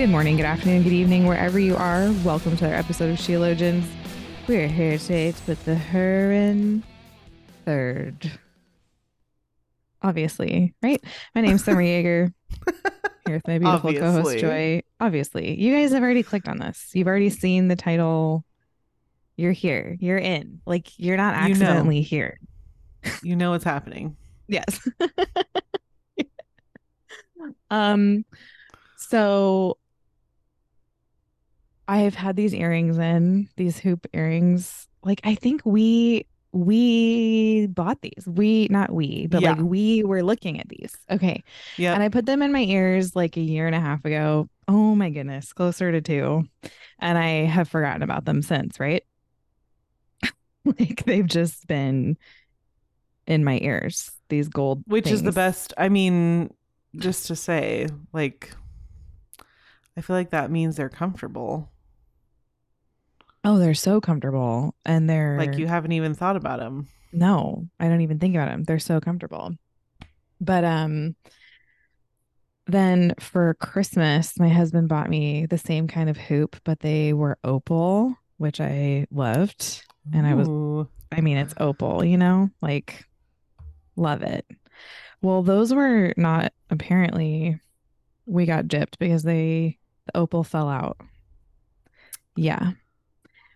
Good 0.00 0.08
morning, 0.08 0.36
good 0.36 0.46
afternoon, 0.46 0.82
good 0.82 0.94
evening, 0.94 1.26
wherever 1.26 1.58
you 1.58 1.76
are. 1.76 2.10
Welcome 2.24 2.56
to 2.56 2.66
our 2.66 2.72
episode 2.72 3.10
of 3.10 3.18
Sheologians. 3.18 3.84
We're 4.48 4.66
here 4.66 4.96
today 4.96 5.32
to 5.32 5.42
put 5.42 5.62
the 5.66 5.74
her 5.74 6.32
in 6.32 6.82
third. 7.66 8.32
Obviously, 10.00 10.74
right? 10.82 11.04
My 11.34 11.42
name's 11.42 11.64
Summer 11.64 11.82
Jaeger. 11.82 12.32
Here 13.26 13.34
with 13.34 13.46
my 13.46 13.58
beautiful 13.58 13.92
co-host 13.92 14.38
Joy. 14.38 14.80
Obviously, 15.00 15.60
you 15.60 15.76
guys 15.76 15.92
have 15.92 16.02
already 16.02 16.22
clicked 16.22 16.48
on 16.48 16.56
this. 16.56 16.88
You've 16.94 17.06
already 17.06 17.28
seen 17.28 17.68
the 17.68 17.76
title. 17.76 18.46
You're 19.36 19.52
here. 19.52 19.98
You're 20.00 20.16
in. 20.16 20.62
Like 20.64 20.98
you're 20.98 21.18
not 21.18 21.34
You 21.34 21.56
know. 21.56 21.66
accidentally 21.66 22.00
here. 22.00 22.40
You 23.22 23.36
know 23.36 23.50
what's 23.50 23.64
happening. 23.64 24.16
Yes. 24.48 24.88
um 27.70 28.24
so 28.96 29.76
I 31.90 31.98
have 31.98 32.14
had 32.14 32.36
these 32.36 32.54
earrings 32.54 32.98
in, 32.98 33.48
these 33.56 33.76
hoop 33.76 34.06
earrings. 34.12 34.86
Like 35.02 35.20
I 35.24 35.34
think 35.34 35.62
we 35.64 36.24
we 36.52 37.66
bought 37.66 38.00
these. 38.00 38.24
We 38.28 38.68
not 38.70 38.92
we, 38.92 39.26
but 39.26 39.42
Yeah. 39.42 39.54
like 39.54 39.62
we 39.62 40.04
were 40.04 40.22
looking 40.22 40.60
at 40.60 40.68
these. 40.68 40.94
Okay. 41.10 41.42
Yeah. 41.76 41.92
And 41.94 42.00
I 42.00 42.08
put 42.08 42.26
them 42.26 42.42
in 42.42 42.52
my 42.52 42.62
ears 42.62 43.16
like 43.16 43.36
a 43.36 43.40
year 43.40 43.66
and 43.66 43.74
a 43.74 43.80
half 43.80 44.04
ago. 44.04 44.48
Oh 44.68 44.94
my 44.94 45.10
goodness, 45.10 45.52
closer 45.52 45.90
to 45.90 46.00
two. 46.00 46.44
And 47.00 47.18
I 47.18 47.44
have 47.46 47.68
forgotten 47.68 48.02
about 48.02 48.24
them 48.24 48.40
since, 48.40 48.78
right? 48.78 49.02
like 50.64 51.04
they've 51.06 51.26
just 51.26 51.66
been 51.66 52.16
in 53.26 53.42
my 53.44 53.58
ears, 53.62 54.12
these 54.28 54.48
gold 54.48 54.84
Which 54.86 55.08
is 55.08 55.24
the 55.24 55.32
best. 55.32 55.72
I 55.76 55.88
mean, 55.88 56.54
just 56.96 57.26
to 57.26 57.36
say, 57.36 57.88
like, 58.12 58.52
I 59.96 60.02
feel 60.02 60.14
like 60.14 60.30
that 60.30 60.52
means 60.52 60.76
they're 60.76 60.88
comfortable. 60.88 61.68
Oh, 63.44 63.58
they're 63.58 63.74
so 63.74 64.00
comfortable. 64.00 64.74
And 64.84 65.08
they're 65.08 65.38
Like, 65.38 65.58
you 65.58 65.66
haven't 65.66 65.92
even 65.92 66.14
thought 66.14 66.36
about 66.36 66.58
them. 66.58 66.88
No, 67.12 67.66
I 67.78 67.88
don't 67.88 68.02
even 68.02 68.18
think 68.18 68.34
about 68.34 68.48
them. 68.48 68.64
They're 68.64 68.78
so 68.78 69.00
comfortable. 69.00 69.54
But 70.40 70.64
um 70.64 71.16
then 72.66 73.14
for 73.18 73.54
Christmas, 73.54 74.38
my 74.38 74.48
husband 74.48 74.88
bought 74.88 75.10
me 75.10 75.46
the 75.46 75.58
same 75.58 75.88
kind 75.88 76.08
of 76.08 76.16
hoop, 76.16 76.56
but 76.64 76.80
they 76.80 77.12
were 77.12 77.38
opal, 77.42 78.14
which 78.36 78.60
I 78.60 79.06
loved. 79.10 79.82
And 80.12 80.26
I 80.26 80.34
was 80.34 80.48
Ooh. 80.48 80.88
I 81.10 81.20
mean, 81.20 81.36
it's 81.36 81.54
opal, 81.58 82.04
you 82.04 82.16
know? 82.16 82.50
Like 82.62 83.04
love 83.96 84.22
it. 84.22 84.46
Well, 85.22 85.42
those 85.42 85.74
were 85.74 86.14
not 86.16 86.52
apparently 86.70 87.60
we 88.26 88.46
got 88.46 88.66
gypped 88.66 88.98
because 88.98 89.22
they 89.22 89.78
the 90.06 90.16
opal 90.18 90.44
fell 90.44 90.68
out. 90.68 90.98
Yeah. 92.36 92.72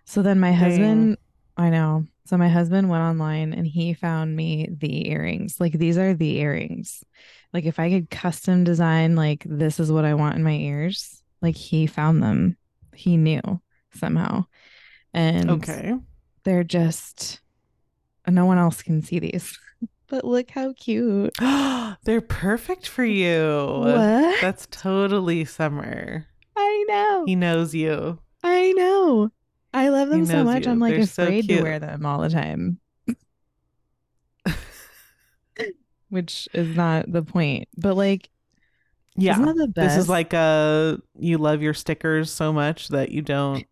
So 0.05 0.23
then 0.23 0.39
my 0.41 0.53
husband, 0.53 1.19
I 1.57 1.71
know. 1.71 2.07
So 2.27 2.37
my 2.39 2.49
husband 2.49 2.89
went 2.89 3.03
online 3.03 3.53
and 3.53 3.67
he 3.67 3.93
found 3.95 4.35
me 4.35 4.69
the 4.71 5.11
earrings. 5.11 5.61
Like 5.61 5.73
these 5.73 5.99
are 5.99 6.15
the 6.15 6.39
earrings. 6.39 7.03
Like 7.53 7.65
if 7.65 7.79
I 7.79 7.91
could 7.91 8.11
custom 8.11 8.65
design 8.65 9.15
like 9.17 9.45
this 9.49 9.79
is 9.79 9.93
what 9.93 10.05
I 10.05 10.15
want 10.15 10.37
in 10.37 10.43
my 10.43 10.55
ears, 10.55 11.23
like 11.43 11.57
he 11.57 11.87
found 11.87 12.23
them. 12.23 12.57
He 12.95 13.17
knew 13.17 13.41
somehow. 13.95 14.47
And 15.13 15.51
Okay. 15.51 15.95
they're 16.45 16.65
just 16.65 17.41
no 18.27 18.47
one 18.47 18.59
else 18.59 18.83
can 18.83 19.03
see 19.03 19.19
these. 19.19 19.59
But 20.07 20.25
look 20.25 20.51
how 20.51 20.75
cute. 20.75 21.33
they're 22.05 22.21
perfect 22.21 22.87
for 22.87 23.05
you. 23.05 23.81
What? 23.81 24.41
That's 24.41 24.69
totally 24.71 25.47
summer. 25.47 26.27
I 26.55 26.85
know. 26.87 27.25
He 27.27 27.35
knows 27.35 27.75
you. 27.75 28.19
I 28.43 28.73
know. 28.73 29.31
I 29.75 29.89
love 29.91 30.09
them 30.09 30.25
so 30.25 30.45
much. 30.45 30.65
you. 30.67 30.71
I'm 30.73 30.79
like 30.79 30.95
They're 30.95 31.07
so 31.07 31.25
afraid 31.25 31.49
to 31.49 31.63
wear 31.63 31.79
them 31.81 32.07
all 32.07 32.21
the 32.23 32.31
time. 32.31 32.79
Which 36.11 36.49
is 36.53 36.77
not 36.77 37.11
the 37.11 37.23
point. 37.23 37.69
But 37.77 37.97
like, 37.97 38.29
Yeah. 39.17 39.33
isn't 39.33 39.45
that 39.47 39.57
the 39.57 39.69
best? 39.69 39.97
This 39.97 40.05
is 40.05 40.09
like 40.09 40.33
uh 40.33 40.99
you 41.19 41.39
love 41.39 41.61
your 41.61 41.75
stickers 41.75 42.31
so 42.31 42.53
much 42.53 42.89
that 42.89 43.11
you 43.11 43.21
don't 43.21 43.65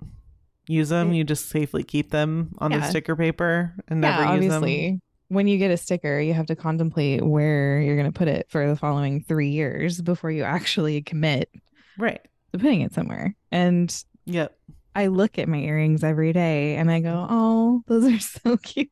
use 0.66 0.88
them. 0.88 1.12
You 1.12 1.22
just 1.24 1.48
safely 1.50 1.84
keep 1.84 2.10
them 2.10 2.54
on 2.58 2.72
the 2.72 2.82
sticker 2.82 3.14
paper 3.14 3.74
and 3.88 4.00
never 4.00 4.22
use 4.22 4.30
obviously. 4.30 5.00
When 5.28 5.46
you 5.46 5.56
get 5.56 5.70
a 5.70 5.76
sticker, 5.76 6.20
you 6.20 6.34
have 6.34 6.46
to 6.46 6.56
contemplate 6.56 7.24
where 7.24 7.80
you're 7.80 7.96
going 7.96 8.10
to 8.12 8.18
put 8.18 8.28
it 8.28 8.46
for 8.50 8.68
the 8.68 8.76
following 8.76 9.22
three 9.22 9.48
years 9.48 10.00
before 10.02 10.30
you 10.30 10.42
actually 10.42 11.00
commit. 11.00 11.48
Right. 11.96 12.20
to 12.52 12.58
putting 12.58 12.80
it 12.82 12.92
somewhere. 12.92 13.34
And 13.50 13.94
Yep. 14.26 14.56
I 14.94 15.06
look 15.06 15.38
at 15.38 15.48
my 15.48 15.58
earrings 15.58 16.04
every 16.04 16.32
day 16.32 16.76
and 16.76 16.90
I 16.90 17.00
go, 17.00 17.26
oh, 17.28 17.82
those 17.86 18.04
are 18.04 18.18
so 18.18 18.56
cute. 18.62 18.90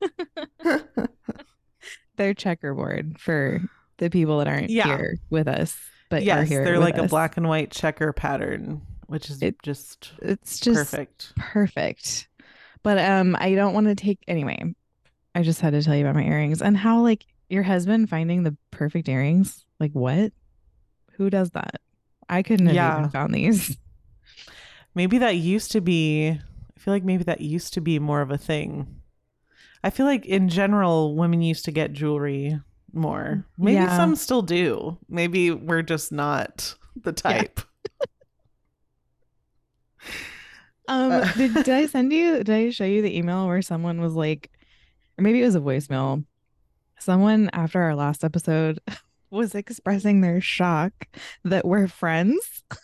They're 2.16 2.34
checkerboard 2.34 3.18
for 3.20 3.60
the 3.98 4.08
people 4.10 4.38
that 4.38 4.48
aren't 4.48 4.70
Yeah. 4.70 4.96
here 4.96 5.18
with 5.30 5.48
us, 5.48 5.76
but 6.08 6.22
are 6.22 6.24
yes, 6.24 6.48
here. 6.48 6.64
they're 6.64 6.78
like 6.78 6.96
a 6.96 7.06
black 7.08 7.36
and 7.36 7.46
white 7.48 7.70
checker 7.70 8.12
pattern, 8.12 8.80
which 9.06 9.28
is 9.30 9.42
It- 9.42 9.62
just 9.62 10.12
It's 10.22 10.58
just 10.58 10.90
perfect. 10.92 11.32
perfect. 11.36 12.28
But 12.82 12.98
um, 12.98 13.36
I 13.38 13.54
don't 13.54 13.74
want 13.74 13.86
to 13.88 13.94
take 13.94 14.20
anyway. 14.26 14.74
I 15.34 15.42
just 15.42 15.60
had 15.60 15.72
to 15.74 15.82
tell 15.82 15.94
you 15.94 16.02
about 16.06 16.14
my 16.16 16.24
earrings 16.24 16.62
and 16.62 16.76
how 16.76 17.02
like 17.02 17.26
your 17.50 17.62
husband 17.62 18.08
finding 18.08 18.42
the 18.44 18.56
perfect 18.70 19.08
earrings. 19.08 19.64
Like 19.78 19.92
what? 19.92 20.32
Who 21.12 21.28
does 21.28 21.50
that? 21.50 21.80
I 22.28 22.42
couldn't 22.42 22.66
have 22.66 22.74
Yeah. 22.74 22.98
even 22.98 23.10
found 23.10 23.34
these. 23.34 23.76
Maybe 24.94 25.18
that 25.18 25.36
used 25.36 25.72
to 25.72 25.80
be 25.80 26.30
I 26.76 26.78
feel 26.80 26.94
like 26.94 27.04
maybe 27.04 27.24
that 27.24 27.40
used 27.40 27.74
to 27.74 27.80
be 27.80 27.98
more 27.98 28.20
of 28.20 28.30
a 28.30 28.38
thing. 28.38 28.86
I 29.82 29.90
feel 29.90 30.06
like 30.06 30.24
in 30.26 30.48
general 30.48 31.14
women 31.16 31.42
used 31.42 31.64
to 31.66 31.70
get 31.72 31.92
jewelry 31.92 32.60
more. 32.92 33.44
Maybe 33.58 33.74
Yeah. 33.74 33.96
some 33.96 34.14
still 34.16 34.42
do. 34.42 34.96
Maybe 35.08 35.50
we're 35.50 35.82
just 35.82 36.12
not 36.12 36.74
the 37.02 37.12
type. 37.12 37.60
Um, 40.88 41.10
Uh. 41.12 41.32
did, 41.32 41.54
did 41.54 41.68
I 41.68 41.86
send 41.86 42.12
you? 42.12 42.36
Did 42.44 42.50
I 42.50 42.70
show 42.70 42.84
you 42.84 43.02
the 43.02 43.16
email 43.18 43.46
where 43.46 43.60
someone 43.62 44.00
was 44.00 44.14
like, 44.14 44.50
or 45.18 45.22
maybe 45.22 45.42
it 45.42 45.44
was 45.44 45.56
a 45.56 45.60
voicemail. 45.60 46.24
Someone 47.00 47.50
after 47.52 47.80
our 47.82 47.94
last 47.96 48.22
episode 48.24 48.78
was 49.30 49.54
expressing 49.54 50.20
their 50.20 50.40
shock 50.40 50.92
that 51.44 51.66
we're 51.66 51.88
friends 51.88 52.62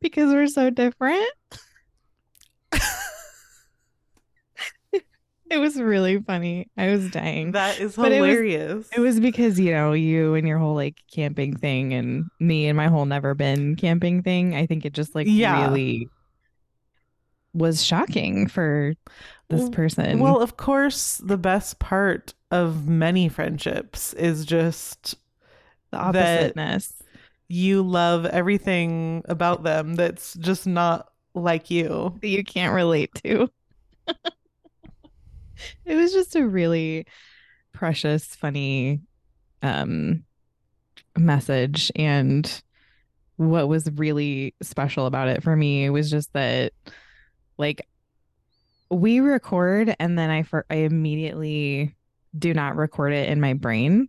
because 0.00 0.32
we're 0.32 0.46
so 0.48 0.70
different. 0.70 1.28
it 5.50 5.58
was 5.58 5.80
really 5.80 6.20
funny. 6.20 6.68
I 6.76 6.88
was 6.90 7.10
dying. 7.10 7.52
That 7.52 7.78
is 7.80 7.96
But 7.96 8.12
it 8.12 8.20
was- 8.20 8.30
hilarious. 8.30 8.88
It 8.96 9.00
was 9.00 9.20
because, 9.20 9.58
you 9.60 9.72
know, 9.72 9.92
you 9.92 10.34
and 10.34 10.48
your 10.48 10.58
whole 10.58 10.74
like 10.74 10.96
camping 11.12 11.56
thing 11.56 11.92
and 11.92 12.24
me 12.40 12.68
and 12.68 12.76
my 12.76 12.88
whole 12.88 13.04
never 13.04 13.34
been 13.34 13.76
camping 13.76 14.22
thing. 14.22 14.54
I 14.54 14.66
think 14.66 14.84
it 14.86 14.94
just 14.94 15.14
like 15.14 15.26
Yeah. 15.28 15.66
really 15.68 16.08
was 17.54 17.84
shocking 17.84 18.48
for 18.48 18.94
this 19.52 19.68
person. 19.70 20.18
Well, 20.18 20.40
of 20.40 20.56
course, 20.56 21.18
the 21.18 21.38
best 21.38 21.78
part 21.78 22.34
of 22.50 22.88
many 22.88 23.28
friendships 23.28 24.12
is 24.14 24.44
just 24.44 25.14
the 25.90 25.98
oppositeness. 25.98 27.02
you 27.48 27.82
love 27.82 28.26
everything 28.26 29.22
about 29.28 29.62
them 29.62 29.94
that's 29.94 30.34
just 30.34 30.66
not 30.66 31.08
like 31.34 31.70
you. 31.70 32.18
that 32.20 32.28
you 32.28 32.44
can't 32.44 32.74
relate 32.74 33.10
to. 33.24 33.48
it 35.84 35.94
was 35.94 36.12
just 36.12 36.34
a 36.36 36.46
really 36.46 37.06
precious, 37.72 38.34
funny 38.34 39.00
um 39.62 40.24
message 41.16 41.92
and 41.94 42.62
what 43.36 43.68
was 43.68 43.90
really 43.94 44.54
special 44.62 45.06
about 45.06 45.28
it 45.28 45.42
for 45.42 45.54
me 45.54 45.88
was 45.90 46.10
just 46.10 46.32
that 46.32 46.72
like 47.58 47.86
we 48.92 49.20
record 49.20 49.94
and 49.98 50.18
then 50.18 50.30
I 50.30 50.42
for 50.42 50.66
I 50.70 50.76
immediately 50.76 51.96
do 52.38 52.54
not 52.54 52.76
record 52.76 53.12
it 53.12 53.28
in 53.28 53.40
my 53.40 53.54
brain. 53.54 54.08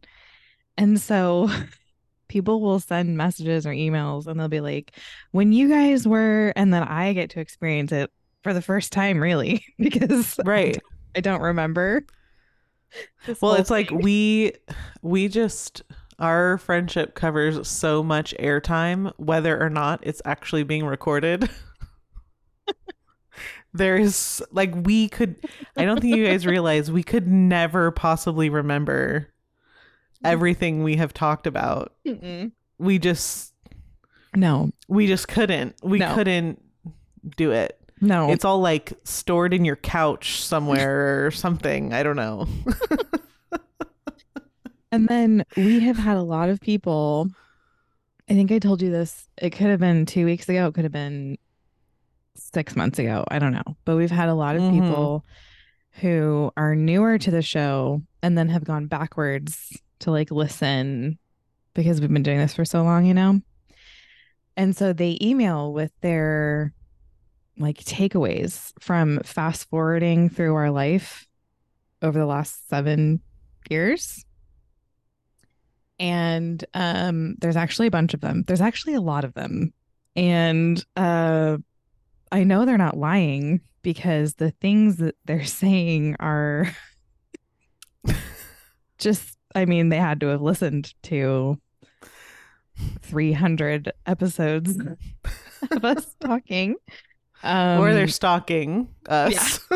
And 0.78 1.00
so 1.00 1.50
people 2.28 2.62
will 2.62 2.80
send 2.80 3.18
messages 3.18 3.66
or 3.66 3.72
emails 3.72 4.28
and 4.28 4.40
they'll 4.40 4.48
be 4.48 4.62
like, 4.62 4.98
when 5.32 5.54
you 5.54 5.70
guys 5.70 6.08
were, 6.08 6.54
and 6.56 6.74
then 6.74 6.84
I 6.84 7.14
get 7.14 7.30
to 7.32 7.40
experience 7.40 7.92
it 7.92 8.12
for 8.44 8.54
the 8.54 8.62
first 8.62 8.92
time, 8.92 9.22
really, 9.22 9.66
because 9.80 10.40
Right. 10.46 10.78
I 11.16 11.22
don't 11.22 11.42
remember. 11.42 12.06
Well, 13.42 13.56
it's 13.56 13.72
like 13.72 13.90
we 13.90 14.54
we 15.02 15.28
just 15.28 15.82
our 16.20 16.60
friendship 16.60 17.16
covers 17.16 17.68
so 17.68 18.04
much 18.04 18.36
airtime 18.40 19.12
whether 19.18 19.60
or 19.60 19.70
not 19.70 20.00
it's 20.04 20.22
actually 20.26 20.64
being 20.64 20.86
recorded. 20.86 21.50
there 23.74 23.96
is 23.98 24.44
like 24.52 24.72
we 24.76 25.10
could 25.10 25.36
I 25.76 25.86
don't 25.86 26.00
think 26.00 26.16
you 26.16 26.26
guys 26.28 26.46
realize 26.46 26.92
we 26.92 27.04
could 27.04 27.28
never 27.28 27.92
possibly 27.92 28.50
remember 28.50 29.30
everything 30.24 30.84
we 30.84 30.96
have 30.98 31.14
talked 31.14 31.48
about. 31.48 31.94
Mm-mm. 32.08 32.52
We 32.78 33.00
just 33.00 33.54
no, 34.36 34.72
we 34.88 35.08
just 35.08 35.28
couldn't. 35.28 35.76
We 35.84 36.00
No. 36.00 36.14
couldn't 36.16 36.62
do 37.38 37.52
it. 37.52 37.80
no. 38.02 38.30
It's 38.32 38.44
all 38.46 38.60
like 38.60 38.94
stored 39.04 39.54
in 39.54 39.64
your 39.66 39.76
couch 39.76 40.42
somewhere 40.44 41.26
or 41.26 41.32
something. 41.32 41.94
I 41.94 42.04
don't 42.04 42.16
know. 42.16 42.48
And 44.92 45.08
then 45.08 45.44
we 45.58 45.80
have 45.80 45.98
had 45.98 46.18
a 46.18 46.22
lot 46.22 46.50
of 46.50 46.62
people. 46.62 47.28
I 48.30 48.34
think 48.36 48.52
I 48.52 48.60
told 48.60 48.80
you 48.82 48.92
this. 48.92 49.28
It 49.40 49.50
could 49.50 49.66
have 49.68 49.80
been 49.80 50.06
two 50.06 50.24
weeks 50.26 50.48
ago. 50.48 50.68
It 50.68 50.76
could 50.76 50.84
have 50.84 50.92
been 50.94 51.40
six 52.36 52.76
months 52.76 53.00
ago. 53.00 53.24
I 53.30 53.40
don't 53.40 53.54
know. 53.54 53.78
But 53.86 53.96
we've 53.98 54.12
had 54.12 54.30
a 54.30 54.34
lot 54.34 54.56
of 54.56 54.62
Mhm. 54.62 54.74
people 54.82 55.26
who 56.02 56.52
are 56.58 56.76
newer 56.76 57.18
to 57.18 57.32
the 57.32 57.42
show 57.42 58.02
and 58.22 58.38
then 58.38 58.50
have 58.50 58.64
gone 58.64 58.88
backwards 58.88 59.78
to 60.00 60.12
like 60.12 60.32
listen 60.32 61.18
because 61.74 62.02
we've 62.02 62.12
been 62.12 62.24
doing 62.24 62.40
this 62.40 62.54
for 62.56 62.66
so 62.66 62.84
long, 62.84 63.06
you 63.06 63.14
know? 63.14 63.40
And 64.58 64.76
so 64.76 64.94
they 64.94 65.18
email 65.22 65.74
with 65.74 65.92
their 66.02 66.74
like 67.58 67.78
takeaways 67.78 68.72
from 68.80 69.20
fast 69.24 69.70
forwarding 69.70 70.30
through 70.30 70.56
our 70.56 70.72
life 70.72 71.28
over 72.02 72.18
the 72.18 72.26
last 72.26 72.68
seven 72.68 73.22
years. 73.70 74.26
And 76.00 76.64
um, 76.74 77.36
there's 77.40 77.56
actually 77.56 77.88
a 77.88 77.92
bunch 77.92 78.14
of 78.14 78.22
them. 78.22 78.44
There's 78.48 78.62
actually 78.62 78.96
a 78.96 79.02
lot 79.02 79.24
of 79.24 79.34
them. 79.36 79.74
And 80.16 80.84
uh, 80.96 81.58
I 82.34 82.44
know 82.44 82.66
they're 82.66 82.78
not 82.80 82.98
lying 82.98 83.62
because 83.84 84.34
the 84.34 84.52
things 84.52 84.98
that 84.98 85.16
they're 85.26 85.46
saying 85.64 86.16
are 86.20 86.76
just, 88.98 89.38
I 89.56 89.66
mean, 89.66 89.90
they 89.90 89.98
had 89.98 90.20
to 90.22 90.28
have 90.28 90.42
listened 90.42 90.94
to 91.04 91.60
300 93.02 93.92
episodes 94.08 94.78
of 95.72 95.86
us 95.86 96.16
talking. 96.20 96.76
Um, 97.44 97.80
or 97.80 97.94
they're 97.94 98.08
stalking 98.08 98.88
us. 99.08 99.60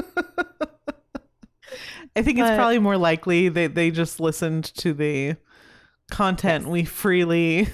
I 2.16 2.24
think 2.24 2.40
it's 2.40 2.50
probably 2.50 2.80
more 2.80 2.98
likely 2.98 3.50
that 3.50 3.76
they 3.76 3.92
just 3.92 4.20
listened 4.20 4.64
to 4.78 4.94
the 4.94 5.36
content 6.10 6.64
Yes. 6.64 6.72
we 6.72 6.86
freely 6.86 7.68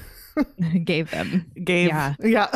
gave 0.83 1.11
them. 1.11 1.49
gave. 1.63 1.87
Yeah. 1.87 2.15
Yeah. 2.19 2.49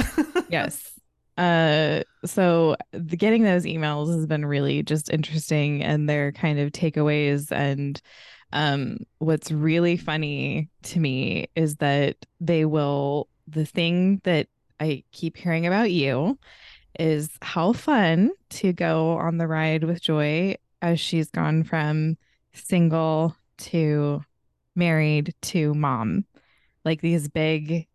yes. 0.50 0.97
Uh, 1.38 2.01
so 2.25 2.75
the, 2.92 3.16
getting 3.16 3.44
those 3.44 3.66
emails 3.66 4.13
has 4.13 4.25
been 4.25 4.45
really 4.45 4.84
just 4.84 5.10
interesting, 5.10 5.84
and 5.84 6.10
their 6.10 6.31
kind 6.31 6.60
of 6.60 6.72
takeaways. 6.72 7.51
And 7.51 8.01
um, 8.54 9.00
what's 9.19 9.51
really 9.51 9.98
funny 9.98 10.69
to 10.84 11.00
me 11.00 11.50
is 11.56 11.78
that 11.78 12.18
they 12.39 12.66
will. 12.66 13.28
The 13.50 13.66
thing 13.66 14.19
that 14.25 14.48
I 14.80 15.04
keep 15.13 15.38
hearing 15.38 15.66
about 15.66 15.92
you 15.92 16.38
is 17.00 17.30
how 17.42 17.72
fun 17.72 18.31
to 18.50 18.74
go 18.74 19.12
on 19.12 19.38
the 19.38 19.48
ride 19.48 19.84
with 19.84 20.01
Joy 20.01 20.56
as 20.81 21.00
she's 21.00 21.30
gone 21.30 21.63
from 21.63 22.18
single 22.54 23.36
to 23.57 24.22
married 24.75 25.34
to 25.42 25.74
mom, 25.74 26.25
like 26.84 27.01
these 27.01 27.30
big, 27.30 27.88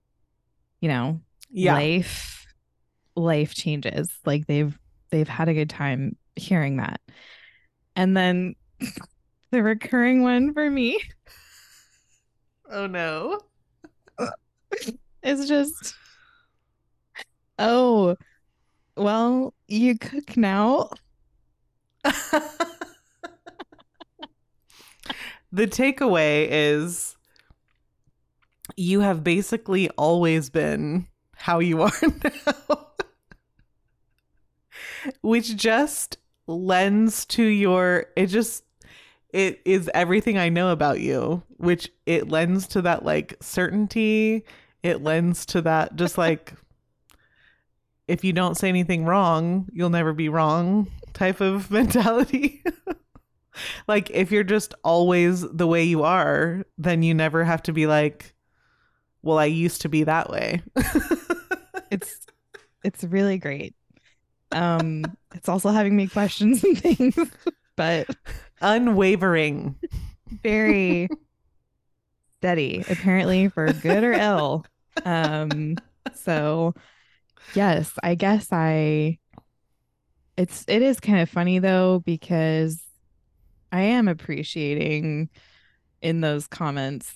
you 0.81 0.89
know, 0.89 1.21
yeah. 1.51 1.75
life 1.75 2.42
life 3.15 3.55
changes 3.55 4.11
like 4.25 4.47
they've 4.47 4.79
they've 5.11 5.29
had 5.29 5.49
a 5.49 5.55
good 5.55 5.71
time 5.71 6.17
hearing 6.37 6.77
that 6.79 7.01
and 7.95 8.17
then 8.17 8.55
the 9.51 9.63
recurring 9.63 10.23
one 10.23 10.53
for 10.55 10.71
me 10.71 10.99
Oh 12.71 12.87
no. 12.87 13.39
it's 15.23 15.47
just 15.47 15.95
oh 17.59 18.17
well 18.97 19.53
you 19.69 19.99
cook 19.99 20.39
now 20.39 20.89
the 25.53 25.67
takeaway 25.67 26.47
is 26.51 27.17
you 28.77 29.01
have 29.01 29.23
basically 29.23 29.91
always 29.91 30.49
been 30.49 31.07
how 31.37 31.59
you 31.59 31.83
are 31.83 31.93
now. 32.01 32.92
Which 35.21 35.57
just 35.57 36.19
lends 36.47 37.25
to 37.27 37.43
your 37.43 38.07
it 38.17 38.27
just 38.27 38.65
it 39.33 39.61
is 39.65 39.91
everything 39.95 40.37
I 40.37 40.51
know 40.51 40.71
about 40.71 41.01
you, 41.01 41.43
which 41.57 41.91
it 42.05 42.29
lends 42.29 42.67
to 42.69 42.83
that 42.83 43.05
like 43.05 43.37
certainty, 43.41 44.45
it 44.83 45.03
lends 45.03 45.47
to 45.47 45.63
that 45.63 45.97
just 45.97 46.19
like 46.19 46.55
if 48.09 48.25
you 48.25 48.33
don't 48.33 48.57
say 48.57 48.69
anything 48.69 49.05
wrong, 49.05 49.69
you'll 49.73 49.91
never 49.91 50.13
be 50.13 50.29
wrong 50.29 50.91
type 51.15 51.41
of 51.41 51.71
mentality. 51.71 52.63
like 53.89 54.11
if 54.11 54.31
you're 54.31 54.45
just 54.45 54.75
always 54.85 55.41
the 55.41 55.67
way 55.67 55.85
you 55.85 56.03
are, 56.03 56.65
then 56.77 57.03
you 57.03 57.15
never 57.15 57.45
have 57.45 57.63
to 57.65 57.73
be 57.73 57.87
like, 57.87 58.35
well, 59.23 59.39
I 59.39 59.47
used 59.47 59.83
to 59.83 59.89
be 59.89 60.05
that 60.05 60.31
way. 60.31 60.63
it's 61.91 62.27
it's 62.85 63.05
really 63.05 63.39
great 63.39 63.75
um 64.53 65.05
it's 65.35 65.49
also 65.49 65.71
having 65.71 65.97
me 65.97 66.07
question 66.07 66.55
some 66.55 66.75
things 66.75 67.17
but 67.77 68.09
Unwavering. 68.61 69.77
very 70.43 71.09
steady 72.41 72.85
apparently 72.89 73.49
for 73.49 73.73
good 73.73 74.05
or 74.05 74.13
ill 74.13 74.65
um 75.05 75.77
so 76.15 76.75
yes 77.55 77.93
i 78.03 78.15
guess 78.15 78.49
i 78.53 79.19
it's 80.37 80.65
it 80.69 80.83
is 80.83 80.99
kind 81.01 81.21
of 81.21 81.29
funny 81.29 81.59
though 81.59 82.03
because 82.05 82.83
i 83.71 83.81
am 83.81 84.09
appreciating 84.09 85.29
in 86.01 86.21
those 86.21 86.47
comments 86.47 87.15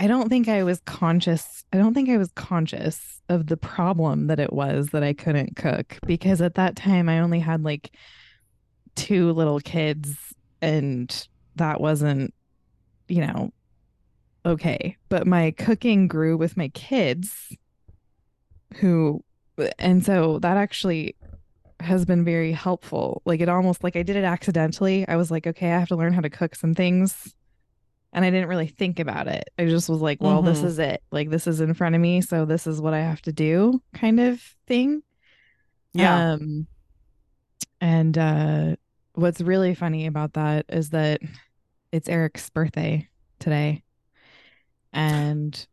i 0.00 0.06
don't 0.06 0.28
think 0.28 0.48
i 0.48 0.62
was 0.62 0.80
conscious 0.86 1.64
i 1.72 1.76
don't 1.76 1.94
think 1.94 2.08
i 2.08 2.16
was 2.16 2.30
conscious 2.32 3.20
of 3.28 3.46
the 3.46 3.56
problem 3.56 4.26
that 4.26 4.40
it 4.40 4.52
was 4.52 4.90
that 4.90 5.02
i 5.02 5.12
couldn't 5.12 5.56
cook 5.56 5.98
because 6.06 6.40
at 6.40 6.54
that 6.54 6.76
time 6.76 7.08
i 7.08 7.20
only 7.20 7.40
had 7.40 7.62
like 7.62 7.90
two 8.94 9.32
little 9.32 9.60
kids 9.60 10.16
and 10.62 11.28
that 11.56 11.80
wasn't 11.80 12.32
you 13.08 13.24
know 13.24 13.52
okay. 14.46 14.96
But 15.08 15.26
my 15.26 15.50
cooking 15.50 16.06
grew 16.06 16.36
with 16.36 16.56
my 16.56 16.68
kids 16.68 17.52
who 18.76 19.22
and 19.78 20.04
so 20.04 20.38
that 20.40 20.56
actually 20.56 21.16
has 21.80 22.04
been 22.04 22.24
very 22.24 22.52
helpful. 22.52 23.22
Like 23.24 23.40
it 23.40 23.48
almost 23.48 23.82
like 23.82 23.96
i 23.96 24.02
did 24.02 24.16
it 24.16 24.24
accidentally. 24.24 25.06
I 25.08 25.16
was 25.16 25.30
like 25.30 25.46
okay 25.46 25.72
i 25.72 25.78
have 25.78 25.88
to 25.88 25.96
learn 25.96 26.12
how 26.12 26.20
to 26.20 26.30
cook 26.30 26.54
some 26.54 26.74
things 26.74 27.34
and 28.12 28.24
i 28.24 28.30
didn't 28.30 28.48
really 28.48 28.66
think 28.66 28.98
about 28.98 29.28
it 29.28 29.44
i 29.58 29.64
just 29.66 29.88
was 29.88 30.00
like 30.00 30.20
well 30.22 30.42
this 30.42 30.60
Mhm. 30.60 30.64
is 30.64 30.78
it 30.78 31.02
like 31.10 31.30
this 31.30 31.46
is 31.46 31.60
in 31.60 31.74
front 31.74 31.94
of 31.94 32.00
me 32.00 32.20
so 32.20 32.44
this 32.44 32.66
is 32.66 32.80
what 32.80 32.94
i 32.94 33.00
have 33.00 33.20
to 33.22 33.32
do 33.32 33.80
kind 33.94 34.20
of 34.20 34.40
thing 34.66 35.02
Yeah. 35.94 36.32
um, 36.32 36.66
and 37.80 38.16
uh, 38.16 38.76
what's 39.14 39.40
really 39.40 39.74
funny 39.74 40.06
about 40.06 40.32
that 40.34 40.66
is 40.68 40.90
that 40.90 41.20
it's 41.92 42.08
Eric's 42.08 42.48
birthday 42.50 43.08
today. 43.38 43.82
And 44.92 45.66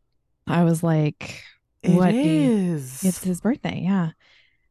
I 0.46 0.64
was 0.64 0.82
like, 0.82 1.42
It 1.82 1.92
what 1.96 2.10
do 2.10 2.16
you- 2.16 2.74
it's 2.76 3.22
his 3.24 3.40
birthday. 3.40 3.80
Yeah. 3.84 4.10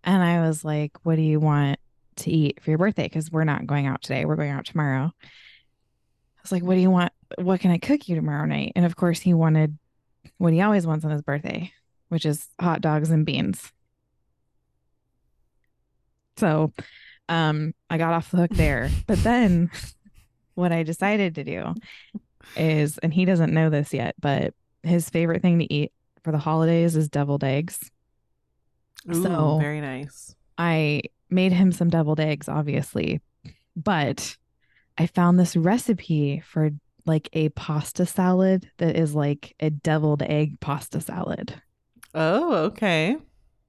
And 0.03 0.22
I 0.24 0.41
was 0.46 0.63
like, 0.63 0.91
what 1.03 1.15
do 1.15 1.22
you 1.22 1.39
want 1.39 1.79
to 2.17 2.32
eat 2.32 2.62
for 2.62 2.70
your 2.72 2.77
birthday? 2.77 3.03
Because 3.03 3.32
we're 3.32 3.43
not 3.46 3.65
going 3.65 3.88
out 3.88 4.01
today. 4.01 4.25
We're 4.25 4.36
going 4.36 4.51
out 4.51 4.65
tomorrow. 4.65 5.12
I 5.24 6.41
was 6.43 6.51
like, 6.51 6.63
what 6.63 6.75
do 6.75 6.82
you 6.82 6.91
want? 6.91 7.13
What 7.38 7.60
can 7.60 7.72
I 7.72 7.78
cook 7.78 8.08
you 8.08 8.16
tomorrow 8.16 8.46
night? 8.46 8.74
And 8.75 8.86
of 8.86 8.96
course, 8.96 9.20
he 9.20 9.34
wanted 9.34 9.78
what 10.38 10.54
he 10.54 10.62
always 10.62 10.86
wants 10.88 11.06
on 11.06 11.12
his 11.12 11.22
birthday, 11.22 11.72
which 12.10 12.25
is 12.25 12.48
hot 12.60 12.82
dogs 12.82 13.10
and 13.12 13.25
beans. 13.25 13.72
So 16.38 16.72
um, 17.30 17.74
I 17.90 17.98
got 17.98 18.13
off 18.13 18.32
the 18.32 18.38
hook 18.38 18.52
there. 18.52 18.90
But 19.08 19.24
then 19.24 19.72
what 20.56 20.72
I 20.72 20.84
decided 20.84 21.36
to 21.36 21.44
do 21.44 21.74
is, 22.56 22.98
and 23.00 23.13
he 23.13 23.25
doesn't 23.25 23.54
know 23.54 23.70
this 23.70 23.94
yet, 23.94 24.16
but 24.20 24.54
his 24.84 25.10
favorite 25.10 25.42
thing 25.42 25.60
to 25.60 25.74
eat 25.74 25.92
for 26.24 26.32
the 26.32 26.38
holidays 26.38 26.96
is 26.96 27.10
deviled 27.10 27.44
eggs. 27.44 27.92
Ooh, 29.10 29.22
So- 29.24 29.58
very 29.60 29.82
nice. 29.82 30.36
I 30.58 31.02
made 31.32 31.52
him 31.52 31.72
some 31.72 31.90
deviled 31.90 32.20
eggs, 32.20 32.48
obviously, 32.48 33.22
but 33.75 34.38
I 35.00 35.08
found 35.08 35.40
this 35.40 35.56
recipe 35.56 36.42
for 36.46 36.70
like 37.06 37.30
a 37.34 37.50
pasta 37.50 38.06
salad 38.06 38.70
that 38.78 38.96
is 38.96 39.14
like 39.16 39.56
a 39.60 39.70
deviled 39.70 40.22
egg 40.24 40.60
pasta 40.60 41.02
salad. 41.02 41.54
Oh, 42.16 42.54
okay. 42.66 43.18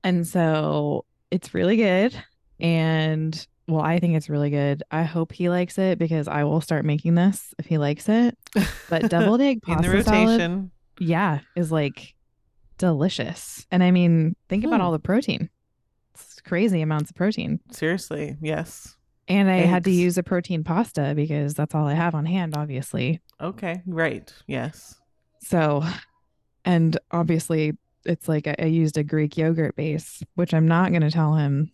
And 0.02 0.26
so 0.26 1.04
it's 1.30 1.54
really 1.54 1.76
good. 1.76 2.14
And 2.60 3.46
well, 3.66 3.80
I 3.80 3.98
think 3.98 4.14
it's 4.14 4.28
really 4.28 4.50
good. 4.50 4.82
I 4.90 5.02
hope 5.04 5.32
he 5.32 5.48
likes 5.48 5.78
it 5.78 5.98
because 5.98 6.28
I 6.28 6.44
will 6.44 6.60
start 6.60 6.84
making 6.84 7.14
this 7.14 7.54
if 7.58 7.66
he 7.66 7.78
likes 7.78 8.08
it. 8.08 8.36
But 8.90 9.08
deviled 9.10 9.40
egg 9.40 9.60
in 9.66 9.74
pasta 9.76 9.90
the 9.90 10.02
salad, 10.04 10.70
yeah, 11.00 11.40
is 11.56 11.72
like 11.72 12.14
delicious. 12.78 13.66
And 13.70 13.82
I 13.82 13.90
mean, 13.90 14.36
think 14.48 14.64
about 14.64 14.80
Hmm. 14.80 14.86
all 14.86 14.92
the 14.92 14.98
protein. 14.98 15.48
It's 16.14 16.40
crazy 16.42 16.82
amounts 16.82 17.10
of 17.10 17.16
protein. 17.16 17.60
Seriously, 17.72 18.36
yes. 18.40 18.96
And 19.26 19.48
I 19.50 19.56
had 19.60 19.84
to 19.84 19.90
use 19.90 20.18
a 20.18 20.22
protein 20.22 20.62
pasta 20.64 21.14
because 21.16 21.54
that's 21.54 21.74
all 21.74 21.86
I 21.86 21.94
have 21.94 22.14
on 22.14 22.26
hand, 22.26 22.54
obviously. 22.56 23.20
Okay, 23.40 23.82
right. 23.86 24.32
Yes. 24.46 24.94
So, 25.40 25.82
and 26.64 26.96
obviously, 27.10 27.76
it's 28.04 28.28
like 28.28 28.46
I, 28.46 28.54
I 28.58 28.64
used 28.66 28.96
a 28.96 29.02
Greek 29.04 29.36
yogurt 29.36 29.76
base, 29.76 30.22
which 30.34 30.54
I'm 30.54 30.66
not 30.68 30.90
going 30.90 31.02
to 31.02 31.10
tell 31.10 31.34
him 31.34 31.70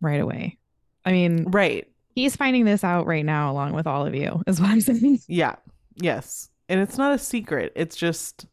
right 0.00 0.20
away. 0.20 0.58
I 1.04 1.12
mean, 1.12 1.44
Right. 1.50 1.86
he's 2.14 2.34
finding 2.36 2.64
this 2.64 2.82
out 2.84 3.06
right 3.06 3.24
now, 3.24 3.50
along 3.52 3.72
with 3.74 3.86
all 3.86 4.06
of 4.06 4.14
you, 4.14 4.42
is 4.46 4.60
what 4.60 4.70
I'm 4.70 4.80
saying. 4.80 5.20
Yeah. 5.28 5.56
Yes. 5.96 6.50
And 6.68 6.80
it's 6.80 6.98
not 6.98 7.14
a 7.14 7.18
secret. 7.18 7.72
It's 7.76 7.96
just 7.96 8.46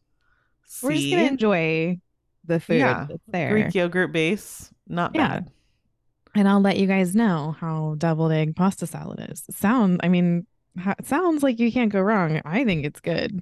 We're 0.84 0.91
just 0.91 1.10
going 1.10 1.25
to 1.25 1.32
enjoy 1.32 2.00
the 2.46 2.60
food 2.60 2.79
Yeah, 2.79 3.08
that's 3.10 3.24
there. 3.27 3.50
Greek 3.51 3.74
yogurt 3.75 4.12
base. 4.12 4.72
Not 4.88 5.15
Yeah. 5.15 5.27
bad. 5.27 5.51
and 6.36 6.48
I'll 6.48 6.62
let 6.62 6.77
you 6.77 6.88
guys 6.88 7.15
know 7.15 7.55
how 7.60 7.96
deviled 7.98 8.32
egg 8.32 8.55
pasta 8.55 8.86
salad 8.88 9.25
is. 9.32 9.43
Sound, 9.51 10.00
I 10.03 10.10
mean, 10.10 10.46
it 10.75 11.05
sounds 11.05 11.43
like 11.43 11.59
you 11.59 11.71
can't 11.71 11.91
go 11.91 12.01
wrong. 12.01 12.41
I 12.45 12.63
think 12.63 12.85
it's 12.85 12.99
good. 12.99 13.41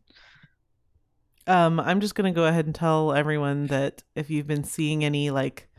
Um, 1.48 1.80
I'm 1.80 2.02
just 2.02 2.16
gonna 2.16 2.32
go 2.32 2.46
ahead 2.46 2.66
and 2.66 2.76
tell 2.76 3.14
everyone 3.14 3.68
that 3.68 4.04
if 4.16 4.30
you've 4.30 4.48
been 4.48 4.64
seeing 4.64 5.04
any 5.04 5.32
like 5.32 5.70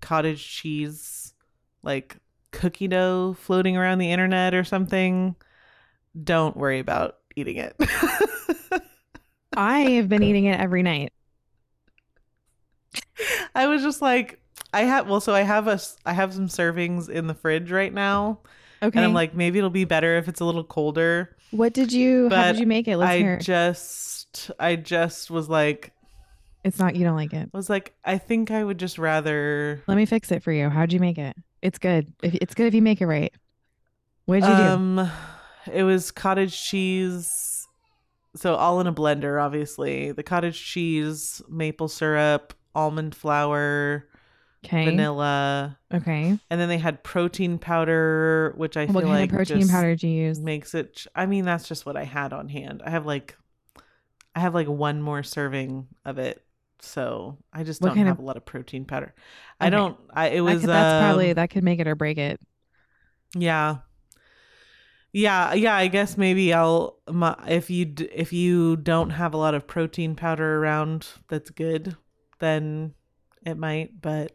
cottage 0.00 0.46
cheese, 0.46 1.34
like 1.82 2.16
cookie 2.50 2.88
dough 2.88 3.36
floating 3.38 3.76
around 3.76 3.98
the 3.98 4.10
internet 4.10 4.54
or 4.54 4.64
something, 4.64 5.34
don't 6.22 6.56
worry 6.56 6.78
about 6.78 7.16
eating 7.34 7.56
it. 7.56 7.74
I 9.54 9.80
have 9.80 10.08
been 10.08 10.22
eating 10.22 10.44
it 10.44 10.58
every 10.60 10.82
night. 10.82 11.12
I 13.54 13.66
was 13.66 13.82
just 13.82 14.00
like, 14.00 14.40
I 14.72 14.82
have 14.82 15.08
well, 15.08 15.20
so 15.20 15.34
I 15.34 15.42
have 15.42 15.68
a 15.68 15.80
I 16.06 16.12
have 16.12 16.32
some 16.32 16.48
servings 16.48 17.08
in 17.08 17.26
the 17.26 17.34
fridge 17.34 17.70
right 17.70 17.92
now, 17.92 18.40
Okay. 18.82 18.98
and 18.98 19.06
I'm 19.06 19.14
like, 19.14 19.34
maybe 19.34 19.58
it'll 19.58 19.70
be 19.70 19.84
better 19.84 20.16
if 20.16 20.28
it's 20.28 20.40
a 20.40 20.44
little 20.44 20.64
colder. 20.64 21.36
what 21.52 21.72
did 21.72 21.92
you, 21.92 22.28
how 22.30 22.50
did 22.52 22.60
you 22.60 22.66
make 22.66 22.88
it? 22.88 22.96
Let's 22.96 23.10
I 23.10 23.18
hear. 23.18 23.38
just, 23.38 24.50
I 24.58 24.76
just 24.76 25.30
was 25.30 25.48
like, 25.48 25.92
It's 26.64 26.78
not, 26.78 26.96
you 26.96 27.04
don't 27.04 27.14
like 27.16 27.32
it. 27.32 27.48
I 27.52 27.56
was 27.56 27.70
like, 27.70 27.94
I 28.04 28.18
think 28.18 28.50
I 28.50 28.64
would 28.64 28.78
just 28.78 28.98
rather. 28.98 29.82
Let 29.86 29.96
me 29.96 30.04
fix 30.06 30.32
it 30.32 30.42
for 30.42 30.50
you. 30.52 30.68
How'd 30.68 30.92
you 30.92 31.00
make 31.00 31.18
it? 31.18 31.36
It's 31.62 31.78
good. 31.78 32.12
If 32.22 32.34
It's 32.34 32.54
good 32.54 32.66
if 32.66 32.74
you 32.74 32.82
make 32.82 33.00
it 33.00 33.06
right. 33.06 33.32
What 34.24 34.40
did 34.40 34.48
you 34.48 34.56
do? 34.56 34.62
um, 34.62 35.10
it 35.72 35.82
was 35.84 36.10
cottage 36.10 36.60
cheese, 36.60 37.68
so 38.34 38.54
all 38.56 38.80
in 38.80 38.86
a 38.86 38.92
blender. 38.92 39.40
Obviously, 39.40 40.10
the 40.12 40.22
cottage 40.22 40.60
cheese, 40.64 41.40
maple 41.48 41.88
syrup, 41.88 42.54
almond 42.74 43.14
flour, 43.14 44.08
Okay. 44.64 44.84
vanilla, 44.84 45.76
Okay. 45.92 46.38
and 46.50 46.60
then 46.60 46.68
they 46.68 46.78
had 46.78 47.02
protein 47.02 47.58
powder, 47.58 48.54
which 48.56 48.76
I 48.76 48.86
What 48.86 49.02
feel 49.02 49.10
kind 49.10 49.20
like 49.22 49.30
of 49.30 49.36
protein 49.36 49.58
just 49.60 49.72
powder 49.72 49.96
did 49.96 50.04
you 50.04 50.10
use? 50.26 50.38
makes 50.38 50.72
it. 50.74 50.94
ch- 50.94 51.08
I 51.16 51.26
mean, 51.26 51.44
that's 51.44 51.66
just 51.66 51.84
what 51.84 51.96
I 51.96 52.04
had 52.04 52.32
on 52.32 52.48
hand. 52.48 52.80
I 52.84 52.90
have 52.90 53.04
like, 53.04 53.36
I 54.36 54.40
have 54.40 54.54
like 54.54 54.68
one 54.68 55.02
more 55.02 55.22
serving 55.24 55.88
of 56.04 56.18
it. 56.18 56.44
So 56.80 57.38
I 57.52 57.64
just 57.64 57.80
What 57.80 57.88
don't 57.88 57.96
kind 57.96 58.08
have 58.08 58.18
of- 58.18 58.24
a 58.24 58.26
lot 58.26 58.36
of 58.36 58.44
protein 58.44 58.84
powder. 58.84 59.14
I 59.60 59.66
Okay. 59.66 59.70
don't. 59.76 59.96
I 60.12 60.28
it 60.28 60.36
That 60.36 60.42
was 60.42 60.60
could- 60.60 60.70
that's 60.70 61.02
probably 61.04 61.30
um, 61.30 61.34
that 61.34 61.50
could 61.50 61.64
make 61.64 61.80
it 61.80 61.88
or 61.88 61.94
break 61.96 62.18
it. 62.18 62.40
Yeah. 63.36 63.78
Yeah, 65.12 65.52
yeah, 65.52 65.74
I 65.74 65.88
guess 65.88 66.16
maybe 66.16 66.54
I'll 66.54 66.98
my, 67.10 67.36
if 67.46 67.68
you 67.68 67.84
d- 67.84 68.08
if 68.14 68.32
you 68.32 68.76
don't 68.76 69.10
have 69.10 69.34
a 69.34 69.36
lot 69.36 69.54
of 69.54 69.66
protein 69.66 70.14
powder 70.14 70.58
around 70.58 71.06
that's 71.28 71.50
good, 71.50 71.96
then 72.38 72.94
it 73.44 73.58
might, 73.58 74.00
but 74.00 74.32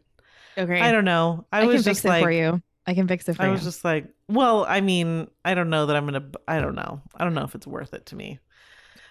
Okay. 0.58 0.80
I 0.80 0.90
don't 0.92 1.04
know. 1.04 1.46
I, 1.52 1.60
I, 1.62 1.64
was 1.66 1.76
can 1.76 1.82
fix 1.84 1.98
just 1.98 2.04
it 2.04 2.08
like 2.08 2.22
for 2.24 2.30
you. 2.30 2.60
I 2.86 2.94
can 2.94 3.06
fix 3.06 3.28
it 3.28 3.36
for 3.36 3.42
I 3.42 3.46
you. 3.46 3.52
was 3.52 3.62
just 3.62 3.84
like, 3.84 4.08
well, 4.28 4.64
I 4.68 4.80
mean, 4.80 5.28
I 5.44 5.54
don't 5.54 5.70
know 5.70 5.86
that 5.86 5.96
I'm 5.96 6.06
going 6.06 6.20
to 6.32 6.40
I 6.48 6.60
don't 6.60 6.74
know. 6.74 7.02
I 7.14 7.24
don't 7.24 7.34
know 7.34 7.44
if 7.44 7.54
it's 7.54 7.66
worth 7.66 7.94
it 7.94 8.06
to 8.06 8.16
me. 8.16 8.38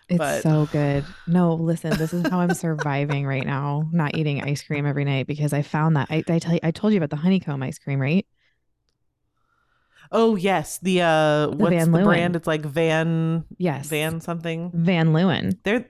it's 0.09 0.17
but- 0.17 0.41
so 0.43 0.67
good. 0.71 1.05
No, 1.27 1.53
listen, 1.53 1.91
this 1.97 2.13
is 2.13 2.27
how 2.27 2.39
I'm 2.39 2.53
surviving 2.53 3.25
right 3.25 3.45
now, 3.45 3.87
not 3.91 4.15
eating 4.17 4.43
ice 4.43 4.61
cream 4.63 4.85
every 4.85 5.05
night 5.05 5.27
because 5.27 5.53
I 5.53 5.61
found 5.61 5.95
that 5.95 6.07
I 6.09 6.23
I 6.27 6.39
tell 6.39 6.53
you 6.53 6.59
I 6.63 6.71
told 6.71 6.93
you 6.93 6.97
about 6.97 7.11
the 7.11 7.15
honeycomb 7.17 7.61
ice 7.63 7.79
cream, 7.79 7.99
right? 7.99 8.25
Oh, 10.11 10.35
yes, 10.35 10.79
the 10.79 11.01
uh 11.01 11.47
what's 11.49 11.75
Van 11.75 11.91
the 11.91 11.99
Leeuwen. 11.99 12.03
brand? 12.05 12.35
It's 12.35 12.47
like 12.47 12.61
Van 12.65 13.43
Yes. 13.57 13.87
Van 13.89 14.21
something. 14.21 14.71
Van 14.73 15.07
Leeuwen. 15.13 15.57
They're 15.63 15.85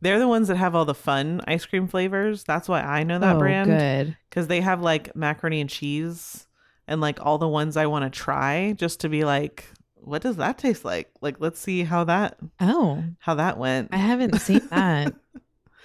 they're 0.00 0.18
the 0.18 0.28
ones 0.28 0.48
that 0.48 0.56
have 0.56 0.74
all 0.74 0.84
the 0.84 0.94
fun 0.94 1.40
ice 1.46 1.66
cream 1.66 1.88
flavors. 1.88 2.44
That's 2.44 2.68
why 2.68 2.80
I 2.82 3.02
know 3.02 3.18
that 3.18 3.36
oh, 3.36 3.38
brand. 3.38 3.70
good. 3.70 4.16
because 4.28 4.46
they 4.46 4.60
have 4.60 4.80
like 4.80 5.14
macaroni 5.16 5.60
and 5.60 5.70
cheese 5.70 6.46
and 6.86 7.00
like 7.00 7.24
all 7.24 7.38
the 7.38 7.48
ones 7.48 7.76
I 7.76 7.86
want 7.86 8.04
to 8.04 8.16
try 8.18 8.72
just 8.72 9.00
to 9.00 9.08
be 9.08 9.24
like, 9.24 9.66
what 9.96 10.22
does 10.22 10.36
that 10.36 10.58
taste 10.58 10.84
like? 10.84 11.10
Like, 11.20 11.36
let's 11.40 11.58
see 11.60 11.82
how 11.84 12.04
that 12.04 12.38
Oh, 12.60 13.04
how 13.18 13.34
that 13.34 13.58
went. 13.58 13.88
I 13.92 13.96
haven't 13.98 14.38
seen 14.40 14.66
that. 14.70 15.14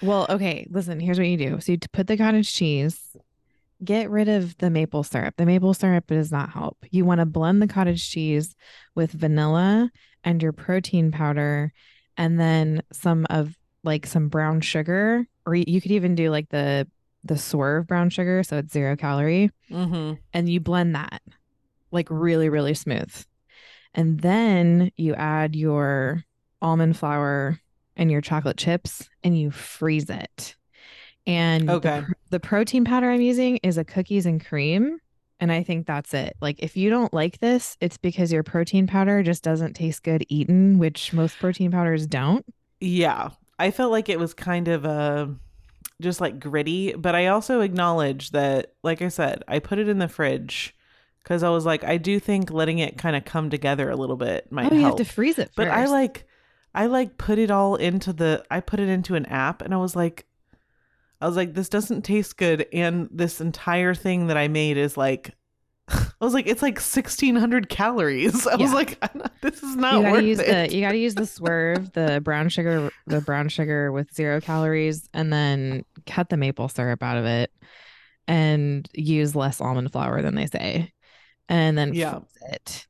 well, 0.01 0.25
okay, 0.29 0.67
listen, 0.69 0.99
here's 0.99 1.17
what 1.17 1.27
you 1.27 1.37
do. 1.37 1.59
So 1.59 1.71
you 1.71 1.79
put 1.91 2.07
the 2.07 2.15
cottage 2.17 2.53
cheese, 2.53 3.17
get 3.83 4.09
rid 4.09 4.29
of 4.29 4.57
the 4.59 4.69
maple 4.69 5.03
syrup. 5.03 5.35
The 5.37 5.45
maple 5.45 5.73
syrup 5.73 6.07
does 6.07 6.31
not 6.31 6.51
help. 6.51 6.77
You 6.91 7.03
want 7.03 7.19
to 7.19 7.25
blend 7.25 7.61
the 7.61 7.67
cottage 7.67 8.09
cheese 8.09 8.55
with 8.95 9.11
vanilla 9.11 9.91
and 10.23 10.41
your 10.41 10.53
protein 10.53 11.11
powder 11.11 11.73
and 12.15 12.39
then 12.39 12.81
some 12.93 13.25
of 13.29 13.55
like 13.83 14.05
some 14.05 14.27
brown 14.29 14.61
sugar 14.61 15.25
or 15.45 15.55
you 15.55 15.81
could 15.81 15.91
even 15.91 16.15
do 16.15 16.29
like 16.29 16.49
the 16.49 16.87
the 17.25 17.37
swerve 17.37 17.87
brown 17.87 18.09
sugar 18.09 18.43
so 18.43 18.57
it's 18.57 18.73
zero 18.73 18.95
calorie. 18.95 19.49
Mm-hmm. 19.71 20.13
and 20.33 20.49
you 20.49 20.59
blend 20.59 20.95
that 20.95 21.21
like 21.91 22.07
really 22.09 22.49
really 22.49 22.73
smooth. 22.73 23.13
And 23.93 24.19
then 24.21 24.91
you 24.97 25.13
add 25.13 25.55
your 25.55 26.23
almond 26.61 26.97
flour 26.97 27.59
and 27.95 28.09
your 28.09 28.21
chocolate 28.21 28.57
chips 28.57 29.07
and 29.23 29.37
you 29.37 29.51
freeze 29.51 30.09
it. 30.09 30.55
And 31.27 31.69
Okay. 31.69 32.01
pr- 32.05 32.11
the, 32.29 32.39
protein 32.39 32.83
powder 32.85 33.09
i'm 33.11 33.21
using 33.21 33.57
is 33.57 33.77
a 33.77 33.83
cookies 33.85 34.25
and 34.25 34.43
cream 34.43 34.97
and 35.39 35.51
i 35.51 35.61
think 35.63 35.85
that's 35.87 36.13
it. 36.13 36.35
Like 36.41 36.57
if 36.63 36.75
you 36.75 36.89
don't 36.89 37.13
like 37.13 37.39
this 37.39 37.77
it's 37.79 37.97
because 37.97 38.31
your 38.33 38.43
protein 38.43 38.87
powder 38.87 39.21
just 39.23 39.43
doesn't 39.43 39.73
taste 39.75 40.03
good 40.03 40.25
eaten 40.29 40.79
which 40.79 41.13
most 41.13 41.37
protein 41.39 41.71
powders 41.71 42.07
don't. 42.07 42.45
Yeah, 42.79 43.29
I 43.63 43.71
felt 43.71 43.91
like 43.91 44.09
it 44.09 44.19
was 44.19 44.33
kind 44.33 44.67
of 44.67 44.85
uh 44.85 45.27
just 46.01 46.19
like 46.19 46.39
gritty, 46.39 46.93
but 46.93 47.15
I 47.15 47.27
also 47.27 47.61
acknowledge 47.61 48.31
that, 48.31 48.73
like 48.83 49.01
I 49.01 49.07
said, 49.07 49.43
I 49.47 49.59
put 49.59 49.79
it 49.79 49.87
in 49.87 49.99
the 49.99 50.09
fridge 50.09 50.75
because 51.23 51.43
I 51.43 51.49
was 51.49 51.65
like, 51.65 51.85
I 51.85 51.97
do 51.97 52.19
think 52.19 52.51
letting 52.51 52.79
it 52.79 52.97
kind 52.97 53.15
of 53.15 53.23
come 53.23 53.49
together 53.49 53.89
a 53.89 53.95
little 53.95 54.17
bit 54.17 54.51
might 54.51 54.71
oh 54.71 54.75
you 54.75 54.81
have 54.81 54.97
to 54.97 55.05
freeze 55.05 55.39
it 55.39 55.51
but 55.55 55.69
I 55.69 55.85
like 55.85 56.27
I 56.75 56.87
like 56.87 57.17
put 57.17 57.39
it 57.39 57.51
all 57.51 57.75
into 57.75 58.11
the 58.11 58.43
I 58.51 58.59
put 58.59 58.79
it 58.79 58.89
into 58.89 59.15
an 59.15 59.25
app 59.27 59.61
and 59.61 59.73
I 59.73 59.77
was 59.77 59.95
like 59.95 60.25
I 61.21 61.27
was 61.27 61.37
like 61.37 61.53
this 61.53 61.69
doesn't 61.69 62.01
taste 62.01 62.37
good 62.37 62.67
and 62.73 63.07
this 63.11 63.39
entire 63.39 63.93
thing 63.93 64.27
that 64.27 64.37
I 64.37 64.49
made 64.49 64.75
is 64.75 64.97
like 64.97 65.35
I 65.89 66.05
was 66.21 66.33
like 66.33 66.47
it's 66.47 66.61
like 66.61 66.75
1600 66.75 67.69
calories. 67.69 68.47
I 68.47 68.55
was 68.55 68.73
like 68.73 68.97
not, 69.15 69.31
this 69.41 69.61
is 69.63 69.75
not 69.75 69.97
you 69.97 70.03
gotta 70.03 70.13
worth 70.13 70.23
use 70.23 70.39
it. 70.39 70.69
the 70.69 70.75
you 70.75 70.81
gotta 70.81 70.97
use 70.97 71.15
the 71.15 71.25
swerve, 71.25 71.91
the 71.93 72.21
brown 72.23 72.49
sugar, 72.49 72.89
the 73.07 73.21
brown 73.21 73.49
sugar 73.49 73.91
with 73.91 74.13
zero 74.13 74.39
calories, 74.41 75.09
and 75.13 75.31
then 75.31 75.83
cut 76.05 76.29
the 76.29 76.37
maple 76.37 76.69
syrup 76.69 77.03
out 77.03 77.17
of 77.17 77.25
it, 77.25 77.51
and 78.27 78.87
use 78.93 79.35
less 79.35 79.59
almond 79.59 79.91
flour 79.91 80.21
than 80.21 80.35
they 80.35 80.47
say, 80.47 80.91
and 81.49 81.77
then 81.77 81.93
Yeah. 81.93 82.19
it. 82.51 82.87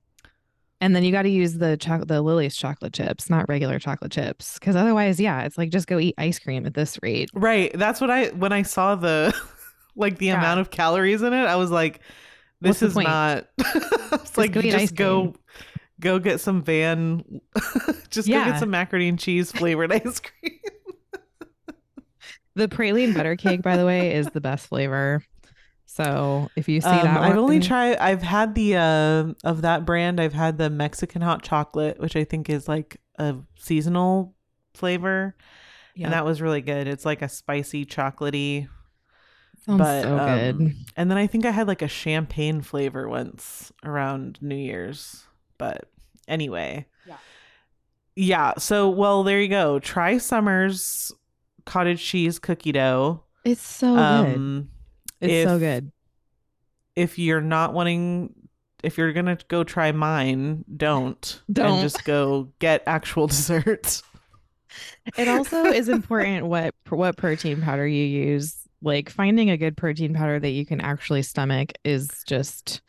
And 0.82 0.94
then 0.94 1.06
you 1.06 1.14
got 1.14 1.22
to 1.22 1.30
use 1.30 1.54
the 1.54 1.78
chocolate, 1.78 2.10
the 2.10 2.22
Lily's 2.22 2.58
chocolate 2.58 2.92
chips, 2.94 3.30
not 3.30 3.48
regular 3.48 3.80
chocolate 3.80 4.12
chips, 4.12 4.56
because 4.60 4.76
otherwise, 4.76 5.18
yeah, 5.18 5.44
it's 5.44 5.58
like 5.58 5.70
just 5.70 5.88
go 5.88 5.98
eat 5.98 6.14
ice 6.18 6.40
cream 6.40 6.66
at 6.66 6.74
this 6.74 7.00
rate. 7.02 7.30
Right. 7.34 7.72
That's 7.74 8.02
what 8.02 8.10
I 8.12 8.28
when 8.32 8.52
I 8.52 8.64
saw 8.64 8.96
the 8.96 9.34
like 9.96 10.18
the 10.18 10.26
Yeah. 10.28 10.36
amount 10.40 10.60
of 10.60 10.72
calories 10.72 11.22
in 11.22 11.32
it, 11.32 11.46
I 11.46 11.56
was 11.56 11.72
like, 11.72 12.02
What's 12.70 12.80
this 12.80 12.90
is 12.90 12.94
point? 12.96 13.08
not 13.08 13.46
it's 13.58 14.38
like 14.38 14.54
just 14.54 14.76
ice 14.76 14.92
go 14.92 15.22
cream. 15.22 15.36
go 16.00 16.20
get 16.20 16.40
some 16.40 16.64
van 16.64 17.24
just 18.10 18.28
go 18.28 18.44
get 18.46 18.60
some 18.60 18.70
macaroni 18.72 19.08
and 19.10 19.20
cheese 19.20 19.52
flavored 19.52 19.92
ice 19.94 20.20
cream. 20.20 20.60
The 22.56 22.68
praline 22.68 23.16
butter 23.16 23.36
cake, 23.36 23.64
by 23.64 23.78
the 23.78 23.86
way, 23.86 24.14
is 24.14 24.28
the 24.28 24.42
best 24.42 24.68
flavor. 24.68 25.24
So 25.88 26.50
if 26.56 26.68
you 26.70 26.82
see 26.82 26.88
Um, 26.88 27.04
that, 27.04 27.18
I've 27.22 27.38
only 27.38 27.56
one- 27.58 27.62
tried. 27.68 27.98
I've 27.98 28.22
had 28.22 28.54
the 28.56 28.76
uh, 28.78 29.34
of 29.44 29.62
that 29.64 29.86
brand. 29.86 30.20
I've 30.20 30.34
had 30.34 30.58
the 30.60 30.70
Mexican 30.70 31.22
hot 31.24 31.42
chocolate, 31.44 32.00
which 32.00 32.16
I 32.16 32.24
think 32.24 32.50
is 32.50 32.68
like 32.68 33.00
a 33.18 33.36
seasonal 33.58 34.36
flavor, 34.76 35.36
Yeah, 35.96 36.06
and 36.08 36.14
that 36.14 36.26
was 36.26 36.42
really 36.42 36.62
good. 36.62 36.88
It's 36.88 37.06
like 37.06 37.22
a 37.24 37.30
spicy 37.30 37.86
chocolatey. 37.86 38.68
Sounds 39.66 39.80
but, 39.80 40.04
so 40.04 40.18
um, 40.18 40.58
good. 40.58 40.76
And 40.96 41.10
then 41.12 41.18
I 41.18 41.28
think 41.28 41.46
I 41.46 41.52
had 41.52 41.68
like 41.68 41.82
a 41.82 41.88
champagne 41.88 42.62
flavor 42.62 43.08
once 43.10 43.72
around 43.84 44.38
New 44.42 44.56
Year's. 44.56 45.24
But 45.58 45.90
anyway. 46.28 46.86
Yeah. 47.08 47.18
Yeah. 48.16 48.54
So, 48.58 48.90
well, 48.90 49.24
there 49.24 49.42
you 49.42 49.48
go. 49.48 49.80
Try 49.80 50.18
Summer's 50.18 51.12
cottage 51.66 52.04
cheese 52.04 52.40
cookie 52.40 52.72
dough. 52.72 53.24
It's 53.46 53.62
so 53.62 53.96
good. 53.96 54.00
Um, 54.00 54.70
It's 55.22 55.50
so 55.50 55.56
if- 55.56 55.60
good. 55.60 55.92
if 56.96 57.20
you're 57.20 57.42
not 57.42 57.74
wanting, 57.74 58.34
if 58.84 58.98
you're 58.98 59.14
going 59.14 59.26
to 59.26 59.38
go 59.48 59.64
try 59.64 59.92
mine, 59.92 60.66
don't. 60.76 61.42
Don't. 61.52 61.72
And 61.74 61.82
just 61.82 62.04
go 62.06 62.50
get 62.60 62.84
actual 62.86 63.28
desserts. 63.28 64.04
It 65.18 65.28
also 65.28 65.66
is 65.66 65.88
important 65.88 66.48
what 66.48 66.74
what 66.90 67.16
protein 67.16 67.62
powder 67.62 67.86
you 67.86 68.04
use. 68.06 68.58
Like 68.84 69.10
finding 69.10 69.50
a 69.50 69.58
good 69.58 69.78
protein 69.78 70.14
powder 70.14 70.40
that 70.40 70.50
you 70.50 70.66
can 70.66 70.82
actually 70.82 71.24
stomach 71.24 71.72
is 71.84 72.10
just. 72.28 72.82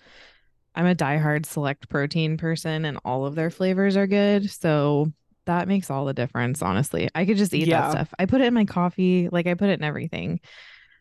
I'm 0.76 0.86
a 0.86 0.94
diehard 0.94 1.46
select 1.46 1.88
protein 1.88 2.36
person, 2.36 2.84
and 2.84 2.98
all 3.04 3.26
of 3.26 3.36
their 3.36 3.50
flavors 3.50 3.96
are 3.96 4.08
good. 4.08 4.50
So 4.50 5.12
that 5.44 5.68
makes 5.68 5.88
all 5.88 6.04
the 6.04 6.12
difference. 6.12 6.62
Honestly, 6.62 7.08
I 7.14 7.26
could 7.26 7.36
just 7.36 7.54
eat 7.54 7.68
Yeah. 7.68 7.82
that 7.82 7.90
stuff. 7.92 8.14
I 8.18 8.26
put 8.26 8.40
it 8.40 8.46
in 8.48 8.54
my 8.54 8.64
coffee. 8.64 9.28
Like 9.30 9.46
I 9.46 9.54
put 9.54 9.68
it 9.68 9.78
in 9.78 9.84
everything. 9.84 10.40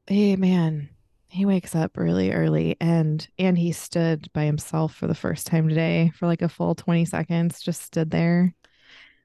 hey 0.08 0.36
man, 0.36 0.90
he 1.30 1.46
wakes 1.46 1.76
up 1.76 1.96
really 1.96 2.32
early 2.32 2.76
and 2.82 3.28
and 3.38 3.58
he 3.58 3.72
stood 3.72 4.28
by 4.34 4.46
himself 4.46 4.96
for 4.96 5.08
the 5.08 5.16
first 5.16 5.48
time 5.48 5.70
today 5.70 6.12
for 6.16 6.26
like 6.28 6.42
a 6.42 6.50
full 6.50 6.76
20 6.76 7.06
seconds, 7.06 7.62
just 7.62 7.82
stood 7.84 8.12
there. 8.12 8.54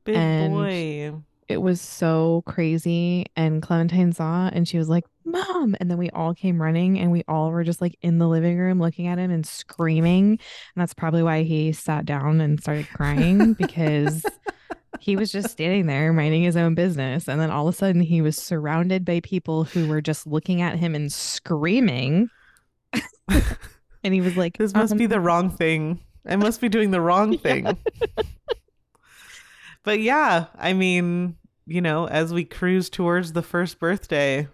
Big 0.04 0.16
And- 0.16 0.52
boy. 0.52 1.14
It 1.46 1.58
was 1.60 1.78
so 1.78 2.42
crazy. 2.46 3.26
And 3.36 3.60
Clementine 3.60 4.12
saw 4.14 4.48
and 4.50 4.66
she 4.66 4.78
was 4.78 4.88
like, 4.88 5.04
Mom. 5.26 5.76
And 5.78 5.90
then 5.90 5.98
we 5.98 6.08
all 6.10 6.32
came 6.34 6.60
running 6.60 6.98
and 6.98 7.12
we 7.12 7.22
all 7.28 7.50
were 7.50 7.64
just 7.64 7.82
like 7.82 7.98
in 8.00 8.16
the 8.16 8.26
living 8.26 8.58
room 8.58 8.80
looking 8.80 9.08
at 9.08 9.18
him 9.18 9.30
and 9.30 9.44
screaming. 9.44 10.30
And 10.30 10.38
that's 10.76 10.94
probably 10.94 11.22
why 11.22 11.42
he 11.42 11.72
sat 11.72 12.06
down 12.06 12.40
and 12.40 12.58
started 12.58 12.88
crying 12.88 13.52
because 13.58 14.24
he 15.04 15.16
was 15.16 15.30
just 15.30 15.50
standing 15.50 15.84
there 15.84 16.14
minding 16.14 16.42
his 16.42 16.56
own 16.56 16.74
business. 16.74 17.28
And 17.28 17.38
then 17.38 17.50
all 17.50 17.68
of 17.68 17.74
a 17.74 17.76
sudden 17.76 18.00
he 18.00 18.22
was 18.22 18.38
surrounded 18.38 19.04
by 19.04 19.20
people 19.20 19.64
who 19.64 19.86
were 19.86 20.00
just 20.00 20.26
looking 20.26 20.62
at 20.62 20.78
him 20.78 20.94
and 20.94 21.12
screaming. 21.12 22.30
and 23.28 24.14
he 24.14 24.22
was 24.22 24.34
like, 24.38 24.56
This 24.56 24.72
must 24.72 24.92
"Um, 24.92 24.98
be 24.98 25.04
the 25.04 25.20
wrong 25.20 25.50
thing. 25.50 26.00
I 26.26 26.36
must 26.36 26.58
be 26.58 26.70
doing 26.70 26.90
the 26.90 27.02
wrong 27.02 27.36
thing. 27.46 27.76
but 29.82 30.00
yeah, 30.00 30.46
I 30.58 30.72
mean, 30.72 31.36
you 31.66 31.82
know, 31.82 32.08
as 32.08 32.32
we 32.32 32.46
cruise 32.46 32.88
towards 32.88 33.34
the 33.34 33.42
first 33.42 33.78
birthday, 33.78 34.48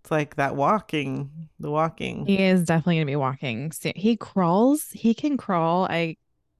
it's 0.00 0.10
like 0.12 0.36
that 0.36 0.54
walking, 0.54 1.48
the 1.58 1.72
walking. 1.72 2.24
He 2.24 2.40
is 2.40 2.64
definitely 2.66 2.96
going 2.96 3.06
to 3.06 3.10
be 3.10 3.16
walking. 3.16 3.72
He 3.96 4.16
crawls. 4.16 4.90
He 4.92 5.12
can 5.12 5.36
crawl. 5.36 5.86
I 5.90 6.18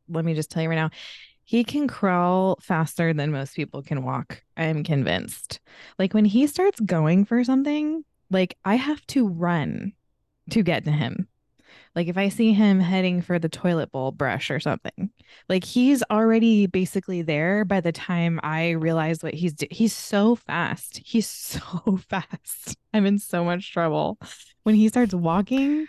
let 0.09 0.25
me 0.25 0.35
just 0.35 0.51
tell 0.51 0.65
you 0.65 0.69
right 0.69 0.75
now. 0.75 0.91
He 1.44 1.62
can 1.64 1.87
crawl 1.88 2.59
faster 2.61 3.12
than 3.12 3.30
most 3.33 3.54
people 3.54 3.83
can 3.83 4.02
walk. 4.02 4.42
I 4.57 4.64
am 4.64 4.83
convinced. 4.83 5.61
Like 5.98 6.14
when 6.14 6.24
he 6.24 6.46
starts 6.46 6.80
going 6.80 7.24
for 7.24 7.44
something, 7.44 8.04
like 8.30 8.57
I 8.64 8.76
have 8.76 9.07
to 9.09 9.28
run 9.28 9.92
to 10.50 10.62
get 10.62 10.85
to 10.85 10.90
him. 10.90 11.28
Like 11.94 12.09
if 12.09 12.16
I 12.18 12.28
see 12.28 12.52
him 12.52 12.80
heading 12.80 13.20
for 13.22 13.38
the 13.38 13.48
toilet 13.48 13.92
bowl 13.92 14.11
brush 14.11 14.50
or 14.50 14.59
something, 14.59 15.11
like 15.48 15.64
he's 15.64 16.02
already 16.11 16.66
basically 16.66 17.22
there 17.22 17.64
by 17.64 17.80
the 17.80 17.92
time 17.92 18.40
I 18.42 18.70
realize 18.70 19.22
what 19.22 19.35
he's 19.35 19.52
do- 19.52 19.66
he's 19.70 19.94
so 19.94 20.35
fast. 20.35 21.00
He's 21.04 21.28
so 21.28 21.98
fast. 22.09 22.76
I'm 22.92 23.07
in 23.07 23.18
so 23.18 23.44
much 23.44 23.72
trouble. 23.72 24.18
When 24.64 24.74
he 24.74 24.88
starts 24.88 25.14
walking, 25.14 25.87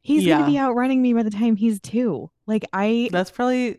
he's 0.00 0.24
Yeah. 0.24 0.38
gonna 0.38 0.50
be 0.52 0.58
outrunning 0.58 1.00
me 1.02 1.12
by 1.14 1.22
the 1.22 1.30
time 1.30 1.56
he's 1.56 1.80
two. 1.80 2.30
Like 2.46 2.64
I 2.72 3.08
That's 3.10 3.30
probably 3.30 3.78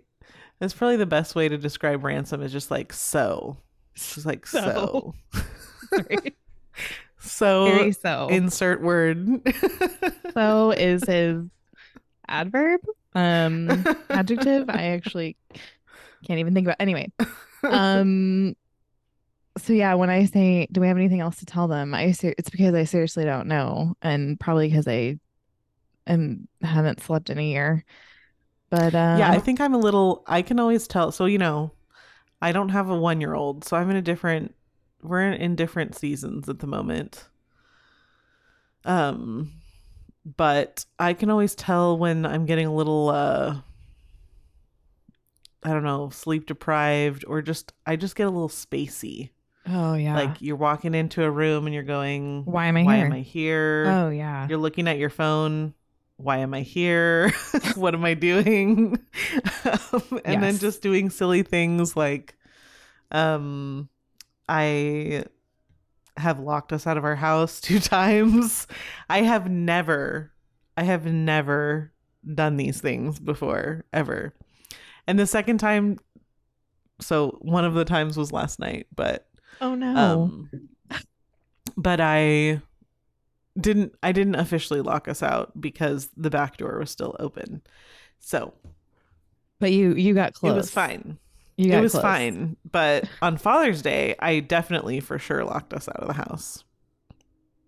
that's 0.64 0.74
probably 0.74 0.96
the 0.96 1.06
best 1.06 1.36
way 1.36 1.50
to 1.50 1.58
describe 1.58 2.06
ransom 2.06 2.42
is 2.42 2.54
just 2.54 2.72
like 2.72 2.94
so. 2.94 3.58
Just 3.96 4.26
like 4.26 4.48
so. 4.48 5.14
Sorry. 5.90 6.36
So, 7.20 7.92
so. 8.02 8.28
insert 8.30 8.82
word. 8.82 9.42
so 10.34 10.72
is 10.72 11.04
his 11.04 11.44
adverb 12.30 12.80
um 13.16 13.70
adjective 14.10 14.70
i 14.70 14.84
actually 14.88 15.36
can't 16.26 16.40
even 16.40 16.54
think 16.54 16.66
about 16.66 16.78
anyway 16.80 17.12
um 17.64 18.56
so 19.58 19.74
yeah 19.74 19.94
when 19.94 20.10
i 20.10 20.26
say 20.26 20.66
do 20.72 20.80
we 20.80 20.88
have 20.88 20.98
anything 20.98 21.20
else 21.20 21.36
to 21.36 21.46
tell 21.46 21.68
them 21.68 21.94
i 21.94 22.12
ser- 22.14 22.34
it's 22.38 22.50
because 22.50 22.74
i 22.74 22.86
seriously 22.86 23.26
don't 23.26 23.46
know 23.46 23.94
and 24.02 24.40
probably 24.40 24.70
because 24.70 24.88
i 24.88 25.16
am 26.08 26.48
haven't 26.62 27.02
slept 27.02 27.30
in 27.30 27.38
a 27.38 27.44
year 27.44 27.84
but 28.74 28.96
uh 28.96 29.16
yeah, 29.20 29.30
I 29.32 29.40
think 29.40 29.62
I'm 29.62 29.74
a 29.74 29.78
little 29.78 30.24
I 30.28 30.42
can 30.42 30.60
always 30.60 30.88
tell. 30.88 31.12
So, 31.12 31.26
you 31.26 31.38
know, 31.38 31.72
I 32.42 32.52
don't 32.52 32.70
have 32.70 32.90
a 32.90 32.96
1-year-old, 32.96 33.64
so 33.66 33.78
I'm 33.78 33.90
in 33.90 33.96
a 33.96 34.02
different 34.02 34.56
we're 35.02 35.22
in, 35.22 35.34
in 35.34 35.56
different 35.56 35.96
seasons 35.96 36.50
at 36.50 36.60
the 36.60 36.68
moment. 36.68 37.28
Um 38.86 39.52
but 40.26 40.86
I 41.00 41.14
can 41.14 41.30
always 41.30 41.54
tell 41.56 41.98
when 41.98 42.26
I'm 42.26 42.46
getting 42.46 42.66
a 42.68 42.74
little 42.74 43.10
uh 43.10 43.58
I 45.66 45.70
don't 45.70 45.84
know, 45.84 46.10
sleep 46.10 46.46
deprived 46.48 47.24
or 47.28 47.42
just 47.42 47.74
I 47.86 47.96
just 47.96 48.16
get 48.16 48.28
a 48.28 48.30
little 48.30 48.50
spacey. 48.50 49.30
oh 49.68 49.94
yeah 49.96 50.16
Like 50.16 50.42
you're 50.42 50.58
walking 50.58 50.94
into 50.94 51.24
a 51.24 51.32
room 51.32 51.66
and 51.68 51.74
you're 51.74 51.84
going, 51.84 52.44
why 52.46 52.66
am 52.68 52.78
i 52.78 52.84
"Why 52.84 52.96
here 52.98 53.06
am 53.06 53.14
I 53.14 53.20
here?" 53.22 53.86
oh 53.88 54.10
yeah 54.10 54.48
You're 54.50 54.58
looking 54.58 54.88
at 54.88 54.98
your 54.98 55.10
phone. 55.10 55.74
Why 56.24 56.38
am 56.38 56.54
I 56.54 56.62
here? 56.62 57.32
what 57.76 57.94
am 57.94 58.06
I 58.06 58.14
doing? 58.14 58.98
um, 59.92 60.22
and 60.26 60.42
then 60.42 60.58
just 60.58 60.82
doing 60.82 61.10
silly 61.10 61.44
things 61.44 61.96
like 61.96 62.36
um 63.12 63.90
I 64.48 65.26
have 66.18 66.40
locked 66.40 66.72
us 66.74 66.88
out 66.88 66.98
of 66.98 67.04
our 67.04 67.16
house 67.16 67.60
two 67.62 67.80
times. 67.80 68.68
I 69.10 69.22
have 69.22 69.50
never 69.50 70.32
I 70.78 70.84
have 70.84 71.06
never 71.06 71.92
done 72.34 72.58
these 72.58 72.80
things 72.80 73.20
before 73.20 73.86
ever. 73.92 74.34
And 75.08 75.20
the 75.20 75.28
second 75.28 75.60
time 75.60 76.00
so 77.02 77.38
one 77.42 77.66
of 77.66 77.74
the 77.74 77.86
times 77.86 78.18
was 78.18 78.32
last 78.32 78.60
night, 78.60 78.88
but 78.96 79.28
Oh 79.60 79.76
no. 79.76 79.96
um 79.96 80.50
but 81.76 82.00
I 82.00 82.62
didn't 83.60 83.94
I 84.02 84.12
didn't 84.12 84.36
officially 84.36 84.82
lock 84.82 85.08
us 85.08 85.22
out 85.24 85.60
because 85.60 86.10
the 86.18 86.30
back 86.30 86.58
door 86.58 86.80
was 86.80 86.90
still 86.92 87.16
open. 87.20 87.62
So 88.20 88.54
but 89.60 89.72
you 89.72 89.94
you 89.96 90.14
got 90.14 90.34
close. 90.34 90.52
it 90.54 90.56
was 90.56 90.72
fine. 90.72 91.18
You 91.58 91.70
got 91.70 91.78
It 91.80 91.82
was 91.82 91.92
close. 91.92 92.02
fine. 92.02 92.58
But 92.72 93.08
on 93.22 93.38
Father's 93.38 93.82
Day, 93.82 94.16
I 94.20 94.40
definitely 94.40 95.00
for 95.00 95.20
sure 95.20 95.44
locked 95.46 95.74
us 95.74 95.88
out 95.88 95.98
of 95.98 96.08
the 96.08 96.14
house. 96.14 96.64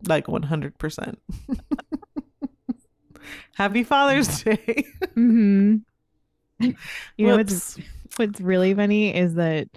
Like 0.08 0.28
one 0.28 0.44
hundred 0.44 0.78
percent. 0.78 1.20
Happy 3.56 3.84
Father's 3.84 4.44
Day. 4.44 4.86
Mm-hmm. 5.16 5.76
You 7.18 7.28
know 7.28 7.38
what's 7.38 7.78
what's 8.18 8.42
really 8.42 8.74
funny 8.74 9.16
is 9.16 9.36
that 9.36 9.68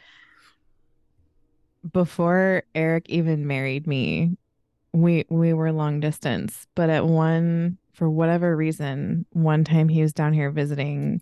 before 1.92 2.62
Eric 2.75 3.09
even 3.09 3.47
married 3.47 3.87
me, 3.87 4.37
we 4.92 5.24
we 5.29 5.53
were 5.53 5.72
long 5.72 6.01
distance. 6.01 6.66
But 6.74 6.90
at 6.90 7.07
one 7.07 7.79
for 7.92 8.09
whatever 8.09 8.57
reason, 8.57 9.27
one 9.31 9.64
time 9.64 9.88
he 9.88 10.03
was 10.03 10.12
down 10.12 10.33
here 10.33 10.51
visiting 10.51 11.20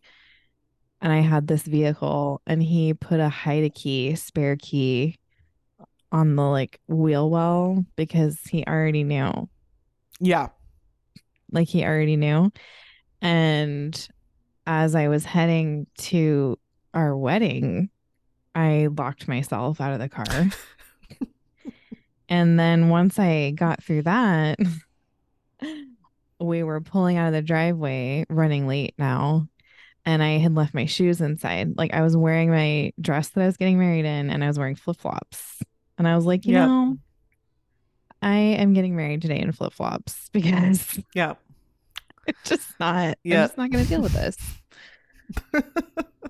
and 1.01 1.13
I 1.13 1.21
had 1.21 1.47
this 1.47 1.63
vehicle 1.63 2.41
and 2.47 2.63
he 2.63 2.95
put 2.95 3.21
a 3.21 3.29
hide 3.29 3.65
a 3.65 3.71
key, 3.71 4.15
spare 4.15 4.57
key 4.57 5.19
on 6.13 6.37
the 6.37 6.43
like 6.43 6.81
wheel 6.89 7.29
well 7.31 7.85
because 7.97 8.39
he 8.49 8.65
already 8.67 9.05
knew. 9.05 9.49
Yeah. 10.21 10.49
like 11.53 11.69
he 11.69 11.85
already 11.85 12.17
knew. 12.17 12.51
And 13.21 14.09
as 14.67 14.95
I 14.95 15.09
was 15.09 15.25
heading 15.25 15.87
to 15.99 16.59
our 16.95 17.17
wedding, 17.17 17.91
I 18.55 18.89
locked 18.97 19.29
myself 19.29 19.81
out 19.81 19.93
of 19.93 19.99
the 19.99 20.09
car. 20.09 20.25
and 22.29 22.59
then 22.59 22.89
once 22.89 23.19
I 23.19 23.51
got 23.53 23.83
through 23.83 24.03
that, 24.03 24.59
we 26.41 26.63
were 26.63 26.81
pulling 26.81 27.17
out 27.17 27.29
of 27.29 27.33
the 27.33 27.43
driveway, 27.43 28.25
running 28.29 28.67
late 28.67 28.95
now. 28.99 29.49
And 30.05 30.23
I 30.23 30.39
had 30.39 30.55
left 30.55 30.73
my 30.75 30.87
shoes 30.87 31.21
inside. 31.21 31.77
Like 31.77 31.93
I 31.93 32.03
was 32.03 32.17
wearing 32.17 32.51
my 32.51 32.93
dress 33.01 33.31
that 33.31 33.43
I 33.43 33.47
was 33.47 33.57
getting 33.57 33.79
married 33.79 34.05
in, 34.05 34.31
and 34.31 34.45
I 34.45 34.47
was 34.47 34.59
wearing 34.59 34.77
flip 34.77 34.99
flops. 34.99 35.61
And 35.99 36.07
I 36.07 36.15
was 36.15 36.25
like, 36.25 36.47
you 36.47 36.53
Yep. 36.53 36.69
know, 36.69 36.99
I 38.23 38.37
am 38.37 38.73
getting 38.73 38.95
married 38.95 39.23
today 39.23 39.41
in 39.41 39.51
flip 39.53 39.73
flops 39.73 40.29
because 40.33 40.99
Yeah. 41.15 41.35
it's 42.27 42.49
just 42.49 42.69
not. 42.79 43.19
Yeah. 43.25 43.43
I'm 43.43 43.49
just 43.49 43.59
not 43.59 43.71
going 43.71 43.85
to 43.85 43.89
deal 43.89 44.03
with 44.03 44.13
this. 44.13 44.37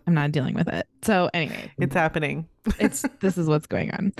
I'm 0.06 0.14
not 0.14 0.32
dealing 0.32 0.54
with 0.54 0.68
it. 0.68 0.86
So 1.02 1.28
anyway, 1.34 1.70
It's 1.78 1.94
happening. 1.94 2.48
it's 2.78 3.04
this 3.20 3.36
is 3.36 3.46
what's 3.48 3.66
going 3.66 3.90
on. 3.90 4.12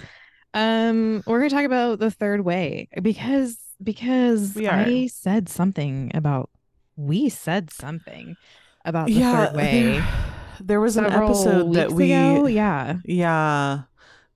Um, 0.57 1.23
we're 1.27 1.39
gonna 1.39 1.51
talk 1.51 1.65
about 1.65 1.99
the 1.99 2.11
third 2.11 2.41
way 2.41 2.89
because 3.03 3.59
because. 3.83 4.57
I 4.57 5.07
said 5.09 5.51
something 5.51 6.11
about 6.15 6.49
we 6.97 7.29
said 7.29 7.71
something 7.71 8.37
about 8.87 9.09
the 9.09 9.13
yeah. 9.13 9.47
third 9.47 9.57
way. 9.57 9.83
There, 9.83 10.09
there 10.61 10.81
was 10.81 10.97
an 10.97 11.05
episode 11.05 11.75
that 11.75 11.93
we 11.93 12.13
ago. 12.13 12.47
Yeah, 12.47 12.97
Yeah. 13.05 13.83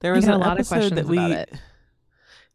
There 0.00 0.12
was 0.12 0.26
a 0.26 0.36
lot 0.36 0.60
of 0.60 0.66
episode 0.66 0.96
that 0.96 1.06
questions 1.06 1.08
we 1.08 1.16
about 1.16 1.30
it. 1.30 1.52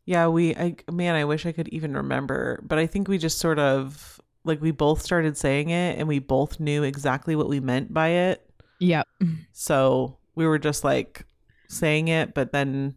Yeah, 0.06 0.28
we 0.28 0.56
I 0.56 0.75
man, 0.91 1.15
I 1.15 1.25
wish 1.25 1.47
I 1.47 1.51
could 1.51 1.67
even 1.69 1.95
remember, 1.95 2.62
but 2.63 2.78
I 2.78 2.86
think 2.86 3.08
we 3.08 3.17
just 3.17 3.39
sort 3.39 3.58
of 3.58 4.21
like 4.43 4.62
we 4.62 4.69
both 4.69 5.01
started 5.01 5.38
saying 5.38 5.71
it 5.71 5.97
and 5.97 6.08
we 6.08 6.19
both 6.19 6.60
knew 6.60 6.84
exactly 6.84 7.36
what 7.36 7.49
we 7.49 7.60
meant 7.60 7.91
by 7.91 8.10
it. 8.10 8.47
yep. 8.80 9.08
So, 9.54 10.17
we 10.36 10.45
were 10.45 10.60
just 10.60 10.84
like 10.84 11.25
saying 11.67 12.10
it, 12.10 12.36
but 12.36 12.51
then 12.51 12.95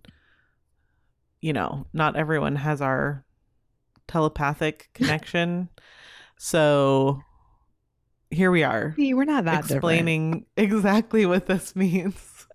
you 1.41 1.53
know, 1.53 1.87
not 1.93 2.17
everyone 2.17 2.57
has 2.57 2.81
our 2.83 3.25
telepathic 4.09 4.91
connection. 4.95 5.69
so, 6.39 7.23
here 8.31 8.51
we 8.51 8.63
are 8.63 8.97
See, 8.97 9.15
we're 9.15 9.25
not 9.25 9.45
that 9.47 9.67
different. 9.67 10.13
explaining 10.13 10.47
exactly 10.57 11.25
what 11.27 11.47
this 11.47 11.75
means. 11.75 12.47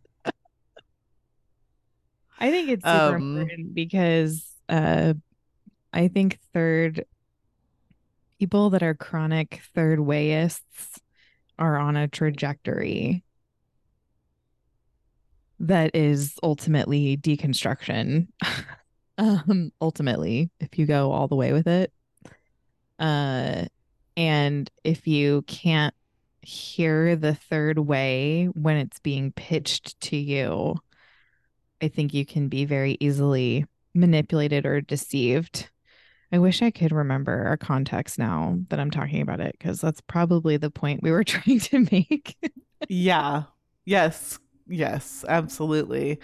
I 2.40 2.52
think 2.52 2.70
it's 2.70 2.90
super 2.90 3.16
Um, 3.16 3.16
important 3.16 3.74
because 3.74 4.46
uh 4.70 5.14
I 5.94 6.10
think 6.10 6.40
third 6.54 7.06
people 8.40 8.70
that 8.72 8.84
are 8.84 8.94
chronic 8.94 9.62
third 9.74 10.00
wayists 10.00 11.00
are 11.60 11.78
on 11.78 11.96
a 11.96 12.08
trajectory 12.08 13.23
that 15.64 15.96
is 15.96 16.36
ultimately 16.44 17.18
deconstruction. 17.18 18.28
um 19.18 19.72
ultimately, 19.82 20.50
if 20.60 20.78
you 20.78 20.86
go 20.86 21.12
all 21.12 21.28
the 21.28 21.36
way 21.36 21.54
with 21.54 21.68
it. 21.68 21.92
Uh 23.00 23.66
and 24.16 24.70
if 24.84 25.08
you 25.08 25.42
can't 25.44 25.96
hear 26.42 27.16
the 27.16 27.34
third 27.34 27.80
way 27.80 28.46
when 28.54 28.78
it's 28.78 29.00
being 29.00 29.32
pitched 29.32 30.00
to 30.02 30.18
you, 30.18 30.76
I 31.82 31.88
think 31.88 32.14
you 32.14 32.26
can 32.26 32.50
be 32.50 32.66
very 32.66 32.98
easily 33.00 33.66
manipulated 33.94 34.66
or 34.66 34.82
deceived. 34.82 35.70
I 36.32 36.40
wish 36.40 36.62
I 36.62 36.72
could 36.72 36.92
remember 36.92 37.46
our 37.46 37.58
context 37.58 38.18
now 38.18 38.58
that 38.70 38.80
I'm 38.80 38.92
talking 38.92 39.22
about 39.22 39.40
it 39.40 39.56
because 39.58 39.80
that's 39.80 40.02
probably 40.02 40.58
the 40.58 40.72
point 40.72 41.04
we 41.04 41.12
were 41.12 41.24
trying 41.24 41.60
to 41.60 41.88
make. 41.92 42.36
yeah 42.90 43.44
yes 43.86 44.40
yes 44.68 45.26
absolutely 45.28 46.20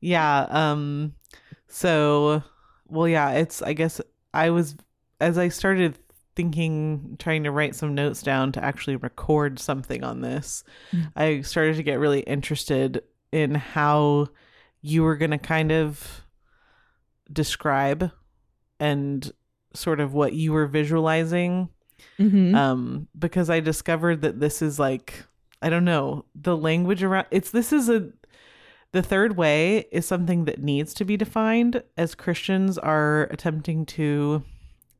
yeah 0.00 0.46
um 0.50 1.14
so 1.68 2.42
well 2.88 3.08
yeah 3.08 3.30
it's 3.32 3.62
i 3.62 3.72
guess 3.72 4.00
i 4.34 4.50
was 4.50 4.76
as 5.20 5.38
i 5.38 5.48
started 5.48 5.98
thinking 6.36 7.16
trying 7.18 7.42
to 7.44 7.50
write 7.50 7.74
some 7.74 7.94
notes 7.94 8.22
down 8.22 8.52
to 8.52 8.64
actually 8.64 8.96
record 8.96 9.58
something 9.58 10.04
on 10.04 10.20
this 10.20 10.62
Mm. 10.92 11.12
i 11.16 11.40
started 11.42 11.76
to 11.76 11.82
get 11.82 11.98
really 11.98 12.20
interested 12.20 13.02
in 13.32 13.54
how 13.54 14.28
you 14.82 15.02
were 15.02 15.16
going 15.16 15.30
to 15.32 15.38
kind 15.38 15.70
of 15.72 16.22
describe 17.32 18.10
and 18.78 19.32
sort 19.74 20.00
of 20.00 20.14
what 20.14 20.32
you 20.32 20.52
were 20.52 20.66
visualizing 20.66 21.68
Mhm. 22.18 22.54
um 22.54 23.08
because 23.18 23.48
i 23.50 23.60
discovered 23.60 24.22
that 24.22 24.40
this 24.40 24.62
is 24.62 24.78
like 24.78 25.24
i 25.62 25.68
don't 25.68 25.84
know. 25.84 26.24
The 26.34 26.56
language 26.56 27.02
around 27.02 27.26
it's 27.30 27.50
this 27.50 27.72
is 27.72 27.88
a 27.88 28.10
the 28.92 29.02
third 29.02 29.36
way 29.36 29.86
is 29.92 30.04
something 30.06 30.46
that 30.46 30.62
needs 30.62 30.92
to 30.94 31.04
be 31.04 31.16
defined 31.16 31.82
as 31.96 32.14
christians 32.14 32.76
are 32.78 33.24
attempting 33.30 33.86
to 33.86 34.42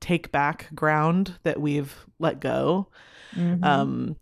take 0.00 0.30
back 0.32 0.68
ground 0.74 1.38
that 1.42 1.60
we've 1.60 2.06
let 2.18 2.40
go. 2.40 2.88
Mhm. 3.34 3.64
um 3.64 4.16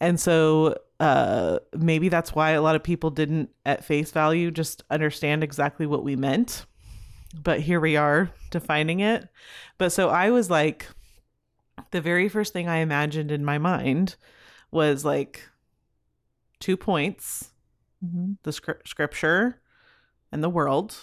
and 0.00 0.18
so 0.20 0.76
uh 1.00 1.58
maybe 1.76 2.08
that's 2.08 2.34
why 2.34 2.50
a 2.50 2.62
lot 2.62 2.76
of 2.76 2.82
people 2.82 3.10
didn't 3.10 3.50
at 3.66 3.84
face 3.84 4.10
value 4.12 4.50
just 4.50 4.82
understand 4.90 5.42
exactly 5.42 5.86
what 5.86 6.04
we 6.04 6.16
meant. 6.16 6.66
But 7.42 7.60
here 7.60 7.80
we 7.80 7.96
are 7.96 8.30
defining 8.50 9.00
it. 9.00 9.28
But 9.78 9.90
so 9.90 10.08
i 10.10 10.30
was 10.30 10.50
like 10.50 10.86
the 11.90 12.00
very 12.00 12.28
first 12.28 12.52
thing 12.52 12.68
i 12.68 12.76
imagined 12.78 13.30
in 13.32 13.44
my 13.44 13.58
mind 13.58 14.14
was 14.70 15.04
like 15.04 15.48
two 16.60 16.76
points 16.76 17.50
Mhm. 18.04 18.36
the 18.42 18.52
scr- 18.52 18.82
scripture 18.84 19.60
and 20.32 20.42
the 20.42 20.48
world 20.50 20.96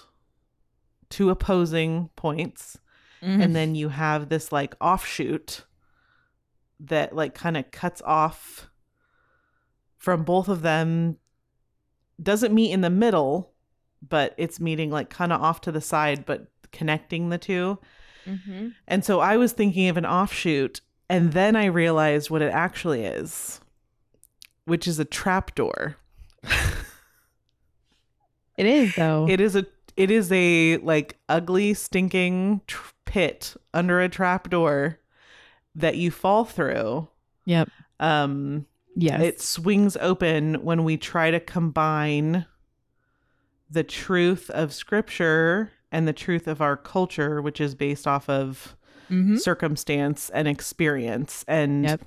two 1.09 1.29
opposing 1.29 2.09
points 2.15 2.77
Mhm. 3.21 3.43
and 3.43 3.55
then 3.55 3.75
you 3.75 3.89
have 3.89 4.29
this 4.29 4.51
like 4.51 4.75
offshoot 4.81 5.65
that 6.79 7.15
like 7.15 7.33
kind 7.35 7.57
of 7.57 7.69
cuts 7.71 8.01
off 8.03 8.69
from 9.97 10.23
both 10.23 10.47
of 10.47 10.61
them 10.61 11.17
doesn't 12.21 12.53
meet 12.53 12.71
in 12.71 12.81
the 12.81 12.89
middle 12.89 13.53
but 14.07 14.33
it's 14.37 14.59
meeting 14.59 14.89
like 14.89 15.09
kind 15.09 15.31
of 15.31 15.41
off 15.41 15.61
to 15.61 15.71
the 15.71 15.81
side 15.81 16.25
but 16.25 16.47
connecting 16.71 17.29
the 17.29 17.37
two 17.37 17.77
Mhm. 18.25 18.73
and 18.87 19.03
so 19.03 19.19
i 19.19 19.37
was 19.37 19.51
thinking 19.53 19.89
of 19.89 19.97
an 19.97 20.05
offshoot 20.05 20.81
and 21.09 21.33
then 21.33 21.55
i 21.55 21.65
realized 21.65 22.29
what 22.29 22.41
it 22.41 22.51
actually 22.53 23.03
is 23.03 23.59
which 24.65 24.87
is 24.87 24.99
a 24.99 25.05
trapdoor 25.05 25.95
It 28.57 28.65
is 28.65 28.95
though. 28.95 29.27
It 29.29 29.39
is 29.41 29.55
a 29.55 29.65
it 29.97 30.11
is 30.11 30.31
a 30.31 30.77
like 30.77 31.17
ugly 31.29 31.73
stinking 31.73 32.61
tr- 32.67 32.93
pit 33.05 33.55
under 33.73 33.99
a 33.99 34.07
trap 34.09 34.49
door 34.49 34.99
that 35.75 35.97
you 35.97 36.11
fall 36.11 36.45
through 36.45 37.07
Yep. 37.45 37.69
um 37.99 38.65
Yes. 38.95 39.21
it 39.21 39.41
swings 39.41 39.95
open 39.97 40.55
when 40.63 40.83
we 40.83 40.97
try 40.97 41.31
to 41.31 41.39
combine 41.39 42.45
the 43.69 43.83
truth 43.83 44.49
of 44.49 44.73
scripture 44.73 45.71
and 45.93 46.05
the 46.07 46.13
truth 46.13 46.45
of 46.47 46.61
our 46.61 46.75
culture 46.77 47.41
which 47.41 47.61
is 47.61 47.73
based 47.73 48.05
off 48.05 48.29
of 48.29 48.75
Mhm. 49.09 49.39
circumstance 49.39 50.29
and 50.29 50.47
experience 50.47 51.43
and 51.47 51.83
Yep. 51.85 52.01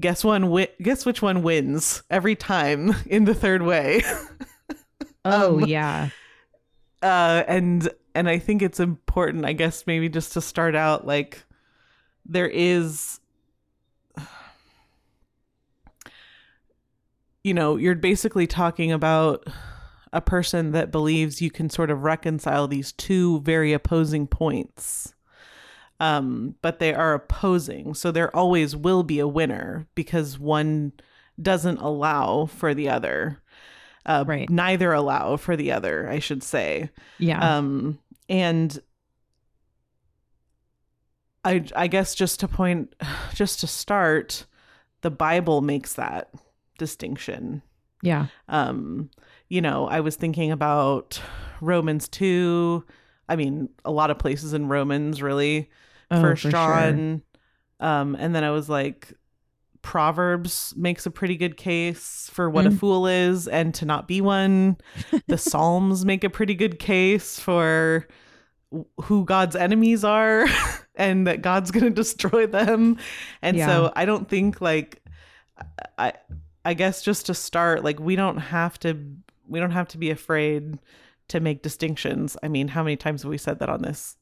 Guess 0.00 0.24
one 0.24 0.42
wi- 0.42 0.68
guess 0.80 1.04
which 1.06 1.22
one 1.22 1.42
wins 1.42 2.02
every 2.10 2.34
time 2.36 2.94
in 3.06 3.24
the 3.24 3.34
third 3.34 3.62
way 3.62 4.02
Oh 5.24 5.60
um, 5.62 5.64
yeah. 5.66 6.08
uh 7.02 7.44
and 7.46 7.88
and 8.14 8.28
i 8.28 8.38
think 8.38 8.60
it's 8.62 8.80
important 8.80 9.44
i 9.44 9.52
guess 9.52 9.86
maybe 9.86 10.08
just 10.08 10.32
to 10.32 10.40
start 10.40 10.74
out 10.74 11.06
like 11.06 11.44
there 12.26 12.48
is 12.48 13.20
you 17.44 17.54
know 17.54 17.76
you're 17.76 17.94
basically 17.94 18.46
talking 18.48 18.90
about 18.90 19.46
a 20.12 20.20
person 20.20 20.72
that 20.72 20.90
believes 20.90 21.40
you 21.40 21.50
can 21.50 21.70
sort 21.70 21.90
of 21.90 22.02
reconcile 22.02 22.68
these 22.68 22.92
two 22.92 23.40
very 23.40 23.72
opposing 23.72 24.26
points 24.26 25.14
um 26.02 26.56
but 26.62 26.78
they 26.80 26.92
are 26.92 27.14
opposing 27.14 27.94
so 27.94 28.10
there 28.10 28.34
always 28.36 28.74
will 28.74 29.02
be 29.04 29.18
a 29.20 29.28
winner 29.28 29.86
because 29.94 30.36
one 30.38 30.92
doesn't 31.40 31.78
allow 31.78 32.46
for 32.46 32.74
the 32.74 32.88
other 32.88 33.40
uh, 34.04 34.24
Right. 34.26 34.50
neither 34.50 34.92
allow 34.92 35.36
for 35.36 35.54
the 35.56 35.70
other 35.70 36.08
i 36.10 36.18
should 36.18 36.42
say 36.42 36.90
Yeah. 37.18 37.56
um 37.56 37.98
and 38.28 38.80
i 41.44 41.64
i 41.76 41.86
guess 41.86 42.14
just 42.14 42.40
to 42.40 42.48
point 42.48 42.94
just 43.34 43.60
to 43.60 43.66
start 43.66 44.46
the 45.02 45.10
bible 45.10 45.60
makes 45.60 45.94
that 45.94 46.30
distinction 46.78 47.62
yeah. 48.02 48.26
um 48.48 49.08
you 49.48 49.60
know 49.60 49.86
i 49.86 50.00
was 50.00 50.16
thinking 50.16 50.50
about 50.50 51.20
romans 51.60 52.08
2 52.08 52.84
i 53.28 53.36
mean 53.36 53.68
a 53.84 53.90
lot 53.92 54.10
of 54.10 54.18
places 54.18 54.52
in 54.52 54.66
romans 54.68 55.22
really 55.22 55.70
Oh, 56.12 56.20
first 56.20 56.42
for 56.42 56.50
sure. 56.50 56.58
john 56.60 57.22
um 57.80 58.14
and 58.18 58.34
then 58.34 58.44
i 58.44 58.50
was 58.50 58.68
like 58.68 59.12
proverbs 59.82 60.72
makes 60.76 61.06
a 61.06 61.10
pretty 61.10 61.36
good 61.36 61.56
case 61.56 62.30
for 62.32 62.48
what 62.48 62.66
a 62.66 62.70
Mm. 62.70 62.78
fool 62.78 63.06
is 63.08 63.48
and 63.48 63.74
to 63.74 63.84
not 63.84 64.06
be 64.06 64.20
one 64.20 64.76
the 65.26 65.36
psalms 65.48 66.04
make 66.04 66.22
a 66.22 66.30
pretty 66.30 66.54
good 66.54 66.78
case 66.78 67.38
for 67.40 68.06
who 69.02 69.24
god's 69.24 69.56
enemies 69.56 70.04
are 70.04 70.46
and 70.94 71.26
that 71.26 71.42
god's 71.42 71.70
going 71.72 71.84
to 71.90 71.90
destroy 71.90 72.46
them 72.46 72.96
and 73.42 73.56
Yeah. 73.56 73.66
so 73.66 73.92
i 73.96 74.04
don't 74.04 74.28
think 74.28 74.60
like 74.60 75.02
i 75.98 76.12
i 76.64 76.74
guess 76.74 77.02
just 77.02 77.26
to 77.26 77.34
start 77.34 77.82
like 77.82 77.98
we 77.98 78.14
don't 78.14 78.38
have 78.38 78.78
to 78.80 78.96
we 79.48 79.58
don't 79.58 79.72
have 79.72 79.88
to 79.88 79.98
be 79.98 80.10
afraid 80.10 80.78
to 81.28 81.40
make 81.40 81.62
distinctions 81.62 82.36
i 82.44 82.48
mean 82.48 82.68
how 82.68 82.84
many 82.84 82.96
times 82.96 83.22
have 83.22 83.30
we 83.30 83.38
said 83.38 83.58
that 83.58 83.68
on 83.68 83.82
this 83.82 84.16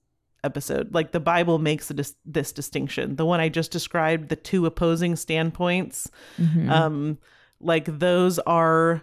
episode. 0.44 0.94
Like 0.94 1.12
the 1.12 1.20
bible 1.20 1.58
makes 1.58 1.90
a 1.90 1.94
dis- 1.94 2.16
this 2.24 2.52
distinction. 2.52 3.16
The 3.16 3.26
one 3.26 3.40
i 3.40 3.48
just 3.48 3.70
described 3.72 4.28
the 4.28 4.36
two 4.36 4.66
opposing 4.66 5.16
standpoints 5.16 6.10
Mhm. 6.38 6.70
um 6.70 7.18
like 7.60 7.86
those 7.98 8.38
are 8.40 9.02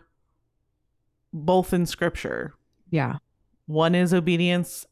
both 1.34 1.74
in 1.74 1.86
scripture. 1.86 2.54
Yeah. 2.90 3.18
one 3.66 3.96
is 3.96 4.14
obedience 4.14 4.86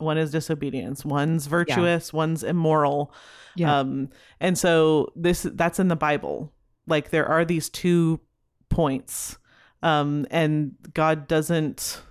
one 0.00 0.16
is 0.16 0.30
disobedience. 0.30 1.04
One's 1.04 1.46
virtuous 1.48 2.12
one's 2.12 2.44
immoral. 2.44 3.12
Yeah. 3.56 3.78
um 3.80 4.10
and 4.38 4.56
so 4.56 5.12
this 5.16 5.42
that's 5.54 5.80
in 5.80 5.88
the 5.88 5.96
bible. 5.96 6.52
Like 6.86 7.10
there 7.10 7.26
are 7.26 7.44
these 7.44 7.68
two 7.68 8.20
points 8.68 9.38
um 9.82 10.26
and 10.30 10.74
god 10.92 11.26
doesn't 11.26 12.02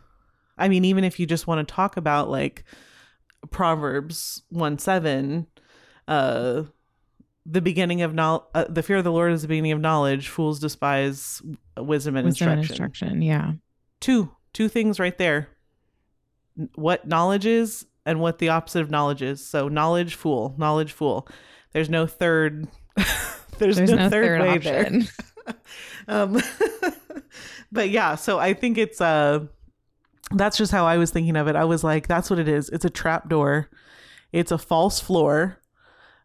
i 0.58 0.67
mean 0.67 0.84
even 0.86 1.04
if 1.04 1.19
you 1.19 1.26
just 1.28 1.45
want 1.47 1.65
to 1.65 1.71
talk 1.73 1.95
about 1.97 2.30
like 2.30 2.63
proverbs 3.51 4.43
1 4.49 4.77
7 4.79 5.47
uh 6.07 6.63
the 7.45 7.62
beginning 7.62 8.01
of 8.01 8.13
knowledge 8.13 8.43
uh, 8.55 8.65
the 8.69 8.83
fear 8.83 8.97
of 8.97 9.03
the 9.03 9.12
lord 9.12 9.31
is 9.31 9.41
the 9.41 9.47
beginning 9.47 9.71
of 9.71 9.79
knowledge 9.79 10.27
fools 10.27 10.60
despise 10.60 11.41
wisdom 11.77 12.15
and 12.17 12.25
Wisdom 12.25 12.49
and 12.49 12.60
instruction 12.60 12.83
instruction. 12.86 13.21
Yeah. 13.21 13.51
two 13.99 14.31
two 14.53 14.67
things 14.69 14.99
right 14.99 15.17
there 15.17 15.49
what 16.75 17.07
knowledge 17.07 17.45
is 17.45 17.86
and 18.05 18.19
what 18.19 18.39
the 18.39 18.49
opposite 18.49 18.81
of 18.81 18.89
knowledge 18.89 19.21
is 19.21 19.45
so 19.45 19.67
knowledge 19.67 20.15
fool 20.15 20.55
knowledge 20.57 20.91
fool 20.91 21.27
there's 21.73 21.89
no 21.89 22.07
third 22.07 22.67
there's, 23.60 23.75
There's 23.77 23.91
no, 23.91 23.97
no 23.97 24.10
third, 24.10 24.39
third, 24.39 24.41
way 24.41 24.49
option. 24.55 25.07
there 25.45 25.55
um 26.07 26.41
but 27.71 27.89
yeah 27.89 28.15
so 28.15 28.39
i 28.39 28.53
think 28.53 28.77
it's 28.77 28.99
uh 29.01 29.45
that's 30.32 30.58
just 30.58 30.72
how 30.72 30.86
i 30.86 30.98
was 30.98 31.12
thinking 31.12 31.36
of 31.38 31.48
it 31.48 31.56
i 31.56 31.63
was 31.63 31.84
like 31.84 32.08
that's 32.08 32.30
what 32.30 32.40
it 32.40 32.48
is 32.48 32.70
it's 32.70 32.86
a 32.86 32.90
trap 32.90 33.30
door 33.30 33.70
it's 34.32 34.52
a 34.52 34.58
false 34.58 35.00
floor 35.00 35.58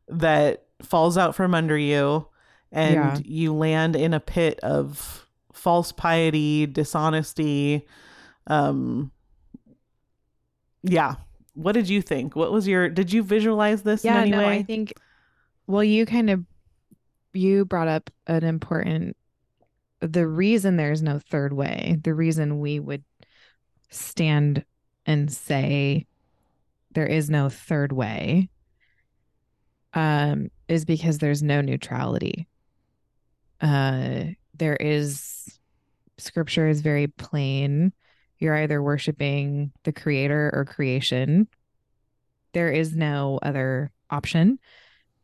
that 0.09 0.65
falls 0.83 1.17
out 1.17 1.35
from 1.35 1.55
under 1.55 1.79
you 1.79 2.27
and 2.73 2.95
Yeah. 2.95 3.19
you 3.25 3.55
land 3.55 3.95
in 3.97 4.13
a 4.15 4.21
pit 4.21 4.59
of 4.61 5.27
false 5.53 5.93
piety 5.93 6.67
dishonesty 6.67 7.87
um 8.49 9.13
yeah 10.83 11.15
what 11.55 11.73
did 11.73 11.89
you 11.89 12.03
think 12.03 12.35
what 12.35 12.51
was 12.53 12.67
your 12.67 12.89
did 12.89 13.13
you 13.13 13.23
visualize 13.23 13.83
this 13.83 14.05
in 14.05 14.13
yeah. 14.13 14.21
any 14.23 14.31
No, 14.31 14.39
way 14.39 14.59
I 14.59 14.63
think. 14.63 14.95
Well, 15.69 15.85
you 15.85 16.07
kind 16.07 16.29
of 16.31 16.45
you 17.35 17.65
brought 17.65 17.89
up 17.89 18.11
an 18.27 18.43
important. 18.43 19.17
The 20.01 20.27
reason 20.27 20.77
there's 20.77 21.03
no 21.03 21.19
third 21.21 21.53
way, 21.53 21.99
the 22.03 22.15
reason 22.15 22.59
we 22.61 22.81
would 22.81 23.05
stand 23.93 24.65
and 25.07 25.33
say 25.33 26.07
there 26.93 27.07
is 27.07 27.31
no 27.31 27.49
third 27.49 27.93
way, 27.93 28.49
um, 29.95 30.51
is 30.69 30.85
because 30.85 31.19
there's 31.19 31.43
no 31.43 31.61
neutrality. 31.61 32.49
Uh, 33.61 34.25
there 34.55 34.77
is 34.77 35.59
scripture 36.19 36.69
is 36.69 36.81
very 36.81 37.07
plain. 37.07 37.93
You're 38.39 38.57
either 38.57 38.83
worshiping 38.83 39.73
the 39.85 39.93
creator 39.93 40.51
or 40.53 40.65
creation. 40.65 41.49
There 42.53 42.71
is 42.71 42.95
no 42.95 43.39
other 43.43 43.93
option. 44.11 44.59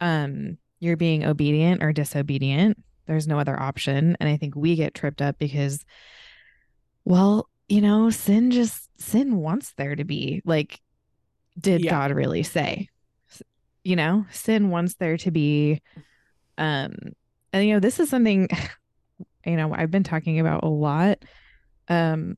Um, 0.01 0.59
you're 0.81 0.97
being 0.97 1.25
obedient 1.25 1.83
or 1.83 1.93
disobedient. 1.93 2.83
There's 3.07 3.27
no 3.27 3.39
other 3.39 3.61
option. 3.61 4.17
And 4.21 4.29
I 4.29 4.37
think 4.37 4.55
we 4.55 4.77
get 4.77 4.95
tripped 4.95 5.21
up 5.21 5.39
because, 5.39 5.85
well, 7.05 7.49
you 7.69 7.81
know, 7.81 8.11
sin 8.11 8.51
just 8.51 8.89
sin 9.01 9.37
wants 9.37 9.73
there 9.77 9.95
to 9.97 10.05
be. 10.05 10.43
Like, 10.45 10.81
did 11.59 11.83
Yeah. 11.83 11.91
God 11.91 12.13
really 12.13 12.43
say? 12.43 12.89
You 13.85 13.97
know, 13.97 14.27
sin 14.31 14.71
wants 14.71 14.95
there 14.97 15.17
to 15.19 15.31
be 15.31 15.83
um 16.59 16.95
and 17.53 17.67
you 17.67 17.75
know, 17.75 17.81
this 17.81 18.01
is 18.01 18.11
something 18.11 18.49
you 19.47 19.57
know, 19.57 19.73
I've 19.75 19.91
been 19.91 20.05
talking 20.05 20.41
about 20.41 20.65
a 20.65 20.69
lot. 20.69 21.19
Um 21.89 22.37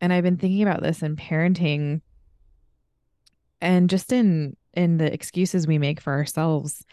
and 0.00 0.12
I've 0.12 0.24
been 0.24 0.36
thinking 0.36 0.62
about 0.62 0.82
this 0.82 1.02
in 1.02 1.16
parenting 1.16 2.02
and 3.60 3.88
just 3.88 4.12
in 4.12 4.56
in 4.74 4.98
the 4.98 5.12
excuses 5.12 5.66
we 5.66 5.78
make 5.78 6.00
for 6.00 6.12
ourselves. 6.12 6.84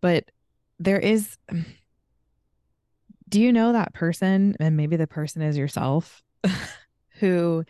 But 0.00 0.30
there 0.78 0.98
is 0.98 1.36
do 3.28 3.40
you 3.40 3.52
know 3.52 3.72
that 3.72 3.94
person 3.94 4.56
and 4.60 4.76
maybe 4.76 4.96
the 4.96 5.06
person 5.06 5.42
is 5.42 5.56
yourself 5.56 6.22
who 7.14 7.64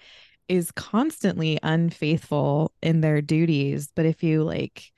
is 0.48 0.70
constantly 0.72 1.59
unfaithful 1.62 2.72
in 2.83 3.00
their 3.00 3.22
duties, 3.22 3.90
but 3.94 4.07
if 4.07 4.22
you 4.22 4.42
like 4.42 4.92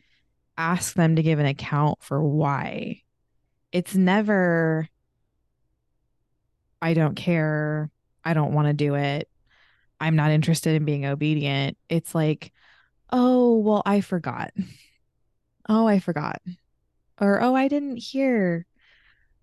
ask 0.56 0.94
them 0.94 1.16
to 1.16 1.22
give 1.22 1.38
an 1.38 1.46
account 1.46 2.02
for 2.02 2.22
why, 2.22 3.02
it's 3.72 3.94
never 3.94 4.88
I 6.80 6.94
don't 6.94 7.14
care. 7.14 7.90
I 8.24 8.34
don't 8.34 8.52
want 8.52 8.68
to 8.68 8.74
do 8.74 8.94
it. 8.94 9.28
I'm 10.00 10.16
not 10.16 10.30
interested 10.30 10.76
in 10.76 10.84
being 10.84 11.06
obedient. 11.06 11.78
It's 11.88 12.14
like, 12.14 12.52
oh, 13.10 13.58
well, 13.58 13.82
I 13.86 14.00
forgot. 14.00 14.52
Oh, 15.68 15.88
I 15.88 15.98
forgot. 15.98 16.40
Or, 17.20 17.42
oh, 17.42 17.54
I 17.56 17.68
didn't 17.68 17.96
hear. 17.96 18.66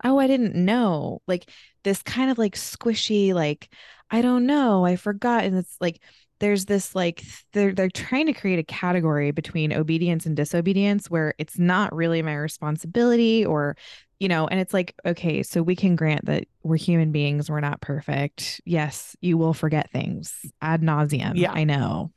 Oh, 0.03 0.19
I 0.19 0.27
didn't 0.27 0.55
know. 0.55 1.21
Like 1.27 1.49
this 1.83 2.01
kind 2.01 2.31
of 2.31 2.37
like 2.37 2.55
squishy, 2.55 3.33
like, 3.33 3.69
I 4.11 4.21
don't 4.21 4.45
know. 4.45 4.85
I 4.85 4.95
forgot. 4.95 5.43
And 5.43 5.57
it's 5.57 5.75
like, 5.81 6.01
there's 6.39 6.65
this 6.65 6.93
like 6.93 7.23
they're 7.53 7.73
they're 7.73 7.89
trying 7.89 8.25
to 8.25 8.33
create 8.33 8.59
a 8.59 8.63
category 8.63 9.31
between 9.31 9.71
obedience 9.71 10.25
and 10.25 10.35
disobedience 10.35 11.09
where 11.09 11.33
it's 11.37 11.57
not 11.57 11.95
really 11.95 12.21
my 12.21 12.35
responsibility 12.35 13.45
or 13.45 13.77
you 14.19 14.27
know 14.27 14.45
and 14.47 14.59
it's 14.59 14.73
like 14.73 14.93
okay 15.05 15.41
so 15.41 15.63
we 15.63 15.73
can 15.73 15.95
grant 15.95 16.25
that 16.25 16.45
we're 16.63 16.75
human 16.75 17.13
beings 17.13 17.49
we're 17.49 17.61
not 17.61 17.79
perfect 17.79 18.59
yes 18.65 19.15
you 19.21 19.37
will 19.37 19.53
forget 19.53 19.89
things 19.91 20.45
ad 20.61 20.81
nauseum 20.81 21.35
Yeah. 21.35 21.53
i 21.53 21.63
know 21.63 22.11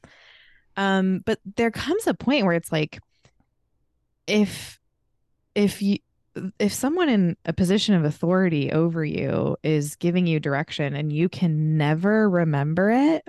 um 0.76 1.22
but 1.24 1.38
there 1.56 1.70
comes 1.70 2.08
a 2.08 2.14
point 2.14 2.46
where 2.46 2.54
it's 2.54 2.72
like 2.72 2.98
if 4.26 4.80
if 5.54 5.82
you 5.82 5.98
if 6.58 6.72
someone 6.72 7.08
in 7.08 7.36
a 7.44 7.52
position 7.52 7.94
of 7.94 8.04
authority 8.04 8.72
over 8.72 9.04
you 9.04 9.56
is 9.62 9.96
giving 9.96 10.26
you 10.26 10.40
direction 10.40 10.94
and 10.94 11.12
you 11.12 11.28
can 11.28 11.76
never 11.76 12.28
remember 12.28 12.90
it, 12.90 13.24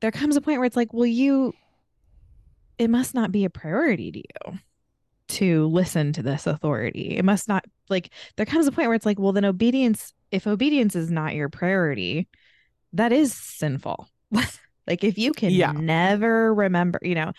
there 0.00 0.10
comes 0.12 0.36
a 0.36 0.40
point 0.40 0.58
where 0.58 0.66
it's 0.66 0.76
like, 0.76 0.92
well, 0.92 1.06
you, 1.06 1.54
it 2.78 2.88
must 2.90 3.14
not 3.14 3.32
be 3.32 3.44
a 3.44 3.50
priority 3.50 4.12
to 4.12 4.18
you 4.18 4.58
to 5.28 5.66
listen 5.68 6.12
to 6.14 6.22
this 6.22 6.46
authority. 6.46 7.16
It 7.16 7.24
must 7.24 7.48
not, 7.48 7.64
like, 7.90 8.12
there 8.36 8.46
comes 8.46 8.66
a 8.66 8.72
point 8.72 8.88
where 8.88 8.94
it's 8.96 9.06
like, 9.06 9.18
well, 9.18 9.32
then 9.32 9.44
obedience, 9.44 10.14
if 10.30 10.46
obedience 10.46 10.96
is 10.96 11.10
not 11.10 11.34
your 11.34 11.48
priority, 11.48 12.28
that 12.94 13.12
is 13.12 13.34
sinful. 13.34 14.08
like, 14.86 15.04
if 15.04 15.18
you 15.18 15.32
can 15.34 15.56
Yeah. 15.56 15.72
never 15.72 16.54
remember, 16.54 17.00
you 17.02 17.14
know, 17.14 17.32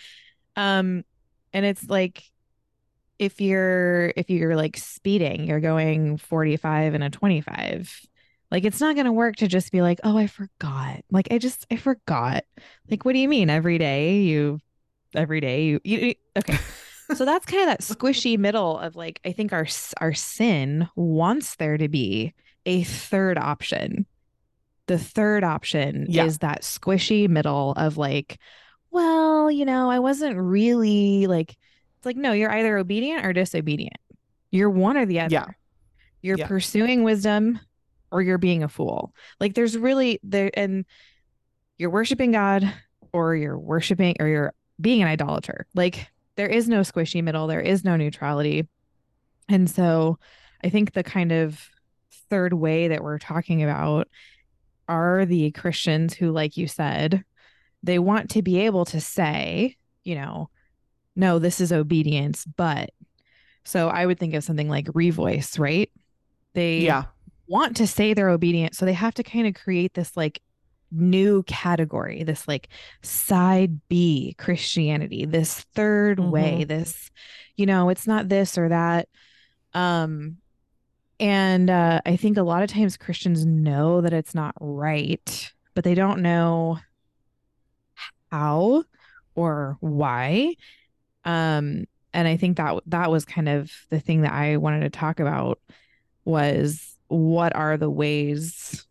um, 0.56 1.04
and 1.54 1.66
it's 1.66 1.90
like, 1.90 2.24
if 3.20 3.42
you're 3.42 4.14
if 4.16 4.30
you're 4.30 4.56
like 4.56 4.78
speeding, 4.78 5.46
you're 5.46 5.60
going 5.60 6.18
45 6.18 6.94
and 6.94 7.04
a 7.04 7.10
25. 7.10 8.02
Like 8.52 8.66
it's 8.66 8.80
not 8.82 8.96
going 8.96 9.06
to 9.06 9.12
work 9.12 9.36
to 9.38 9.48
just 9.48 9.72
be 9.72 9.82
like, 9.84 10.00
"Oh, 10.04 10.18
I 10.18 10.26
forgot." 10.28 11.02
Like 11.12 11.28
I 11.32 11.38
just 11.38 11.68
I 11.70 11.76
forgot. 11.76 12.46
Like 12.90 13.06
what 13.06 13.14
do 13.14 13.20
you 13.20 13.30
mean 13.30 13.50
every 13.50 13.78
day 13.78 14.22
you 14.22 14.60
every 15.14 15.40
day 15.42 15.66
you, 15.66 15.82
you 15.84 15.98
you- 16.00 16.16
okay. 16.38 16.58
so 17.16 17.26
that's 17.26 17.46
kind 17.46 17.64
of 17.64 17.68
that 17.78 17.82
squishy 17.82 18.38
middle 18.38 18.78
of 18.80 18.96
like 18.96 19.20
I 19.26 19.32
think 19.34 19.54
our 19.54 19.68
our 20.02 20.14
sin 20.14 20.88
wants 20.96 21.56
there 21.58 21.78
to 21.78 21.88
be 21.90 22.34
a 22.66 22.84
third 22.84 23.38
option. 23.38 24.06
The 24.88 24.98
third 24.98 25.44
option 25.44 26.08
Yeah. 26.10 26.26
is 26.26 26.40
that 26.40 26.64
squishy 26.64 27.28
middle 27.30 27.74
of 27.74 27.98
like, 27.98 28.40
well, 28.90 29.52
you 29.52 29.66
know, 29.66 29.92
I 29.92 30.00
wasn't 30.00 30.38
really 30.38 31.28
like 31.28 31.56
it's 32.00 32.06
like 32.06 32.16
no, 32.16 32.32
you're 32.32 32.52
either 32.52 32.78
obedient 32.78 33.26
or 33.26 33.34
disobedient. 33.34 33.98
You're 34.52 34.70
one 34.70 34.98
or 34.98 35.06
the 35.06 35.20
other. 35.20 35.34
Yeah. 35.34 35.46
You're 36.22 36.38
Yeah. 36.38 36.48
pursuing 36.48 37.04
wisdom 37.04 37.60
or 38.12 38.22
you're 38.22 38.38
being 38.38 38.64
a 38.64 38.70
fool. 38.70 39.14
Like 39.40 39.54
there's 39.54 39.78
really 39.78 40.20
there 40.24 40.50
and 40.54 40.86
you're 41.78 41.90
worshiping 41.90 42.32
God 42.32 42.74
or 43.14 43.36
you're 43.36 43.60
worshiping 43.60 44.16
or 44.20 44.28
you're 44.28 44.54
being 44.82 45.02
an 45.02 45.08
idolater. 45.10 45.68
Like 45.76 46.08
there 46.36 46.48
is 46.48 46.68
no 46.70 46.82
squishy 46.82 47.22
middle, 47.22 47.48
there 47.48 47.62
is 47.62 47.84
no 47.84 47.96
neutrality. 47.98 48.68
And 49.50 49.70
so 49.70 50.18
I 50.64 50.70
think 50.70 50.94
the 50.94 51.04
kind 51.04 51.32
of 51.32 51.70
third 52.30 52.54
way 52.54 52.88
that 52.88 53.04
we're 53.04 53.20
talking 53.20 53.62
about 53.64 54.08
are 54.88 55.26
the 55.26 55.52
Christians 55.52 56.14
who, 56.14 56.32
like 56.32 56.56
you 56.58 56.68
said, 56.68 57.24
they 57.84 58.00
want 58.00 58.30
to 58.32 58.42
be 58.42 58.60
able 58.60 58.86
to 58.86 59.00
say, 59.02 59.76
you 60.04 60.16
know, 60.16 60.50
no, 61.20 61.40
this 61.40 61.62
is 61.62 61.74
obedience, 61.74 62.46
but 62.46 62.92
so 63.66 63.90
I 63.90 64.06
would 64.06 64.20
think 64.20 64.34
of 64.34 64.44
something 64.44 64.70
like 64.70 64.86
revoice, 64.88 65.60
right? 65.60 65.92
They 66.56 66.84
Yeah. 66.84 67.06
want 67.48 67.78
to 67.78 67.88
say 67.88 68.14
they're 68.14 68.30
obedient, 68.30 68.76
so 68.76 68.86
they 68.86 68.94
have 68.94 69.16
to 69.16 69.24
kind 69.24 69.48
of 69.48 69.54
create 69.56 69.94
this 69.94 70.16
like 70.18 70.42
new 70.92 71.44
category, 71.44 72.24
this 72.24 72.48
like 72.48 72.70
side 73.04 73.82
B 73.90 74.36
Christianity, 74.38 75.26
this 75.26 75.66
3rd 75.76 76.20
way, 76.20 76.64
this, 76.64 77.12
you 77.58 77.66
know, 77.66 77.90
it's 77.90 78.08
not 78.08 78.30
this 78.30 78.58
or 78.58 78.70
that. 78.70 79.08
Um, 79.74 80.38
and 81.20 81.70
uh, 81.70 82.02
I 82.06 82.16
think 82.18 82.38
a 82.38 82.44
lot 82.44 82.64
of 82.64 82.70
times 82.72 82.98
Christians 82.98 83.46
know 83.46 84.02
that 84.02 84.14
it's 84.14 84.36
not 84.36 84.56
right, 84.60 85.52
but 85.76 85.84
they 85.84 85.96
don't 85.96 86.22
know 86.22 86.80
how 88.32 88.84
or 89.36 89.78
why. 89.80 90.56
Um, 91.30 91.86
and 92.12 92.28
I 92.28 92.38
think 92.38 92.58
that 92.58 92.82
that 92.88 93.12
was 93.12 93.24
kind 93.24 93.48
of 93.48 93.72
the 93.92 94.00
thing 94.00 94.22
that 94.22 94.34
I 94.34 94.58
wanted 94.58 94.80
to 94.82 94.90
talk 94.90 95.20
about 95.20 95.60
was 96.26 96.98
what 97.08 97.56
are 97.56 97.78
the 97.78 97.90
ways, 97.90 98.88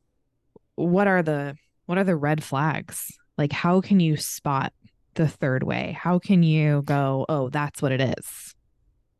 what 0.76 1.08
are 1.08 1.22
the 1.22 1.56
what 1.86 1.98
are 1.98 2.04
the 2.04 2.16
red 2.16 2.44
flags? 2.44 3.10
Like 3.36 3.52
how 3.52 3.80
can 3.80 3.98
you 3.98 4.16
spot 4.16 4.72
the 5.14 5.26
third 5.26 5.64
way? 5.64 5.96
How 5.98 6.20
can 6.20 6.44
you 6.44 6.82
go, 6.82 7.26
oh, 7.28 7.48
that's 7.48 7.82
what 7.82 7.90
it 7.90 8.00
is? 8.18 8.54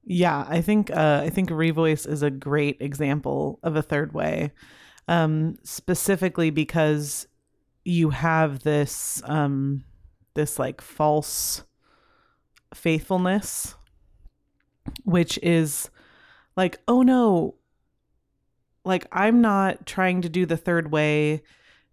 Yeah, 0.05 0.47
I 0.49 0.61
think 0.61 0.93
uh, 0.93 1.23
I 1.25 1.31
think 1.31 1.51
Revoice 1.51 2.09
is 2.09 2.23
a 2.23 2.31
great 2.31 2.77
example 2.81 3.59
of 3.65 3.75
a 3.75 3.83
third 3.83 4.15
way, 4.15 4.53
um, 5.09 5.57
specifically 5.65 6.51
because 6.51 7.27
you 7.85 8.11
have 8.11 8.63
this 8.63 9.23
um, 9.25 9.83
this 10.35 10.57
like 10.59 10.81
false 10.81 11.65
faithfulness, 12.75 13.75
which 15.05 15.39
is 15.43 15.91
like, 16.57 16.79
oh 16.89 17.03
no, 17.03 17.55
like 18.85 19.07
I'm 19.13 19.41
not 19.41 19.87
trying 19.87 20.23
to 20.23 20.29
do 20.29 20.47
the 20.47 20.57
third 20.57 20.91
way 20.91 21.43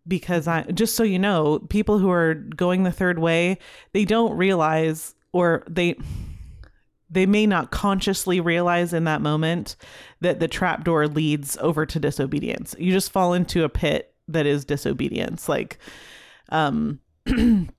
because 0.07 0.47
I 0.47 0.63
just 0.63 0.95
so 0.95 1.03
you 1.03 1.19
know, 1.19 1.59
people 1.69 1.99
who 1.99 2.09
are 2.09 2.35
going 2.35 2.83
the 2.83 2.91
third 2.91 3.19
way, 3.19 3.57
they 3.93 4.05
don't 4.05 4.37
realize 4.37 5.15
or 5.33 5.63
they 5.67 5.95
they 7.09 7.25
may 7.25 7.45
not 7.45 7.71
consciously 7.71 8.39
realize 8.39 8.93
in 8.93 9.03
that 9.03 9.21
moment 9.21 9.75
that 10.21 10.39
the 10.39 10.47
trapdoor 10.47 11.07
leads 11.07 11.57
over 11.57 11.85
to 11.85 11.99
disobedience. 11.99 12.75
You 12.79 12.91
just 12.91 13.11
fall 13.11 13.33
into 13.33 13.63
a 13.63 13.69
pit 13.69 14.13
that 14.27 14.45
is 14.45 14.65
disobedience. 14.65 15.47
Like, 15.47 15.77
um, 16.49 16.99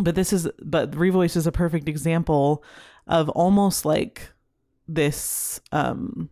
but 0.00 0.14
this 0.14 0.32
is, 0.32 0.48
but 0.62 0.92
Revoice 0.92 1.36
is 1.36 1.46
a 1.46 1.52
perfect 1.52 1.88
example 1.88 2.64
of 3.06 3.28
almost 3.30 3.84
like 3.84 4.30
this, 4.88 5.60
um, 5.72 6.28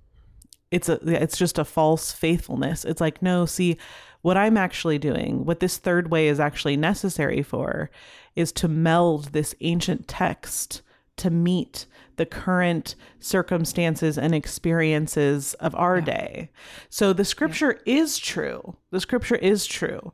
it's 0.70 0.88
a, 0.88 0.98
it's 1.04 1.36
just 1.36 1.58
a 1.58 1.64
false 1.64 2.12
faithfulness. 2.12 2.84
It's 2.84 3.00
like, 3.00 3.22
no, 3.22 3.44
see, 3.44 3.76
what 4.22 4.36
I'm 4.36 4.56
actually 4.56 4.98
doing, 4.98 5.44
what 5.44 5.60
this 5.60 5.78
third 5.78 6.10
way 6.10 6.28
is 6.28 6.38
actually 6.38 6.76
necessary 6.76 7.42
for, 7.42 7.90
is 8.36 8.52
to 8.52 8.68
meld 8.68 9.32
this 9.32 9.54
ancient 9.60 10.06
text 10.08 10.82
to 11.16 11.30
meet 11.30 11.86
the 12.16 12.26
current 12.26 12.94
circumstances 13.18 14.16
and 14.18 14.34
experiences 14.34 15.54
of 15.54 15.74
our 15.74 15.98
Yeah. 15.98 16.04
day. 16.04 16.50
So 16.88 17.12
the 17.12 17.24
scripture 17.24 17.80
is 17.86 18.18
true. 18.18 18.76
The 18.90 19.00
scripture 19.00 19.36
is 19.36 19.66
true. 19.66 20.12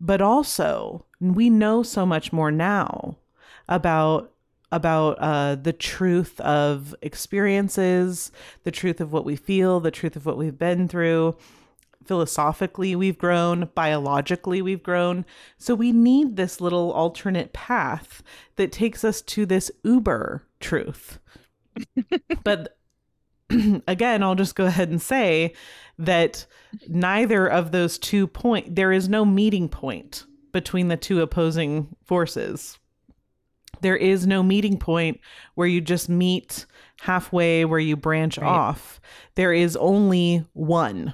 But 0.00 0.20
also, 0.20 1.06
we 1.20 1.50
know 1.50 1.82
so 1.82 2.04
much 2.04 2.32
more 2.32 2.50
now 2.50 3.16
about 3.68 4.30
about 4.72 5.16
uh, 5.20 5.54
the 5.54 5.72
truth 5.72 6.40
of 6.40 6.96
experiences, 7.00 8.32
the 8.64 8.72
truth 8.72 9.00
of 9.00 9.12
what 9.12 9.24
we 9.24 9.36
feel, 9.36 9.78
the 9.78 9.92
truth 9.92 10.16
of 10.16 10.26
what 10.26 10.36
we've 10.36 10.58
been 10.58 10.88
through. 10.88 11.36
Philosophically, 12.04 12.96
we've 12.96 13.16
grown. 13.16 13.70
Biologically, 13.76 14.60
we've 14.60 14.82
grown. 14.82 15.24
So 15.58 15.76
we 15.76 15.92
need 15.92 16.34
this 16.34 16.60
little 16.60 16.90
alternate 16.92 17.52
path 17.52 18.22
that 18.56 18.72
takes 18.72 19.04
us 19.04 19.22
to 19.22 19.46
this 19.46 19.70
uber 19.84 20.42
truth. 20.58 21.20
but 22.44 22.76
again, 23.86 24.22
I'll 24.22 24.34
just 24.34 24.56
go 24.56 24.66
ahead 24.66 24.88
and 24.88 25.00
say 25.00 25.54
that 25.98 26.46
neither 26.88 27.46
of 27.46 27.70
those 27.72 27.98
two 27.98 28.26
point 28.26 28.74
there 28.74 28.92
is 28.92 29.08
no 29.08 29.24
meeting 29.24 29.68
point 29.68 30.24
between 30.52 30.88
the 30.88 30.96
two 30.96 31.20
opposing 31.20 31.88
forces. 32.04 32.78
There 33.80 33.96
is 33.96 34.26
no 34.26 34.42
meeting 34.42 34.78
point 34.78 35.20
where 35.56 35.66
you 35.68 35.80
just 35.80 36.08
meet 36.08 36.64
halfway 37.00 37.64
where 37.64 37.80
you 37.80 37.96
branch 37.96 38.38
Right. 38.38 38.48
off. 38.48 39.00
There 39.34 39.52
is 39.52 39.76
only 39.76 40.44
one. 40.52 41.12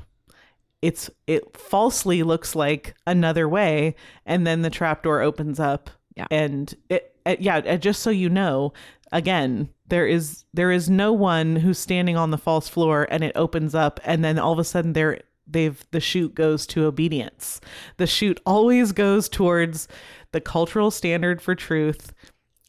It's 0.83 1.11
it 1.27 1.57
falsely 1.57 2.23
looks 2.23 2.55
like 2.55 2.95
another 3.07 3.49
way 3.49 3.97
and 4.25 4.47
then 4.47 4.63
the 4.63 4.71
trapdoor 4.71 5.21
opens 5.21 5.59
up 5.61 5.91
Yeah. 6.17 6.27
and 6.31 6.73
it, 6.89 7.15
it 7.27 7.41
yeah, 7.41 7.57
uh, 7.59 7.77
just 7.77 8.03
so 8.03 8.11
you 8.11 8.29
know, 8.31 8.73
again, 9.13 9.69
there 9.91 10.07
is 10.07 10.45
there 10.55 10.71
is 10.71 10.89
no 10.89 11.13
one 11.13 11.57
who's 11.57 11.79
standing 11.79 12.17
on 12.17 12.31
the 12.31 12.39
false 12.39 12.69
floor 12.69 13.07
and 13.11 13.23
it 13.23 13.33
opens 13.37 13.75
up 13.75 14.01
and 14.05 14.25
then 14.25 14.39
all 14.39 14.53
of 14.53 14.59
a 14.59 14.65
sudden 14.65 14.93
there 14.95 15.21
they've 15.47 15.85
the 15.91 16.01
chute 16.01 16.35
goes 16.35 16.67
to 16.69 16.85
obedience. 16.85 17.61
The 17.97 18.07
chute 18.07 18.41
always 18.47 18.93
goes 18.93 19.29
towards 19.29 19.89
the 20.33 20.41
cultural 20.41 20.91
standard 20.91 21.43
for 21.43 21.55
truth 21.55 22.13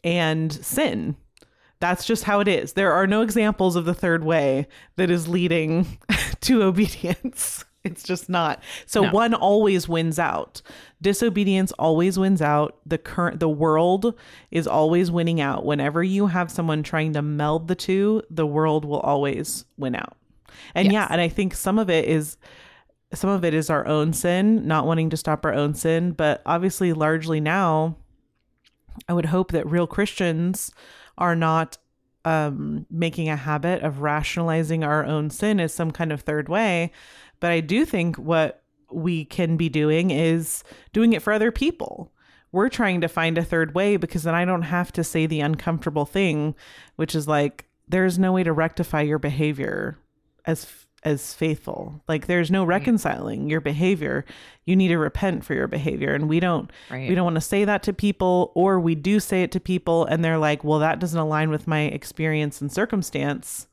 and 0.04 0.52
sin. 0.52 1.16
That's 1.80 2.06
just 2.06 2.26
how 2.26 2.40
it 2.40 2.48
is. 2.48 2.74
There 2.74 2.94
are 2.94 3.08
no 3.08 3.22
examples 3.22 3.76
of 3.76 3.86
the 3.86 3.94
third 3.94 4.24
way 4.24 4.68
that 4.98 5.10
is 5.10 5.28
leading 5.28 5.98
to 6.42 6.64
obedience. 6.64 7.66
It's 7.84 8.04
just 8.04 8.30
not. 8.30 8.62
So 8.86 9.02
No. 9.04 9.12
one 9.12 9.34
always 9.34 9.90
wins 9.90 10.20
out. 10.20 10.62
Disobedience 11.02 11.72
always 11.74 12.20
wins 12.20 12.42
out. 12.42 12.78
The 12.86 12.98
current 13.00 13.40
the 13.40 13.50
world 13.50 14.14
is 14.52 14.68
always 14.68 15.10
winning 15.10 15.42
out. 15.42 15.66
Whenever 15.66 16.04
you 16.04 16.28
have 16.28 16.52
someone 16.52 16.84
trying 16.84 17.14
to 17.14 17.22
meld 17.24 17.68
the 17.68 17.76
two, 17.76 18.22
the 18.30 18.46
world 18.46 18.86
will 18.86 19.00
always 19.00 19.66
win 19.78 19.96
out. 19.96 20.16
And 20.76 20.86
Yes. 20.86 20.94
yeah, 20.94 21.08
and 21.10 21.20
I 21.20 21.28
think 21.28 21.56
some 21.56 21.80
of 21.80 21.90
it 21.90 22.06
is 22.06 22.38
some 23.14 23.30
of 23.30 23.44
it 23.44 23.54
is 23.54 23.70
our 23.70 23.86
own 23.88 24.14
sin, 24.14 24.68
not 24.68 24.86
wanting 24.86 25.10
to 25.10 25.18
stop 25.18 25.44
our 25.46 25.54
own 25.54 25.74
sin, 25.74 26.12
but 26.12 26.42
obviously 26.46 26.94
largely 26.94 27.40
now 27.42 27.98
I 29.10 29.14
would 29.14 29.26
hope 29.26 29.52
that 29.54 29.66
real 29.68 29.88
Christians 29.88 30.72
are 31.18 31.36
not 31.36 31.78
um, 32.24 32.86
making 32.92 33.30
a 33.30 33.36
habit 33.36 33.82
of 33.82 34.02
rationalizing 34.02 34.84
our 34.84 35.04
own 35.04 35.30
sin 35.32 35.60
as 35.60 35.74
some 35.74 35.90
kind 35.92 36.12
of 36.12 36.22
third 36.22 36.48
way. 36.48 36.92
But 37.42 37.52
I 37.52 37.60
do 37.60 37.84
think 37.84 38.16
what 38.16 38.64
we 38.90 39.26
can 39.26 39.58
be 39.58 39.68
doing 39.68 40.12
is 40.12 40.64
doing 40.94 41.12
it 41.12 41.22
for 41.22 41.34
other 41.34 41.52
people. 41.52 42.14
We're 42.54 42.70
trying 42.70 43.02
to 43.02 43.08
find 43.10 43.38
a 43.38 43.44
third 43.44 43.76
way 43.76 43.98
because 43.98 44.24
then 44.24 44.36
I 44.36 44.46
don't 44.46 44.62
have 44.64 44.94
to 44.94 45.04
say 45.04 45.26
the 45.26 45.42
uncomfortable 45.42 46.06
thing, 46.06 46.56
which 46.96 47.16
is 47.16 47.28
like, 47.28 47.66
there's 47.88 48.18
no 48.18 48.32
way 48.32 48.44
to 48.44 48.54
rectify 48.54 49.02
your 49.02 49.20
behavior 49.20 49.98
as 50.46 50.68
as 51.04 51.34
faithful. 51.34 52.04
Like 52.08 52.28
there's 52.28 52.52
no 52.52 52.64
mm. 52.64 52.68
reconciling 52.68 53.50
your 53.50 53.62
behavior. 53.62 54.24
You 54.66 54.76
need 54.76 54.90
to 54.90 54.98
repent 54.98 55.44
for 55.44 55.56
your 55.56 55.68
behavior. 55.68 56.14
And 56.14 56.30
we 56.30 56.40
don't 56.40 56.70
Right. 56.92 57.10
we 57.10 57.16
don't 57.16 57.24
want 57.24 57.38
to 57.38 57.42
say 57.42 57.66
that 57.66 57.84
to 57.84 57.94
people 57.94 58.52
or 58.54 58.80
we 58.80 58.94
do 58.96 59.20
say 59.20 59.42
it 59.42 59.52
to 59.54 59.60
people 59.60 60.06
and 60.06 60.24
they're 60.24 60.38
like, 60.38 60.64
"Well, 60.64 60.80
that 60.80 61.00
doesn't 61.00 61.20
align 61.20 61.50
with 61.50 61.68
my 61.68 61.82
experience 61.82 62.62
and 62.62 62.72
circumstance." 62.72 63.68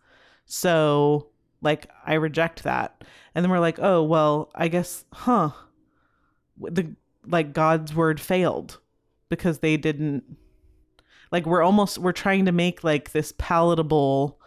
So, 0.46 1.26
like 1.60 1.90
I 2.06 2.14
reject 2.14 2.62
that. 2.62 3.04
And 3.38 3.44
then 3.44 3.52
we're 3.52 3.60
like, 3.60 3.78
"Oh, 3.78 4.02
well, 4.02 4.50
I 4.52 4.66
guess 4.66 5.04
huh. 5.12 5.50
The 6.60 6.96
like 7.24 7.52
God's 7.52 7.94
word 7.94 8.20
failed 8.20 8.80
because 9.28 9.60
they 9.60 9.76
didn't 9.76 10.24
like 11.30 11.46
we're 11.46 11.62
almost 11.62 11.98
we're 11.98 12.10
trying 12.10 12.46
to 12.46 12.50
make 12.50 12.82
like 12.82 13.12
this 13.12 13.32
palatable 13.38 14.40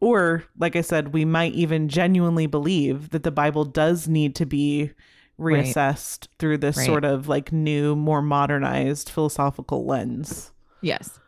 or 0.00 0.44
like 0.58 0.76
i 0.76 0.80
said 0.82 1.14
we 1.14 1.24
might 1.24 1.54
even 1.54 1.88
genuinely 1.88 2.46
believe 2.46 3.08
that 3.10 3.22
the 3.22 3.30
bible 3.30 3.64
does 3.64 4.06
need 4.06 4.34
to 4.34 4.44
be 4.44 4.90
Right. 5.38 5.64
reassessed 5.64 6.26
through 6.38 6.58
this 6.58 6.76
Right. 6.76 6.84
sort 6.86 7.04
of 7.04 7.28
like 7.28 7.52
new 7.52 7.94
more 7.96 8.20
modernized 8.20 9.08
philosophical 9.08 9.86
lens 9.86 10.52
Yes. 10.82 11.18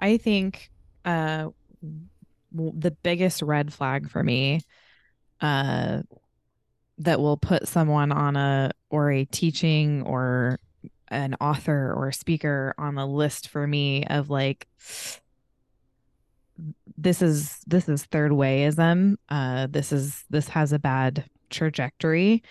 I 0.00 0.18
think 0.18 0.70
uh 1.04 1.48
the 2.52 2.90
biggest 3.02 3.42
red 3.42 3.72
flag 3.72 4.10
for 4.10 4.24
me 4.24 4.60
uh 5.40 6.02
that 6.98 7.20
will 7.20 7.36
put 7.36 7.68
someone 7.68 8.10
on 8.10 8.36
a 8.36 8.70
or 8.90 9.10
a 9.10 9.24
teaching 9.26 10.02
or 10.02 10.58
an 11.08 11.34
author 11.40 11.92
or 11.94 12.08
a 12.08 12.12
speaker 12.12 12.74
on 12.78 12.94
the 12.94 13.06
list 13.06 13.48
for 13.48 13.66
me 13.66 14.04
of 14.06 14.30
like 14.30 14.66
this 16.96 17.20
is 17.20 17.58
this 17.66 17.88
is 17.88 18.04
third 18.06 18.32
wayism. 18.32 19.16
Uh 19.28 19.66
this 19.70 19.92
is 19.92 20.24
this 20.30 20.48
has 20.48 20.72
a 20.72 20.78
bad 20.78 21.24
trajectory. 21.50 22.42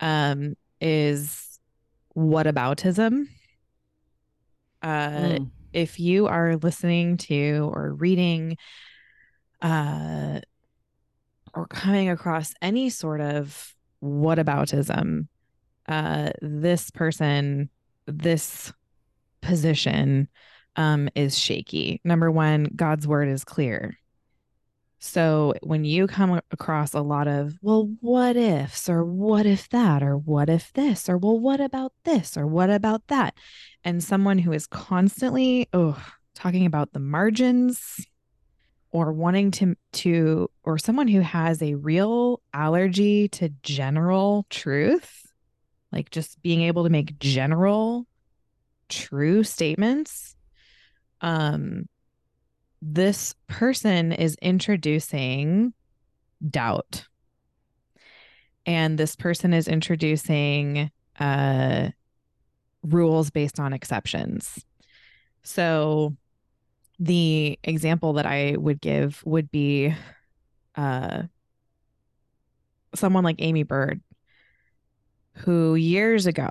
Um 0.00 0.56
is 0.80 1.58
whataboutism. 2.16 3.28
Uh 4.82 4.88
Mm. 4.88 5.50
if 5.72 6.00
you 6.00 6.26
are 6.26 6.56
listening 6.56 7.16
to 7.18 7.70
or 7.72 7.92
reading 7.94 8.56
uh 9.62 10.40
or 11.56 11.66
coming 11.66 12.10
across 12.10 12.54
any 12.62 12.90
sort 12.90 13.20
of 13.20 13.74
whataboutism 14.04 15.26
uh 15.88 16.30
this 16.42 16.90
person 16.90 17.70
this 18.06 18.72
position 19.40 20.28
um 20.76 21.08
is 21.14 21.38
shaky. 21.38 22.00
Number 22.04 22.30
one 22.30 22.64
god's 22.76 23.06
word 23.08 23.28
is 23.28 23.44
clear. 23.44 23.96
So 24.98 25.54
when 25.62 25.84
you 25.84 26.06
come 26.06 26.40
across 26.50 26.94
a 26.94 27.00
lot 27.00 27.28
of 27.28 27.54
well 27.62 27.90
what 28.00 28.36
ifs 28.36 28.88
or 28.88 29.04
what 29.04 29.46
if 29.46 29.68
that 29.70 30.02
or 30.02 30.16
what 30.16 30.48
if 30.48 30.72
this 30.74 31.08
or 31.08 31.16
well 31.16 31.38
what 31.38 31.60
about 31.60 31.92
this 32.04 32.36
or 32.36 32.46
what 32.46 32.70
about 32.70 33.06
that? 33.08 33.34
And 33.84 34.02
someone 34.02 34.38
who 34.38 34.52
is 34.52 34.66
constantly 34.66 35.68
oh 35.72 36.02
talking 36.34 36.66
about 36.66 36.92
the 36.92 37.00
margins 37.00 38.06
or 38.92 39.12
wanting 39.12 39.50
to 39.50 39.76
to 39.92 40.50
or 40.64 40.78
someone 40.78 41.08
who 41.08 41.20
has 41.20 41.62
a 41.62 41.74
real 41.74 42.40
allergy 42.54 43.28
to 43.28 43.48
general 43.62 44.46
truth 44.50 45.32
like 45.92 46.10
just 46.10 46.40
being 46.42 46.62
able 46.62 46.84
to 46.84 46.90
make 46.90 47.18
general 47.18 48.06
true 48.88 49.42
statements 49.42 50.34
um 51.20 51.86
this 52.82 53.34
person 53.48 54.12
is 54.12 54.36
introducing 54.40 55.72
doubt. 56.48 57.06
And 58.64 58.98
this 58.98 59.16
person 59.16 59.52
is 59.52 59.68
introducing 59.68 60.90
uh 61.18 61.90
rules 62.82 63.30
based 63.30 63.58
on 63.58 63.72
exceptions. 63.72 64.64
So 65.42 66.16
the 66.98 67.58
example 67.62 68.14
that 68.14 68.26
I 68.26 68.56
would 68.56 68.80
give 68.80 69.22
would 69.24 69.50
be 69.50 69.94
uh, 70.74 71.22
someone 72.94 73.24
like 73.24 73.40
Aimee 73.40 73.64
Byrd, 73.64 74.00
who 75.34 75.74
years 75.74 76.26
ago 76.26 76.48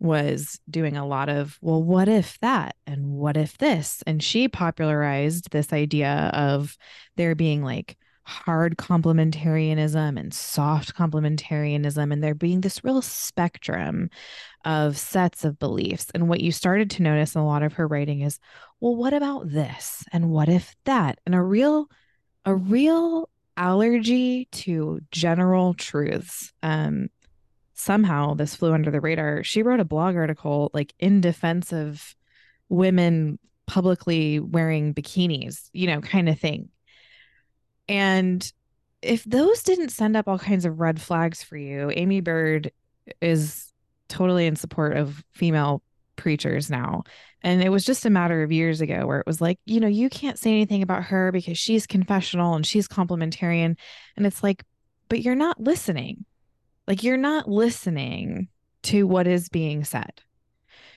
was 0.00 0.60
doing 0.70 0.96
a 0.96 1.06
lot 1.06 1.28
of, 1.28 1.58
well, 1.60 1.82
what 1.82 2.08
if 2.08 2.38
that? 2.40 2.76
And 2.86 3.14
what 3.14 3.36
if 3.36 3.58
this? 3.58 4.02
And 4.06 4.22
she 4.22 4.46
popularized 4.48 5.50
this 5.50 5.72
idea 5.72 6.30
of 6.32 6.76
there 7.16 7.34
being 7.34 7.64
like 7.64 7.96
hard 8.22 8.76
complementarianism 8.76 10.20
and 10.20 10.32
soft 10.34 10.94
complementarianism, 10.94 12.12
and 12.12 12.22
there 12.22 12.34
being 12.34 12.60
this 12.60 12.84
real 12.84 13.00
spectrum 13.00 14.10
of 14.68 14.98
sets 14.98 15.46
of 15.46 15.58
beliefs. 15.58 16.08
And 16.14 16.28
what 16.28 16.42
you 16.42 16.52
started 16.52 16.90
to 16.90 17.02
notice 17.02 17.34
in 17.34 17.40
a 17.40 17.46
lot 17.46 17.62
of 17.62 17.72
her 17.72 17.88
writing 17.88 18.20
is, 18.20 18.38
well, 18.80 18.94
what 18.94 19.14
about 19.14 19.50
this? 19.50 20.04
And 20.12 20.28
what 20.28 20.50
if 20.50 20.76
that? 20.84 21.18
And 21.24 21.34
a 21.34 21.40
real, 21.40 21.86
a 22.44 22.54
real 22.54 23.30
allergy 23.56 24.44
to 24.52 25.00
general 25.10 25.72
truths. 25.72 26.52
Um, 26.62 27.08
somehow 27.72 28.34
this 28.34 28.56
flew 28.56 28.74
under 28.74 28.90
the 28.90 29.00
radar. 29.00 29.42
She 29.42 29.62
wrote 29.62 29.80
a 29.80 29.86
blog 29.86 30.16
article 30.16 30.70
like 30.74 30.92
in 30.98 31.22
defense 31.22 31.72
of 31.72 32.14
women 32.68 33.38
publicly 33.66 34.38
wearing 34.38 34.92
bikinis, 34.92 35.70
you 35.72 35.86
know, 35.86 36.02
kind 36.02 36.28
of 36.28 36.38
thing. 36.38 36.68
And 37.88 38.52
if 39.00 39.24
those 39.24 39.62
didn't 39.62 39.90
send 39.90 40.14
up 40.14 40.28
all 40.28 40.38
kinds 40.38 40.66
of 40.66 40.78
red 40.78 41.00
flags 41.00 41.42
for 41.42 41.56
you, 41.56 41.90
Aimee 41.94 42.20
Byrd 42.20 42.70
is 43.22 43.67
totally 44.08 44.46
in 44.46 44.56
support 44.56 44.96
of 44.96 45.22
female 45.32 45.82
preachers 46.16 46.70
now. 46.70 47.04
And 47.42 47.62
it 47.62 47.70
was 47.70 47.84
just 47.84 48.04
a 48.04 48.10
matter 48.10 48.42
of 48.42 48.52
years 48.52 48.80
ago 48.80 49.06
where 49.06 49.20
it 49.20 49.26
was 49.26 49.40
like, 49.40 49.58
you 49.64 49.80
know, 49.80 49.88
you 49.88 50.10
can't 50.10 50.38
say 50.38 50.50
anything 50.50 50.82
about 50.82 51.04
her 51.04 51.30
because 51.32 51.56
she's 51.56 51.86
confessional 51.86 52.54
and 52.54 52.66
she's 52.66 52.88
complementarian. 52.88 53.76
And 54.16 54.26
it's 54.26 54.42
like, 54.42 54.64
but 55.08 55.22
you're 55.22 55.34
not 55.34 55.60
listening. 55.60 56.24
Like, 56.86 57.02
you're 57.02 57.16
not 57.16 57.48
listening 57.48 58.48
to 58.84 59.06
what 59.06 59.26
is 59.26 59.48
being 59.48 59.84
said 59.84 60.22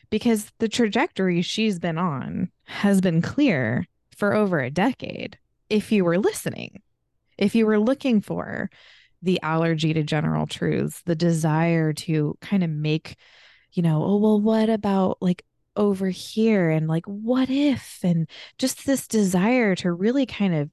because 0.09 0.51
the 0.59 0.69
trajectory 0.69 1.41
she's 1.41 1.79
been 1.79 1.97
on 1.97 2.51
has 2.65 3.01
been 3.01 3.21
clear 3.21 3.87
for 4.15 4.33
over 4.33 4.59
a 4.59 4.69
decade. 4.69 5.37
If 5.69 5.91
you 5.91 6.03
were 6.03 6.17
listening, 6.17 6.81
if 7.37 7.55
you 7.55 7.65
were 7.65 7.79
looking 7.79 8.21
for 8.21 8.69
the 9.21 9.39
allergy 9.41 9.93
to 9.93 10.03
general 10.03 10.47
truths, 10.47 11.01
the 11.05 11.15
desire 11.15 11.93
to 11.93 12.37
kind 12.41 12.63
of 12.63 12.69
make, 12.69 13.15
you 13.73 13.83
know, 13.83 14.03
oh, 14.03 14.17
well, 14.17 14.39
what 14.39 14.69
about 14.69 15.17
like 15.21 15.43
over 15.75 16.09
here? 16.09 16.69
And 16.69 16.87
like, 16.87 17.05
what 17.05 17.49
if? 17.49 17.99
And 18.03 18.29
just 18.57 18.85
this 18.85 19.07
desire 19.07 19.75
to 19.75 19.91
really 19.91 20.25
kind 20.25 20.55
of, 20.55 20.69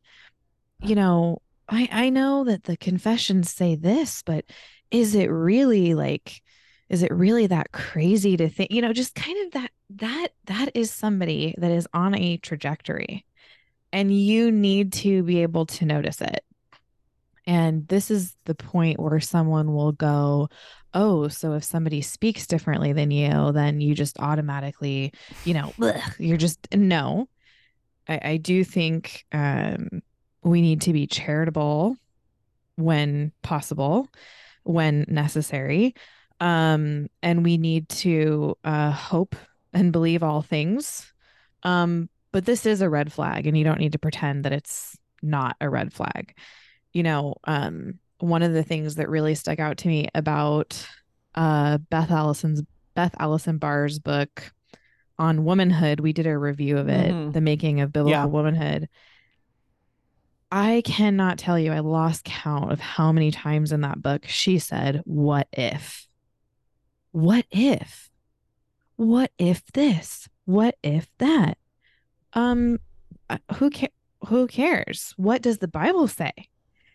you 0.82 0.94
know, 0.94 1.42
I, 1.68 1.88
I 1.92 2.11
know 2.11 2.44
that 2.44 2.64
the 2.64 2.76
confessions 2.76 3.53
say 3.53 3.76
this, 3.76 4.22
but 4.22 4.44
is 4.90 5.14
it 5.14 5.26
really 5.26 5.94
like, 5.94 6.42
is 6.88 7.03
it 7.03 7.12
really 7.12 7.46
that 7.49 7.72
crazy 7.72 8.36
to 8.38 8.49
think, 8.49 8.70
you 8.70 8.80
know, 8.80 8.94
just 8.94 9.14
kind 9.14 9.46
of 9.46 9.53
that, 9.53 9.70
that, 9.90 10.28
that 10.46 10.70
is 10.74 10.90
somebody 10.90 11.55
that 11.59 11.70
is 11.70 11.86
on 11.92 12.14
a 12.14 12.38
trajectory 12.38 13.26
and 13.92 14.14
you 14.16 14.51
need 14.51 14.92
to 14.92 15.22
be 15.22 15.42
able 15.42 15.66
to 15.66 15.84
notice 15.84 16.20
it. 16.20 16.44
And 17.49 17.88
this 17.88 18.11
is 18.11 18.36
the 18.44 18.55
point 18.55 19.01
where 19.01 19.20
someone 19.20 19.72
will 19.72 19.92
go, 19.92 20.51
Oh, 20.92 21.28
so 21.28 21.55
if 21.55 21.64
somebody 21.64 22.03
speaks 22.03 22.46
differently 22.46 22.92
than 22.92 23.11
you, 23.11 23.53
then 23.53 23.80
you 23.80 23.94
just 23.94 24.18
automatically, 24.20 25.14
you 25.46 25.55
know, 25.55 25.72
ugh, 25.82 26.01
you're 26.18 26.36
just 26.36 26.68
no. 26.74 27.26
I, 28.07 28.20
I 28.22 28.36
do 28.36 28.64
think 28.64 29.24
um, 29.32 30.03
we 30.42 30.61
need 30.61 30.82
to 30.82 30.92
be 30.92 31.07
charitable 31.07 31.96
when 32.76 33.32
possible, 33.42 34.09
when 34.64 35.07
necessary. 35.09 35.94
Um, 36.40 37.09
and 37.22 37.44
we 37.44 37.57
need 37.57 37.88
to 37.90 38.59
uh, 38.62 38.90
hope 38.90 39.36
and 39.72 39.90
believe 39.90 40.22
all 40.22 40.42
things. 40.42 41.11
Um, 41.62 42.11
but 42.30 42.44
this 42.44 42.66
is 42.66 42.82
a 42.82 42.90
red 42.90 43.11
flag, 43.11 43.46
and 43.46 43.57
you 43.57 43.64
don't 43.64 43.80
need 43.80 43.92
to 43.92 43.99
pretend 43.99 44.44
that 44.44 44.53
it's 44.53 44.99
not 45.22 45.57
a 45.62 45.68
red 45.70 45.94
flag 45.94 46.34
you 46.93 47.03
know, 47.03 47.36
um, 47.45 47.99
one 48.18 48.43
of 48.43 48.53
the 48.53 48.62
things 48.64 48.97
that 48.97 49.09
really 49.09 49.34
stuck 49.34 49.59
out 49.59 49.78
to 49.78 49.89
me 49.89 50.09
about 50.14 50.86
uh, 51.34 51.78
Beth 51.91 52.11
Allison's 52.11 52.62
Beth 52.95 53.14
Allison 53.18 53.59
Barr's 53.59 53.99
book, 53.99 54.51
on 55.20 55.45
womanhood, 55.45 56.01
we 56.01 56.12
did 56.12 56.26
a 56.26 56.39
review 56.39 56.78
of 56.78 56.89
it, 56.89 57.12
Mhm. 57.12 57.32
the 57.32 57.41
making 57.41 57.80
of 57.80 57.93
biblical 57.93 58.12
Yeah. 58.20 58.24
womanhood. 58.26 58.89
I 60.51 60.82
cannot 60.84 61.39
tell 61.39 61.59
you, 61.59 61.72
I 61.72 61.80
lost 61.80 62.24
count 62.24 62.72
of 62.72 62.80
how 62.80 63.12
many 63.12 63.30
times 63.30 63.70
in 63.72 63.82
that 63.82 64.01
book 64.03 64.24
she 64.26 64.59
said, 64.59 65.03
What 65.05 65.47
if? 65.53 66.07
What 67.12 67.47
if? 67.51 68.11
What 68.97 69.30
if 69.39 69.64
this? 69.72 70.28
What 70.47 70.76
if 70.82 71.07
that? 71.18 71.59
Um, 72.32 72.78
uh, 73.28 73.39
who 73.57 73.70
ca- 73.70 73.93
who 74.26 74.47
cares? 74.47 75.12
What 75.16 75.43
does 75.43 75.59
the 75.59 75.68
Bible 75.68 76.09
say? 76.09 76.32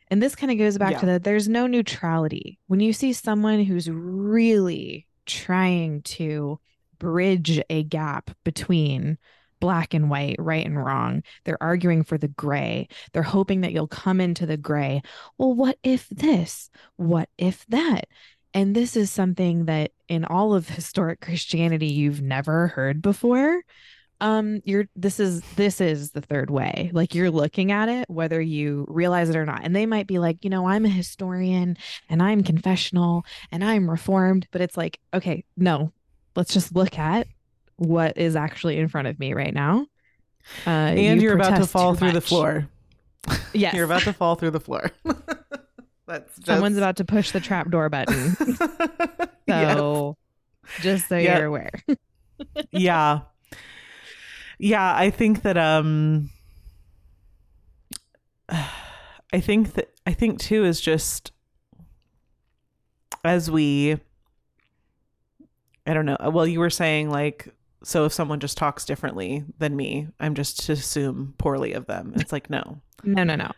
And 0.10 0.22
this 0.22 0.36
kind 0.36 0.52
of 0.52 0.58
goes 0.58 0.78
back 0.78 1.00
to 1.00 1.06
that 1.08 1.24
there's 1.24 1.48
no 1.48 1.68
neutrality. 1.68 2.60
When 2.68 2.80
you 2.80 2.94
see 2.94 3.14
someone 3.14 3.64
who's 3.64 3.90
really 3.90 5.08
trying 5.26 6.02
to 6.04 6.60
bridge 7.00 7.62
a 7.70 7.84
gap 7.84 8.32
between 8.44 9.18
black 9.60 9.94
and 9.94 10.10
white, 10.10 10.36
right 10.40 10.66
and 10.66 10.84
wrong, 10.84 11.24
they're 11.46 11.62
arguing 11.62 12.04
for 12.04 12.18
the 12.18 12.28
gray. 12.28 12.88
They're 13.14 13.24
hoping 13.24 13.62
that 13.62 13.72
you'll 13.72 13.88
come 13.88 14.20
into 14.20 14.46
the 14.46 14.58
gray. 14.58 15.02
Well, 15.38 15.54
what 15.54 15.78
if 15.84 16.10
this? 16.10 16.70
What 16.98 17.30
if 17.38 17.66
that? 17.68 18.08
And 18.54 18.76
this 18.76 18.96
is 18.96 19.10
something 19.10 19.66
that 19.66 19.92
in 20.08 20.26
all 20.26 20.54
of 20.54 20.70
historic 20.70 21.22
Christianity 21.22 21.88
you've 21.88 22.22
never 22.22 22.68
heard 22.68 23.02
before 23.02 23.62
um 24.24 24.62
you're 24.64 24.86
this 24.96 25.20
is 25.20 25.42
this 25.58 25.82
is 25.82 26.12
the 26.12 26.22
third 26.22 26.50
way. 26.50 26.90
Like 26.94 27.14
you're 27.14 27.30
looking 27.30 27.72
at 27.74 27.90
it 27.90 28.10
whether 28.10 28.42
you 28.42 28.86
realize 28.88 29.30
it 29.30 29.36
or 29.36 29.46
not. 29.46 29.62
And 29.64 29.76
they 29.76 29.86
might 29.86 30.08
be 30.08 30.18
like 30.18 30.44
you 30.44 30.50
know 30.50 30.66
i'm 30.68 30.86
a 30.86 30.90
historian 30.90 31.78
and 32.10 32.24
i'm 32.24 32.42
confessional 32.42 33.26
and 33.52 33.64
i'm 33.64 33.90
reformed. 33.90 34.48
But 34.52 34.62
it's 34.62 34.78
like 34.78 35.00
okay 35.14 35.44
no 35.58 35.92
let's 36.36 36.54
just 36.54 36.74
look 36.74 36.98
at 36.98 37.28
what 37.76 38.18
is 38.18 38.36
actually 38.38 38.80
in 38.80 38.88
front 38.88 39.10
of 39.10 39.20
me 39.20 39.34
right 39.34 39.54
now. 39.54 39.88
Uh 40.66 40.70
and 40.70 41.22
you 41.22 41.28
you're 41.28 41.36
about 41.36 41.58
to 41.58 41.68
fall 41.68 41.94
through 41.94 42.14
the 42.14 42.22
floor. 42.22 42.70
yes. 43.54 43.74
You're 43.74 43.86
about 43.86 44.04
to 44.04 44.14
fall 44.14 44.36
through 44.36 44.52
the 44.52 44.60
floor. 44.62 44.90
That's 46.08 46.36
just... 46.36 46.46
someone's 46.46 46.78
about 46.78 46.96
to 46.98 47.06
push 47.06 47.32
the 47.32 47.40
trap 47.42 47.70
door 47.70 47.90
button. 47.90 48.38
Yes. 49.46 49.76
so 49.78 50.16
just 50.80 51.10
so 51.10 51.18
Yep. 51.18 51.38
you're 51.38 51.48
aware. 51.48 51.84
Yeah 52.72 53.20
yeah 54.60 54.96
i 54.96 55.10
think 55.10 55.42
that 55.42 55.58
um 55.58 56.30
i 58.50 59.40
think 59.40 59.74
that 59.74 59.92
i 60.06 60.14
think 60.14 60.40
too 60.40 60.64
is 60.64 60.80
just 60.80 61.32
as 63.24 63.50
we 63.50 63.98
i 65.88 65.94
don't 65.94 66.06
know 66.06 66.18
well 66.32 66.48
you 66.48 66.60
were 66.60 66.70
saying 66.70 67.10
like 67.10 67.54
so 67.84 68.06
if 68.06 68.14
someone 68.14 68.40
just 68.40 68.58
talks 68.58 68.86
differently 68.86 69.44
than 69.58 69.76
me 69.76 70.08
i'm 70.20 70.36
just 70.36 70.66
to 70.66 70.74
assume 70.74 71.34
poorly 71.38 71.74
of 71.74 71.86
them 71.88 72.14
it's 72.16 72.32
like 72.32 72.50
no 72.50 72.82
no 73.04 73.24
no 73.24 73.36
no 73.36 73.52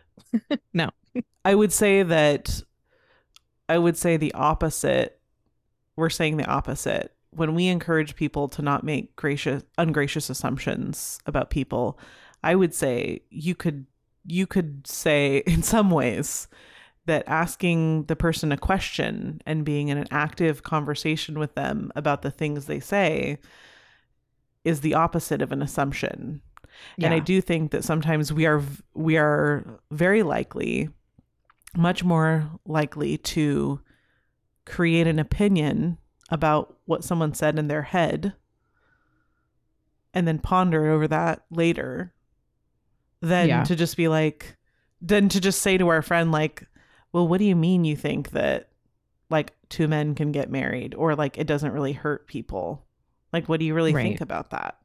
no. 0.74 0.90
I 1.44 1.56
would 1.56 1.72
say 1.72 2.04
that 2.04 2.62
I 3.70 3.78
would 3.78 3.98
say 3.98 4.18
the 4.18 4.34
opposite. 4.34 5.20
We're 5.96 6.10
saying 6.10 6.38
the 6.38 6.46
opposite. 6.46 7.15
When 7.36 7.54
we 7.54 7.68
encourage 7.68 8.16
people 8.16 8.48
to 8.50 8.62
not 8.62 8.84
make 8.84 9.16
gracious 9.16 9.64
ungracious 9.78 10.30
assumptions 10.30 11.20
about 11.26 11.50
people, 11.50 12.00
I 12.44 12.56
would 12.56 12.74
say 12.74 13.22
you 13.30 13.56
could 13.56 13.86
you 14.26 14.48
could 14.48 14.88
say 14.88 15.38
in 15.46 15.64
some 15.64 15.90
ways 15.90 16.48
that 17.06 17.24
asking 17.28 18.06
the 18.06 18.16
person 18.16 18.52
a 18.52 18.58
question 18.58 19.42
and 19.46 19.64
being 19.64 19.90
in 19.90 19.98
an 19.98 20.08
active 20.10 20.64
conversation 20.64 21.38
with 21.38 21.54
them 21.54 21.92
about 21.96 22.24
the 22.24 22.32
things 22.32 22.66
they 22.66 22.80
say 22.80 23.38
is 24.64 24.82
the 24.82 24.96
opposite 24.96 25.42
of 25.42 25.52
an 25.52 25.62
assumption. 25.62 26.42
And 27.00 27.14
I 27.14 27.20
do 27.20 27.40
think 27.42 27.72
that 27.72 27.84
sometimes 27.84 28.34
we 28.34 28.46
are 28.46 28.62
we 28.94 29.18
are 29.18 29.80
very 29.92 30.24
likely 30.24 30.90
much 31.78 32.04
more 32.04 32.50
likely 32.66 33.18
to 33.18 33.80
create 34.66 35.08
an 35.08 35.20
opinion 35.20 35.98
about 36.30 36.78
what 36.86 37.04
someone 37.04 37.34
said 37.34 37.58
in 37.60 37.68
their 37.68 37.84
head 37.84 38.34
and 40.14 40.28
then 40.28 40.40
ponder 40.40 40.88
over 40.88 41.08
that 41.08 41.44
later 41.52 42.14
than 43.22 43.48
Yeah. 43.48 43.64
to 43.64 43.76
just 43.76 43.98
be 43.98 44.08
like 44.08 44.56
than 45.02 45.30
to 45.30 45.40
just 45.42 45.62
say 45.62 45.78
to 45.78 45.88
our 45.90 46.02
friend 46.02 46.32
like 46.32 46.64
well 47.12 47.28
what 47.28 47.38
do 47.40 47.46
you 47.46 47.56
mean 47.56 47.84
you 47.86 47.96
think 47.96 48.32
that 48.32 48.70
like 49.30 49.54
two 49.70 49.88
men 49.88 50.16
can 50.16 50.32
get 50.32 50.50
married 50.50 50.96
or 50.96 51.16
like 51.16 51.38
it 51.38 51.46
doesn't 51.48 51.72
really 51.74 51.94
hurt 51.94 52.28
people 52.28 52.86
like 53.34 53.48
what 53.50 53.60
do 53.60 53.66
you 53.66 53.74
really 53.74 53.94
Right. 53.94 54.04
think 54.04 54.22
about 54.22 54.52
that 54.52 54.78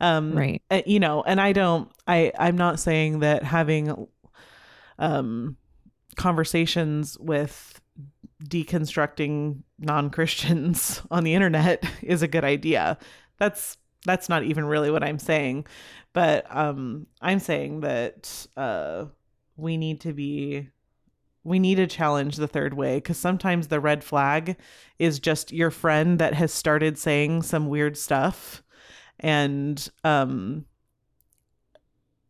um 0.00 0.32
right 0.36 0.62
uh, 0.70 0.82
you 0.86 0.98
know 0.98 1.22
and 1.22 1.40
i 1.40 1.52
don't 1.52 1.90
i 2.06 2.32
i'm 2.38 2.56
not 2.56 2.80
saying 2.80 3.20
that 3.20 3.42
having 3.44 4.08
um 4.98 5.56
conversations 6.16 7.18
with 7.18 7.80
deconstructing 8.46 9.62
non-christians 9.78 11.02
on 11.10 11.24
the 11.24 11.34
internet 11.34 11.84
is 12.02 12.22
a 12.22 12.28
good 12.28 12.44
idea. 12.44 12.98
That's 13.38 13.76
that's 14.04 14.28
not 14.28 14.44
even 14.44 14.64
really 14.64 14.90
what 14.90 15.02
i'm 15.02 15.18
saying 15.18 15.66
but 16.12 16.46
um 16.54 17.06
i'm 17.20 17.38
saying 17.38 17.80
that 17.80 18.46
uh 18.56 19.04
we 19.56 19.76
need 19.76 20.00
to 20.00 20.12
be 20.12 20.68
we 21.42 21.58
need 21.58 21.74
to 21.74 21.86
challenge 21.86 22.36
the 22.36 22.48
third 22.48 22.74
way 22.74 22.96
because 22.96 23.18
sometimes 23.18 23.68
the 23.68 23.80
red 23.80 24.02
flag 24.02 24.56
is 24.98 25.18
just 25.18 25.52
your 25.52 25.70
friend 25.70 26.18
that 26.18 26.34
has 26.34 26.52
started 26.52 26.96
saying 26.98 27.42
some 27.42 27.68
weird 27.68 27.96
stuff 27.96 28.62
and 29.20 29.88
um 30.04 30.64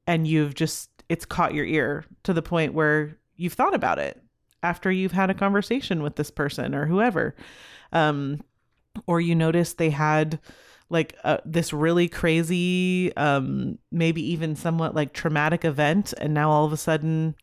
and 0.06 0.26
you've 0.26 0.54
just 0.54 0.90
it's 1.08 1.24
caught 1.24 1.54
your 1.54 1.66
ear 1.66 2.04
to 2.22 2.32
the 2.32 2.42
point 2.42 2.74
where 2.74 3.18
you've 3.36 3.52
thought 3.52 3.74
about 3.74 3.98
it 3.98 4.20
after 4.64 4.90
you've 4.90 5.12
had 5.12 5.30
a 5.30 5.34
conversation 5.34 6.02
with 6.02 6.16
this 6.16 6.30
person 6.30 6.74
or 6.74 6.86
whoever. 6.86 7.36
Um 7.92 8.42
or 9.06 9.20
you 9.20 9.34
notice 9.34 9.74
they 9.74 9.90
had 9.90 10.40
like 10.90 11.16
uh, 11.24 11.38
this 11.44 11.72
really 11.72 12.08
crazy 12.08 13.14
um 13.16 13.78
maybe 13.90 14.22
even 14.32 14.54
somewhat 14.54 14.94
like 14.94 15.12
traumatic 15.12 15.64
event 15.64 16.12
and 16.18 16.34
now 16.34 16.50
all 16.50 16.64
of 16.64 16.72
a 16.72 16.76
sudden 16.76 17.34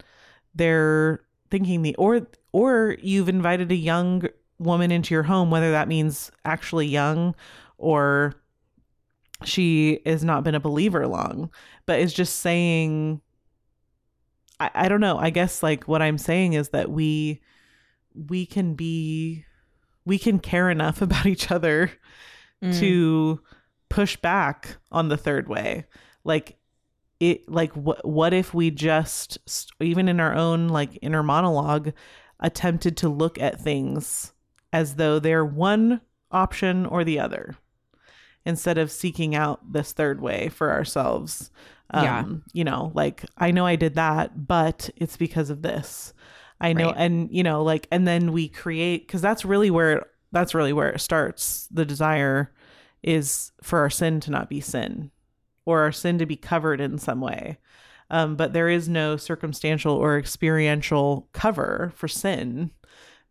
they're 0.55 1.21
thinking 1.49 1.81
the 1.81 1.95
or 1.95 2.27
or 2.51 2.97
you've 3.01 3.29
invited 3.29 3.71
a 3.71 3.75
young 3.75 4.23
woman 4.59 4.91
into 4.91 5.13
your 5.13 5.23
home 5.23 5.49
whether 5.49 5.71
that 5.71 5.87
means 5.87 6.31
actually 6.45 6.87
young 6.87 7.35
or 7.77 8.35
she 9.43 9.99
has 10.05 10.23
not 10.23 10.43
been 10.43 10.55
a 10.55 10.59
believer 10.59 11.07
long 11.07 11.49
but 11.85 11.99
is 11.99 12.13
just 12.13 12.37
saying 12.37 13.19
I, 14.61 14.85
I 14.85 14.87
don't 14.89 15.01
know. 15.01 15.17
I 15.17 15.29
guess 15.29 15.61
like 15.63 15.87
what 15.87 16.01
i'm 16.01 16.17
saying 16.17 16.53
is 16.53 16.69
that 16.69 16.89
we 16.91 17.41
we 18.13 18.45
can 18.45 18.73
be 18.75 19.45
we 20.05 20.17
can 20.19 20.39
care 20.39 20.69
enough 20.69 21.01
about 21.07 21.25
each 21.25 21.51
other 21.51 21.91
Mm. 22.63 22.79
to 22.79 23.41
push 23.89 24.17
back 24.17 24.77
on 24.91 25.09
the 25.09 25.17
third 25.17 25.49
way. 25.49 25.85
Like 26.23 26.59
it 27.19 27.49
like 27.49 27.73
what 27.73 28.05
what 28.07 28.35
if 28.35 28.53
we 28.53 28.69
just 28.69 29.39
even 29.79 30.07
in 30.07 30.19
our 30.19 30.35
own 30.35 30.67
like 30.67 30.99
inner 31.01 31.23
monologue 31.23 31.91
attempted 32.39 32.97
to 32.97 33.09
look 33.09 33.39
at 33.39 33.59
things 33.59 34.31
as 34.71 34.95
though 34.95 35.17
they're 35.17 35.43
one 35.43 36.01
option 36.31 36.85
or 36.85 37.03
the 37.03 37.19
other 37.19 37.55
instead 38.45 38.77
of 38.77 38.91
seeking 38.91 39.33
out 39.33 39.73
this 39.73 39.91
third 39.91 40.21
way 40.21 40.47
for 40.49 40.71
ourselves 40.71 41.49
um, 41.93 42.03
Yeah. 42.03 42.25
you 42.53 42.63
know 42.63 42.91
like 42.95 43.25
i 43.37 43.51
know 43.51 43.65
i 43.65 43.75
did 43.75 43.95
that 43.95 44.47
but 44.47 44.89
it's 44.95 45.17
because 45.17 45.49
of 45.49 45.61
this 45.61 46.13
i 46.59 46.73
know 46.73 46.87
Right. 46.87 46.95
and 46.97 47.29
you 47.31 47.43
know 47.43 47.63
like 47.63 47.87
and 47.91 48.07
then 48.07 48.31
we 48.31 48.47
create 48.49 49.07
because 49.07 49.21
that's 49.21 49.43
really 49.45 49.69
where 49.71 50.05
that's 50.31 50.53
really 50.55 50.73
where 50.73 50.89
it 50.89 50.99
starts 51.01 51.67
the 51.71 51.85
desire 51.85 52.51
is 53.03 53.51
for 53.63 53.79
our 53.79 53.89
sin 53.89 54.19
to 54.21 54.31
not 54.31 54.49
be 54.49 54.61
sin 54.61 55.11
or 55.65 55.81
our 55.81 55.91
sin 55.91 56.17
to 56.19 56.25
be 56.25 56.35
covered 56.37 56.79
in 56.81 56.97
some 56.97 57.19
way 57.21 57.57
um, 58.09 58.35
but 58.35 58.51
there 58.53 58.67
is 58.69 58.89
no 58.89 59.15
circumstantial 59.17 59.93
or 59.95 60.17
experiential 60.17 61.29
cover 61.33 61.91
for 61.95 62.07
sin 62.07 62.71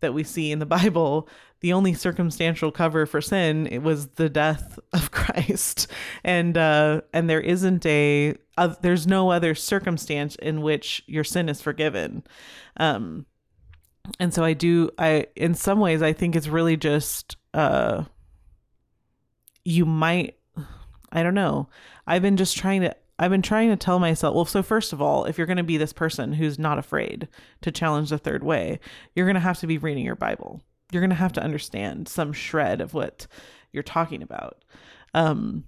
that 0.01 0.15
we 0.15 0.25
see 0.25 0.51
in 0.51 0.59
the 0.59 0.67
bible 0.79 1.29
the 1.61 1.73
only 1.73 1.93
circumstantial 1.95 2.73
cover 2.73 3.07
for 3.07 3.21
sin 3.21 3.67
it 3.67 3.79
was 3.79 4.09
the 4.09 4.29
death 4.29 4.79
of 4.93 5.11
christ. 5.11 5.87
And 6.25 6.57
uh 6.57 7.03
and 7.13 7.29
there 7.29 7.41
isn't 7.41 7.85
a 7.87 8.35
uh, 8.57 8.75
there's 8.83 9.07
no 9.07 9.31
other 9.31 9.55
circumstance 9.55 10.37
in 10.37 10.61
which 10.61 11.03
your 11.07 11.25
sin 11.25 11.49
is 11.49 11.63
forgiven. 11.63 12.25
Um 12.77 13.27
and 14.19 14.33
so 14.35 14.43
i 14.43 14.55
do 14.55 14.91
i 14.99 15.27
in 15.37 15.55
some 15.55 15.79
ways 15.79 16.03
i 16.03 16.13
think 16.13 16.35
it's 16.35 16.49
really 16.49 16.77
just 16.77 17.37
uh 17.55 18.05
you 19.65 19.85
might 19.85 20.37
i 21.13 21.23
don't 21.23 21.35
know. 21.35 21.69
I've 22.07 22.23
been 22.23 22.37
just 22.37 22.57
trying 22.57 22.81
to 22.81 22.97
i've 23.21 23.31
been 23.31 23.43
trying 23.43 23.69
to 23.71 23.77
tell 23.77 24.01
myself 24.01 24.35
well 24.35 24.45
so 24.45 24.63
first 24.63 24.93
of 24.93 25.01
all 25.01 25.25
if 25.25 25.39
you're 25.39 25.47
going 25.47 25.57
to 25.57 25.63
be 25.63 25.77
this 25.77 25.93
person 25.93 26.33
who's 26.33 26.59
not 26.59 26.79
afraid 26.79 27.29
to 27.61 27.71
challenge 27.71 28.11
the 28.11 28.19
third 28.19 28.43
way 28.43 28.81
you're 29.15 29.27
going 29.27 29.35
to 29.35 29.41
have 29.41 29.59
to 29.61 29.67
be 29.67 29.79
reading 29.79 30.05
your 30.05 30.17
bible. 30.17 30.61
You're 30.93 31.03
going 31.03 31.11
to 31.11 31.17
have 31.17 31.35
to 31.35 31.43
understand 31.43 32.09
some 32.09 32.33
shred 32.33 32.81
of 32.81 32.95
what 32.95 33.29
you're 33.71 33.85
talking 33.85 34.23
about. 34.23 34.65
Um 35.15 35.65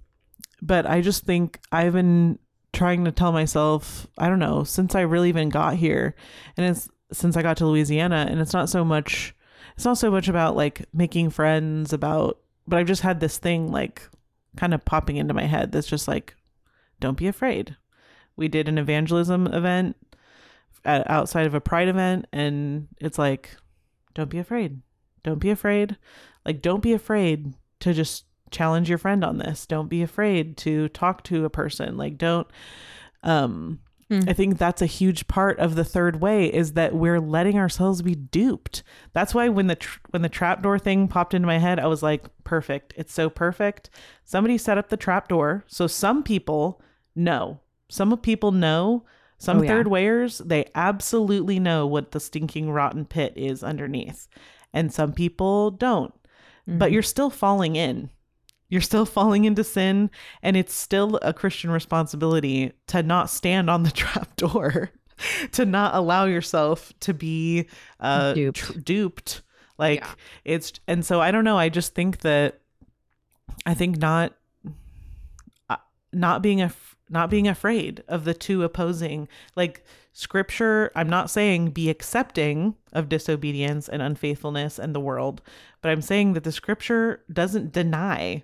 but 0.61 0.85
I 0.85 1.01
just 1.01 1.25
think 1.25 1.59
I've 1.71 1.93
been 1.93 2.39
trying 2.71 3.05
to 3.05 3.11
tell 3.11 3.31
myself, 3.31 4.07
I 4.17 4.27
don't 4.27 4.39
know, 4.39 4.63
since 4.63 4.95
I 4.95 5.01
really 5.01 5.29
even 5.29 5.49
got 5.49 5.75
here, 5.75 6.15
and 6.57 6.65
it's 6.65 6.89
since 7.11 7.37
I 7.37 7.41
got 7.41 7.57
to 7.57 7.67
Louisiana, 7.67 8.27
and 8.29 8.41
it's 8.41 8.53
not 8.53 8.69
so 8.69 8.83
much, 8.83 9.35
it's 9.75 9.85
not 9.85 9.97
so 9.97 10.09
much 10.09 10.27
about 10.27 10.55
like 10.55 10.85
making 10.93 11.29
friends, 11.29 11.93
about, 11.93 12.39
but 12.67 12.79
I've 12.79 12.87
just 12.87 13.01
had 13.03 13.19
this 13.19 13.37
thing 13.37 13.71
like 13.71 14.01
kind 14.57 14.73
of 14.73 14.83
popping 14.85 15.17
into 15.17 15.33
my 15.33 15.45
head 15.45 15.71
that's 15.71 15.87
just 15.87 16.07
like, 16.07 16.35
don't 17.03 17.17
be 17.17 17.27
afraid. 17.27 17.75
We 18.37 18.47
did 18.47 18.69
an 18.69 18.77
evangelism 18.77 19.45
event 19.47 19.97
at, 20.85 21.07
outside 21.09 21.45
of 21.45 21.53
a 21.53 21.59
pride 21.59 21.89
event, 21.89 22.27
and 22.31 22.87
it's 23.01 23.19
like, 23.19 23.57
don't 24.13 24.29
be 24.29 24.39
afraid. 24.39 24.81
Don't 25.21 25.39
be 25.39 25.49
afraid. 25.49 25.97
Like, 26.45 26.61
don't 26.61 26.81
be 26.81 26.93
afraid 26.93 27.55
to 27.81 27.93
just 27.93 28.23
challenge 28.51 28.87
your 28.87 28.97
friend 28.97 29.25
on 29.25 29.37
this. 29.37 29.65
Don't 29.65 29.89
be 29.89 30.01
afraid 30.01 30.55
to 30.57 30.87
talk 30.89 31.23
to 31.25 31.43
a 31.43 31.49
person. 31.49 31.97
Like, 31.97 32.17
don't, 32.17 32.47
um, 33.21 33.79
Mm. 34.09 34.29
I 34.29 34.33
think 34.33 34.57
that's 34.57 34.81
a 34.81 34.85
huge 34.87 35.27
part 35.27 35.57
of 35.59 35.75
the 35.75 35.83
third 35.83 36.21
way 36.21 36.45
is 36.45 36.73
that 36.73 36.93
we're 36.93 37.19
letting 37.19 37.57
ourselves 37.57 38.01
be 38.01 38.15
duped. 38.15 38.83
That's 39.13 39.33
why 39.33 39.49
when 39.49 39.67
the 39.67 39.75
tr- 39.75 39.99
when 40.09 40.21
the 40.21 40.29
trapdoor 40.29 40.77
thing 40.77 41.07
popped 41.07 41.33
into 41.33 41.47
my 41.47 41.57
head, 41.57 41.79
I 41.79 41.87
was 41.87 42.03
like, 42.03 42.25
perfect. 42.43 42.93
It's 42.97 43.13
so 43.13 43.29
perfect. 43.29 43.89
Somebody 44.23 44.57
set 44.57 44.77
up 44.77 44.89
the 44.89 44.97
trapdoor. 44.97 45.63
So 45.67 45.87
some 45.87 46.21
people 46.21 46.81
know. 47.15 47.59
Some 47.89 48.15
people 48.17 48.51
know. 48.51 49.05
Some 49.37 49.59
Oh, 49.59 49.61
yeah. 49.63 49.67
third 49.69 49.87
wayers, 49.87 50.37
they 50.39 50.65
absolutely 50.73 51.59
know 51.59 51.85
what 51.85 52.11
the 52.11 52.19
stinking 52.19 52.71
rotten 52.71 53.03
pit 53.05 53.33
is 53.35 53.61
underneath. 53.63 54.27
And 54.73 54.93
some 54.93 55.11
people 55.13 55.69
don't. 55.71 56.13
But 56.65 56.89
Mhm. 56.89 56.93
you're 56.93 57.01
still 57.03 57.29
falling 57.29 57.75
in. 57.75 58.09
You're 58.69 58.79
still 58.81 59.05
falling 59.17 59.43
into 59.45 59.63
sin, 59.63 60.09
and 60.41 60.55
it's 60.55 60.73
still 60.73 61.19
a 61.21 61.33
Christian 61.33 61.71
responsibility 61.71 62.71
to 62.87 63.03
not 63.03 63.29
stand 63.29 63.69
on 63.69 63.83
the 63.83 63.91
trap 64.01 64.35
door, 64.37 64.91
to 65.51 65.65
not 65.65 65.93
allow 65.93 66.25
yourself 66.25 66.93
to 67.01 67.13
be 67.13 67.67
uh, 67.99 68.33
Duped. 68.33 68.57
tr- 68.57 68.79
duped. 68.79 69.41
Like 69.77 69.99
Yeah. 69.99 70.13
it's, 70.45 70.71
and 70.87 71.05
so 71.05 71.19
I 71.19 71.31
don't 71.31 71.43
know. 71.43 71.57
I 71.57 71.67
just 71.67 71.93
think 71.93 72.19
that 72.21 72.61
I 73.65 73.73
think 73.73 73.97
not, 73.97 74.33
uh, 75.69 75.77
not 76.13 76.41
being 76.41 76.61
a 76.61 76.71
not 77.13 77.29
being 77.29 77.47
afraid 77.47 78.03
of 78.07 78.25
the 78.25 78.33
two 78.33 78.63
opposing. 78.63 79.27
Like 79.55 79.85
scripture 80.15 80.91
i'm 80.95 81.09
not 81.09 81.27
saying 81.27 81.71
be 81.71 81.89
accepting 81.89 82.75
of 82.91 83.09
disobedience 83.09 83.89
and 83.89 83.99
unfaithfulness 83.99 84.77
and 84.77 84.93
the 84.93 84.99
world 84.99 85.41
but 85.81 85.89
i'm 85.89 86.03
saying 86.03 86.33
that 86.33 86.43
the 86.43 86.51
scripture 86.51 87.23
doesn't 87.33 87.71
deny 87.71 88.43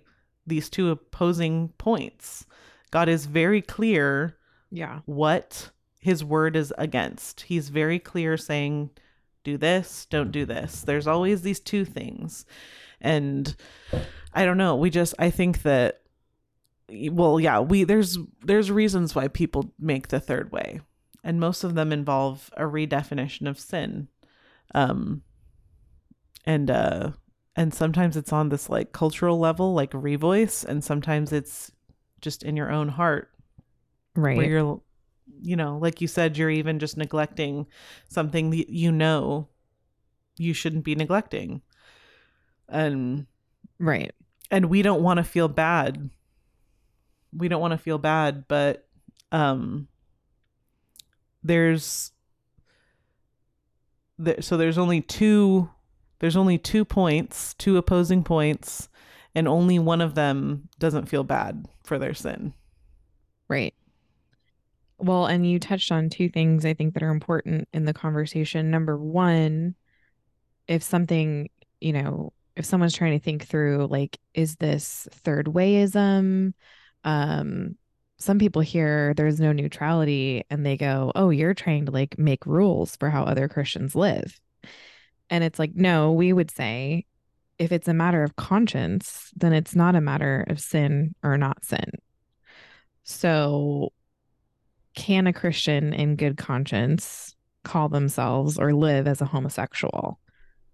these 0.49 0.69
two 0.69 0.89
opposing 0.89 1.69
points. 1.77 2.45
God 2.91 3.07
is 3.07 3.25
very 3.25 3.61
clear 3.61 4.35
yeah. 4.71 4.99
what 5.05 5.69
his 6.01 6.23
word 6.23 6.55
is 6.55 6.73
against. 6.77 7.41
He's 7.41 7.69
very 7.69 7.99
clear 7.99 8.35
saying 8.35 8.89
do 9.45 9.57
this 9.57 10.05
don't 10.09 10.31
do 10.31 10.45
this. 10.45 10.81
There's 10.81 11.07
always 11.07 11.41
these 11.41 11.61
two 11.61 11.85
things. 11.85 12.45
And 12.99 13.55
i 14.31 14.45
don't 14.45 14.57
know 14.57 14.75
we 14.75 14.91
just 14.91 15.15
i 15.17 15.31
think 15.31 15.63
that 15.63 15.98
well 17.11 17.39
yeah 17.39 17.59
we 17.59 17.83
there's 17.83 18.17
there's 18.43 18.71
reasons 18.71 19.13
why 19.15 19.27
people 19.27 19.73
make 19.79 20.07
the 20.07 20.19
third 20.19 20.51
way 20.51 20.79
and 21.23 21.39
most 21.39 21.63
of 21.63 21.75
them 21.75 21.91
involve 21.91 22.49
a 22.57 22.63
redefinition 22.63 23.47
of 23.47 23.59
sin 23.59 24.07
um 24.73 25.21
and 26.45 26.69
uh 26.71 27.11
and 27.55 27.73
sometimes 27.73 28.15
it's 28.15 28.31
on 28.33 28.49
this 28.49 28.69
like 28.69 28.91
cultural 28.91 29.37
level 29.39 29.73
like 29.73 29.91
revoice 29.91 30.63
and 30.65 30.83
sometimes 30.83 31.31
it's 31.31 31.71
just 32.21 32.43
in 32.43 32.55
your 32.57 32.71
own 32.71 32.89
heart 32.89 33.31
Right. 34.15 34.35
where 34.37 34.47
you're 34.49 34.81
you 35.41 35.55
know 35.55 35.77
like 35.77 36.01
you 36.01 36.07
said 36.07 36.37
you're 36.37 36.49
even 36.49 36.79
just 36.79 36.97
neglecting 36.97 37.67
something 38.09 38.49
that 38.49 38.69
you 38.69 38.91
know 38.91 39.47
you 40.37 40.53
shouldn't 40.53 40.83
be 40.83 40.95
neglecting 40.95 41.61
and 42.67 43.25
right. 43.79 44.11
and 44.51 44.65
we 44.65 44.81
don't 44.81 45.03
want 45.03 45.17
to 45.17 45.23
feel 45.23 45.47
bad 45.47 46.09
we 47.35 47.47
don't 47.47 47.61
want 47.61 47.71
to 47.71 47.77
feel 47.77 47.97
bad 47.97 48.47
but 48.47 48.87
um 49.31 49.87
there's 51.43 52.11
there, 54.17 54.41
so 54.41 54.57
there's 54.57 54.77
only 54.77 55.01
two 55.01 55.69
there's 56.19 56.35
only 56.35 56.57
two 56.57 56.83
points 56.83 57.53
two 57.55 57.77
opposing 57.77 58.23
points 58.23 58.89
and 59.35 59.47
only 59.47 59.79
one 59.79 60.01
of 60.01 60.15
them 60.15 60.67
doesn't 60.79 61.07
feel 61.07 61.23
bad 61.23 61.65
for 61.83 61.97
their 61.97 62.13
sin 62.13 62.53
Right. 63.49 63.73
Well, 64.99 65.25
and 65.25 65.49
you 65.49 65.59
touched 65.59 65.91
on 65.91 66.09
two 66.09 66.29
things 66.29 66.65
I 66.65 66.73
think 66.73 66.93
that 66.93 67.03
are 67.03 67.09
important 67.09 67.67
in 67.73 67.85
the 67.85 67.93
conversation. 67.93 68.69
Number 68.69 68.97
one, 68.97 69.75
if 70.67 70.83
something, 70.83 71.49
you 71.81 71.93
know, 71.93 72.33
if 72.55 72.65
someone's 72.65 72.95
trying 72.95 73.17
to 73.17 73.23
think 73.23 73.47
through, 73.47 73.87
like, 73.87 74.19
is 74.33 74.57
this 74.57 75.07
third 75.11 75.47
wayism? 75.47 76.53
Um, 77.03 77.75
some 78.17 78.37
people 78.37 78.61
hear 78.61 79.13
there's 79.13 79.39
no 79.39 79.53
neutrality 79.53 80.43
and 80.49 80.65
they 80.65 80.75
go, 80.75 81.11
oh, 81.15 81.29
you're 81.29 81.53
trying 81.53 81.85
to 81.85 81.91
like 81.91 82.19
make 82.19 82.45
rules 82.45 82.95
for 82.97 83.09
how 83.09 83.23
other 83.23 83.47
Christians 83.47 83.95
live. 83.95 84.39
And 85.29 85.43
it's 85.43 85.59
like, 85.59 85.75
no, 85.75 86.11
we 86.11 86.33
would 86.33 86.51
say 86.51 87.05
if 87.57 87.71
it's 87.71 87.87
a 87.87 87.93
matter 87.93 88.23
of 88.23 88.35
conscience, 88.35 89.31
then 89.35 89.53
it's 89.53 89.75
not 89.75 89.95
a 89.95 90.01
matter 90.01 90.45
of 90.47 90.59
sin 90.59 91.13
or 91.23 91.37
not 91.37 91.63
sin. 91.63 91.91
So, 93.03 93.91
can 94.95 95.27
a 95.27 95.33
Christian 95.33 95.93
in 95.93 96.15
good 96.15 96.37
conscience 96.37 97.35
call 97.63 97.89
themselves 97.89 98.57
or 98.57 98.73
live 98.73 99.07
as 99.07 99.21
a 99.21 99.25
homosexual? 99.25 100.19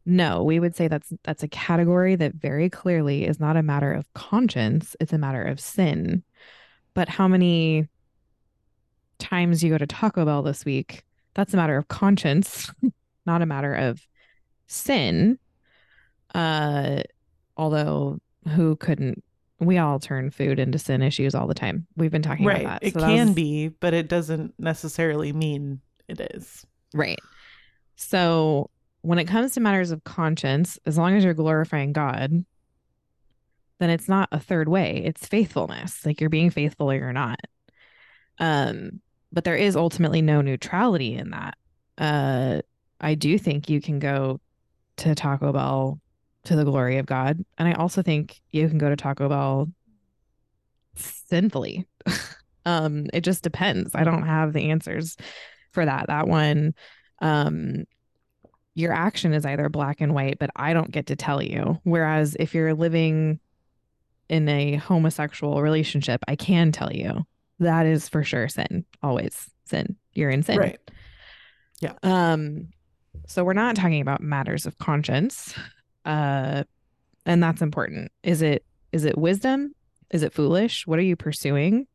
No, 0.06 0.44
we 0.44 0.60
would 0.60 0.76
say 0.76 0.88
that's 0.88 1.12
that's 1.24 1.42
a 1.44 1.48
category 1.48 2.16
that 2.16 2.36
very 2.36 2.70
clearly 2.70 3.26
is 3.26 3.40
not 3.40 3.58
a 3.58 3.64
matter 3.64 3.92
of 3.92 4.12
conscience, 4.14 4.96
it's 5.00 5.14
a 5.14 5.18
matter 5.18 5.44
of 5.44 5.60
sin. 5.60 6.24
But 6.94 7.10
how 7.10 7.28
many 7.28 7.88
times 9.20 9.64
you 9.64 9.70
go 9.72 9.78
to 9.78 9.88
Taco 9.88 10.26
Bell 10.26 10.44
this 10.44 10.64
week, 10.66 11.04
that's 11.34 11.54
a 11.54 11.58
matter 11.58 11.78
of 11.78 11.88
conscience, 11.88 12.72
not 13.26 13.42
a 13.42 13.46
matter 13.46 13.74
of 13.74 14.06
sin. 14.68 15.40
Uh 16.34 17.02
although 17.58 18.20
who 18.50 18.76
couldn't 18.76 19.24
we 19.60 19.78
all 19.78 20.00
turn 20.00 20.30
food 20.30 20.60
into 20.60 20.78
sin 20.78 21.02
issues 21.02 21.34
all 21.34 21.48
the 21.48 21.54
time. 21.54 21.88
We've 21.96 22.12
been 22.12 22.22
talking 22.22 22.46
right 22.46 22.62
about 22.62 22.82
that. 22.82 22.88
it 22.88 22.94
So 22.94 23.00
that 23.00 23.08
can 23.08 23.28
was- 23.28 23.36
be 23.36 23.70
but 23.70 23.94
it 23.94 24.08
doesn't 24.10 24.54
necessarily 24.60 25.34
mean 25.34 25.82
it 26.08 26.20
is 26.36 26.66
Right. 26.94 27.20
So 27.96 28.70
when 29.06 29.20
it 29.20 29.26
comes 29.26 29.54
to 29.54 29.60
matters 29.60 29.92
of 29.92 30.04
conscience, 30.04 30.80
as 30.86 30.98
long 30.98 31.16
as 31.16 31.24
you're 31.24 31.34
glorifying 31.34 31.94
God, 31.94 32.46
then 33.80 33.90
it's 33.90 34.10
not 34.10 34.30
a 34.32 34.40
third 34.40 34.70
way. 34.70 35.04
It's 35.06 35.28
faithfulness. 35.28 36.06
Like 36.06 36.22
you're 36.22 36.30
being 36.30 36.50
faithful 36.50 36.92
or 36.92 36.96
you're 36.96 37.14
not. 37.14 37.40
Um, 38.40 39.02
but 39.32 39.44
there 39.44 39.56
is 39.56 39.76
ultimately 39.76 40.22
no 40.22 40.42
neutrality 40.42 41.16
in 41.16 41.32
that. 41.32 41.58
Uh 41.98 42.62
I 43.00 43.16
do 43.16 43.38
think 43.38 43.70
you 43.70 43.82
can 43.82 44.00
go 44.00 44.40
to 44.98 45.16
Taco 45.16 45.52
Bell 45.52 46.00
to 46.46 46.56
the 46.56 46.64
glory 46.64 46.98
of 46.98 47.06
God. 47.06 47.44
And 47.58 47.68
I 47.68 47.74
also 47.74 48.02
think 48.02 48.40
you 48.52 48.68
can 48.70 48.78
go 48.78 48.90
to 48.90 48.96
Taco 48.96 49.28
Bell 49.30 49.70
sinfully. 50.96 51.86
um, 52.66 53.08
it 53.14 53.22
just 53.22 53.44
depends. 53.44 53.94
I 53.94 54.04
don't 54.04 54.26
have 54.26 54.54
the 54.54 54.72
answers 54.72 55.18
for 55.72 55.86
that. 55.86 56.08
That 56.08 56.28
one, 56.28 56.74
um, 57.22 57.84
your 58.76 58.92
action 58.92 59.34
is 59.34 59.46
either 59.46 59.70
black 59.70 60.02
and 60.02 60.14
white, 60.14 60.38
but 60.38 60.52
I 60.56 60.74
don't 60.74 60.92
get 60.92 61.08
to 61.08 61.16
tell 61.16 61.42
you. 61.42 61.80
Whereas 61.84 62.36
if 62.40 62.54
you're 62.54 62.74
living 62.74 63.40
in 64.30 64.50
a 64.50 64.76
homosexual 64.76 65.62
relationship, 65.62 66.22
I 66.28 66.36
can 66.36 66.72
tell 66.72 66.92
you 66.92 67.26
that 67.60 67.86
is 67.86 68.10
for 68.10 68.24
sure 68.24 68.50
sin. 68.50 68.86
Always 69.02 69.50
sin. 69.64 69.96
You're 70.14 70.30
in 70.30 70.44
sin. 70.44 70.58
right 70.58 70.80
Yeah. 71.80 71.94
Um, 72.04 72.68
so 73.28 73.44
we're 73.44 73.54
not 73.54 73.76
talking 73.76 74.02
about 74.02 74.22
matters 74.22 74.66
of 74.66 74.78
conscience. 74.78 75.56
Uh, 76.04 76.64
and 77.26 77.42
that's 77.42 77.62
important. 77.62 78.12
Is 78.24 78.42
it 78.42 78.66
is 78.92 79.06
it 79.06 79.18
wisdom? 79.18 79.74
Is 80.12 80.22
it 80.22 80.34
foolish? 80.34 80.86
What 80.86 81.00
are 81.00 81.04
you 81.04 81.16
pursuing? 81.16 81.88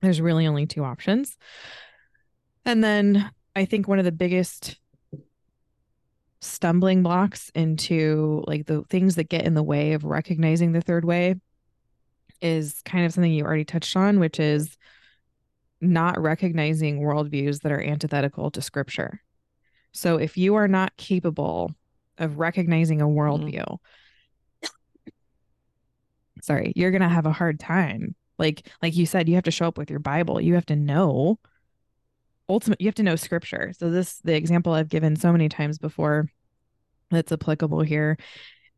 There's 0.00 0.20
really 0.20 0.46
only 0.46 0.66
two 0.66 0.84
options. 0.84 1.36
And 2.64 2.82
then 2.82 3.30
I 3.54 3.64
think 3.64 3.88
one 3.88 3.98
of 3.98 4.04
the 4.04 4.12
biggest 4.12 4.76
stumbling 6.40 7.02
blocks 7.02 7.50
into 7.54 8.44
like 8.46 8.66
the 8.66 8.82
things 8.90 9.16
that 9.16 9.28
get 9.28 9.44
in 9.44 9.54
the 9.54 9.62
way 9.62 9.92
of 9.92 10.04
recognizing 10.04 10.72
the 10.72 10.80
third 10.80 11.04
way 11.04 11.34
is 12.40 12.80
kind 12.84 13.04
of 13.04 13.12
something 13.12 13.32
you 13.32 13.44
already 13.44 13.64
touched 13.64 13.96
on, 13.96 14.20
which 14.20 14.38
is 14.38 14.76
not 15.80 16.20
recognizing 16.20 17.00
worldviews 17.00 17.62
that 17.62 17.72
are 17.72 17.82
antithetical 17.82 18.50
to 18.52 18.62
scripture. 18.62 19.20
So 19.92 20.16
if 20.18 20.36
you 20.36 20.56
are 20.56 20.68
not 20.68 20.96
capable 20.96 21.72
of 22.18 22.38
recognizing 22.38 23.00
a 23.00 23.06
mm-hmm. 23.06 23.18
worldview, 23.18 23.78
sorry, 26.42 26.72
you're 26.76 26.90
going 26.92 27.02
to 27.02 27.08
have 27.08 27.26
a 27.26 27.32
hard 27.32 27.58
time 27.58 28.14
Like 28.38 28.68
like 28.82 28.96
you 28.96 29.06
said, 29.06 29.28
you 29.28 29.34
have 29.34 29.44
to 29.44 29.50
show 29.50 29.66
up 29.66 29.78
with 29.78 29.90
your 29.90 29.98
Bible. 29.98 30.40
You 30.40 30.54
have 30.54 30.66
to 30.66 30.76
know 30.76 31.38
ultimate 32.48 32.80
you 32.80 32.86
have 32.88 32.94
to 32.96 33.02
know 33.02 33.16
scripture. 33.16 33.72
So 33.78 33.90
this 33.90 34.18
the 34.20 34.34
example 34.34 34.72
I've 34.72 34.88
given 34.88 35.16
so 35.16 35.32
many 35.32 35.48
times 35.48 35.78
before 35.78 36.28
that's 37.10 37.32
applicable 37.32 37.80
here 37.82 38.16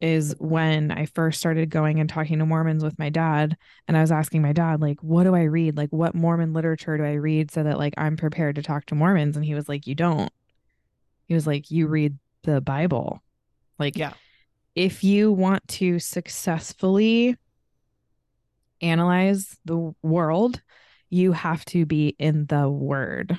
is 0.01 0.35
when 0.39 0.91
I 0.91 1.07
first 1.07 1.39
started 1.39 1.69
going 1.71 2.01
and 2.01 2.09
talking 2.09 2.39
to 2.39 2.47
Mormons 2.47 2.83
with 2.83 2.99
my 2.99 3.11
dad 3.11 3.57
and 3.87 3.97
I 3.97 4.01
was 4.01 4.13
asking 4.13 4.43
my 4.43 4.53
dad 4.53 4.81
like 4.81 5.01
what 5.03 5.25
do 5.25 5.35
I 5.35 5.43
read? 5.45 5.77
Like 5.77 5.91
what 5.91 6.15
Mormon 6.15 6.53
literature 6.55 6.97
do 6.97 7.05
I 7.05 7.15
read 7.15 7.51
so 7.51 7.63
that 7.63 7.79
like 7.79 7.95
I'm 7.99 8.17
prepared 8.17 8.57
to 8.57 8.63
talk 8.63 8.87
to 8.87 8.95
Mormons 8.95 9.37
and 9.37 9.45
he 9.45 9.55
was 9.55 9.69
like 9.69 9.87
you 9.87 9.95
don't. 9.95 10.33
He 11.27 11.35
was 11.35 11.47
like 11.47 11.71
you 11.71 11.87
read 11.87 12.19
the 12.43 12.61
Bible. 12.61 13.23
Like 13.79 13.97
Yeah. 13.97 14.15
if 14.75 15.05
you 15.05 15.33
want 15.33 15.67
to 15.69 15.99
successfully 15.99 17.37
analyze 18.81 19.59
the 19.65 19.95
world, 20.03 20.61
you 21.11 21.33
have 21.33 21.65
to 21.67 21.85
be 21.87 22.15
in 22.19 22.47
the 22.47 22.69
word. 22.69 23.39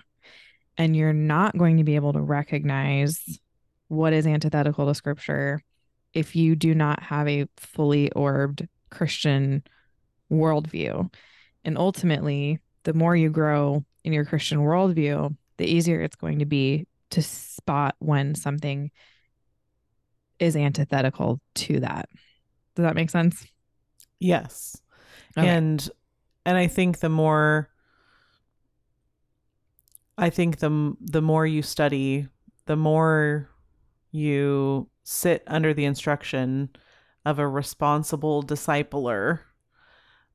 And 0.82 0.95
you're 0.95 1.13
not 1.13 1.55
going 1.55 1.77
to 1.77 1.84
be 1.84 1.93
able 1.93 2.13
to 2.13 2.21
recognize 2.21 3.39
what 3.88 4.13
is 4.13 4.25
antithetical 4.25 4.88
to 4.88 4.95
scripture 4.95 5.61
if 6.11 6.36
you 6.36 6.55
do 6.55 6.73
not 6.73 7.03
have 7.03 7.27
a 7.27 7.45
fully 7.55 8.11
orbed 8.13 8.67
Christian 8.89 9.61
worldview. 10.32 11.13
And 11.63 11.77
ultimately, 11.77 12.61
the 12.82 12.95
more 12.95 13.15
you 13.15 13.29
grow 13.29 13.86
in 14.03 14.11
your 14.11 14.25
Christian 14.25 14.57
worldview, 14.57 15.36
the 15.57 15.67
easier 15.67 16.01
it's 16.01 16.15
going 16.15 16.39
to 16.39 16.45
be 16.45 16.88
to 17.11 17.21
spot 17.21 17.95
when 17.99 18.34
something 18.34 18.89
is 20.39 20.55
antithetical 20.55 21.39
to 21.53 21.82
that. 21.82 22.09
Does 22.75 22.84
that 22.84 22.95
make 22.95 23.11
sense? 23.11 23.45
Yes. 24.19 24.82
Okay. 25.38 25.47
And 25.47 25.88
and 26.43 26.57
I 26.57 26.65
think 26.65 27.01
the 27.01 27.09
more 27.09 27.69
I 30.22 30.30
think 30.30 30.59
the 30.59 30.95
the 31.01 31.22
more 31.22 31.47
you 31.47 31.63
study, 31.63 32.28
the 32.67 32.78
more 32.78 33.49
you 34.11 34.88
sit 35.03 35.43
under 35.47 35.74
the 35.74 35.86
instruction 35.86 36.69
of 37.26 37.39
a 37.39 37.47
responsible 37.47 38.43
discipler. 38.43 39.39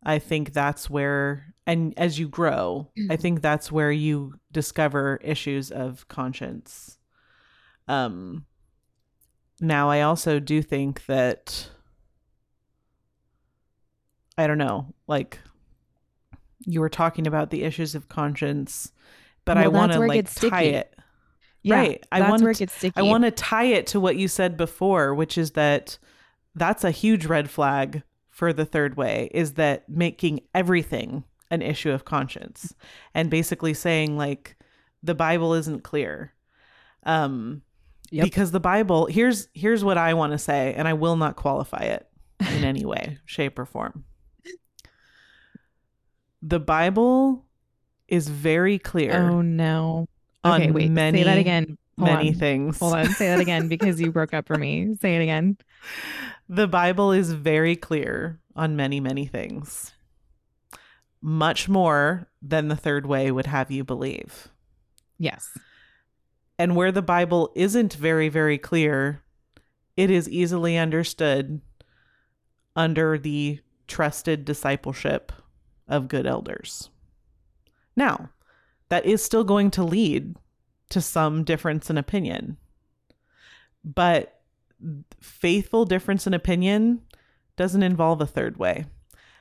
I 0.03 0.19
think 0.19 0.53
that's 0.53 0.91
where 0.91 1.55
and 1.67 1.95
as 1.97 2.19
you 2.19 2.29
grow, 2.29 2.91
I 3.11 3.17
think 3.17 3.43
that's 3.43 3.73
where 3.73 3.93
you 3.93 4.35
discover 4.53 5.21
issues 5.23 5.71
of 5.71 6.09
conscience. 6.09 6.99
Um 7.87 8.47
now 9.61 9.89
I 9.89 10.03
also 10.03 10.41
do 10.41 10.63
think 10.63 11.07
that 11.07 11.71
I 14.37 14.47
don't 14.47 14.59
know, 14.59 14.95
like 15.07 15.39
you 16.67 16.81
were 16.81 16.89
talking 16.89 17.27
about 17.27 17.51
the 17.51 17.63
issues 17.63 17.95
of 17.95 18.09
conscience, 18.09 18.93
but 19.47 19.57
I 19.57 19.69
want 19.69 19.93
to 19.93 20.01
like 20.01 20.31
tie 20.31 20.63
it. 20.63 20.95
Yeah, 21.63 21.77
right. 21.77 22.07
I 22.13 22.29
want 22.29 22.43
where 22.43 22.53
it 22.53 22.59
gets 22.59 22.75
sticky. 22.75 22.93
I 22.97 23.03
want 23.03 23.25
to 23.25 23.31
tie 23.31 23.65
it 23.65 23.87
to 23.89 24.01
what 24.01 24.17
you 24.17 24.29
said 24.29 24.57
before, 24.57 25.15
which 25.15 25.39
is 25.39 25.53
that 25.53 25.99
that's 26.55 26.85
a 26.85 26.91
huge 26.91 27.27
red 27.27 27.49
flag 27.51 28.03
for 28.29 28.53
the 28.53 28.67
third 28.67 28.97
way 28.99 29.31
is 29.33 29.55
that 29.55 29.89
making 29.89 30.41
everything 30.55 31.25
an 31.51 31.63
issue 31.63 31.91
of 31.91 32.05
conscience 32.05 32.75
and 33.15 33.31
basically 33.31 33.73
saying 33.73 34.19
like 34.19 34.57
the 35.03 35.15
Bible 35.15 35.55
isn't 35.55 35.83
clear. 35.83 36.35
Um 37.05 37.63
Yep. 38.13 38.25
because 38.25 38.53
the 38.53 38.61
Bible 38.61 39.07
here's 39.07 39.49
here's 39.53 39.83
what 39.83 39.99
I 39.99 40.15
want 40.15 40.31
to 40.33 40.39
say 40.39 40.75
and 40.75 40.87
I 40.87 40.93
will 40.93 41.17
not 41.17 41.35
qualify 41.35 41.83
it 41.83 42.07
in 42.41 42.63
any 42.73 42.85
way, 42.85 43.19
shape 43.25 43.59
or 43.59 43.65
form. 43.65 44.05
The 46.43 46.61
Bible 46.61 47.46
is 48.09 48.29
very 48.29 48.79
clear 48.79 49.15
Oh 49.31 49.43
no. 49.43 50.07
on 50.45 50.63
Okay, 50.63 50.71
wait. 50.71 50.91
many 50.91 51.19
say 51.19 51.25
that 51.25 51.39
again. 51.39 51.79
Hold 51.99 52.11
many 52.11 52.29
on. 52.29 52.35
things. 52.35 52.79
Hold 52.79 52.95
on. 52.95 53.07
Say 53.11 53.29
that 53.29 53.41
again 53.41 53.69
because 53.75 54.01
you 54.01 54.13
broke 54.13 54.35
up 54.35 54.47
for 54.47 54.57
me. 54.57 54.95
Say 55.01 55.17
it 55.17 55.23
again. 55.23 55.57
The 56.49 56.69
Bible 56.69 57.11
is 57.13 57.33
very 57.33 57.75
clear 57.75 58.39
on 58.55 58.77
many, 58.77 59.01
many 59.01 59.27
things. 59.27 59.93
Much 61.23 61.69
more 61.69 62.29
than 62.43 62.69
the 62.69 62.77
third 62.77 63.07
way 63.07 63.31
would 63.33 63.47
have 63.47 63.71
you 63.71 63.83
believe. 63.83 64.49
Yes. 65.19 65.57
And 66.59 66.77
where 66.77 66.93
the 66.93 67.03
Bible 67.03 67.51
isn't 67.57 67.95
very, 67.95 68.29
very 68.29 68.59
clear, 68.59 69.23
it 69.97 70.11
is 70.11 70.29
easily 70.29 70.77
understood 70.77 71.61
under 72.77 73.19
the 73.19 73.61
trusted 73.89 74.45
discipleship 74.45 75.33
of 75.89 76.09
good 76.09 76.27
elders. 76.27 76.91
Now, 77.97 78.31
that 78.89 79.07
is 79.07 79.23
still 79.23 79.45
going 79.45 79.71
to 79.73 79.83
lead 79.83 80.37
to 80.91 81.01
some 81.01 81.43
difference 81.45 81.91
in 81.91 81.99
opinion. 81.99 82.57
But 83.85 84.41
faithful 85.21 85.85
difference 85.85 86.27
in 86.27 86.35
opinion 86.35 87.03
doesn't 87.57 87.83
involve 87.83 88.21
a 88.21 88.27
third 88.27 88.59
way. 88.59 88.85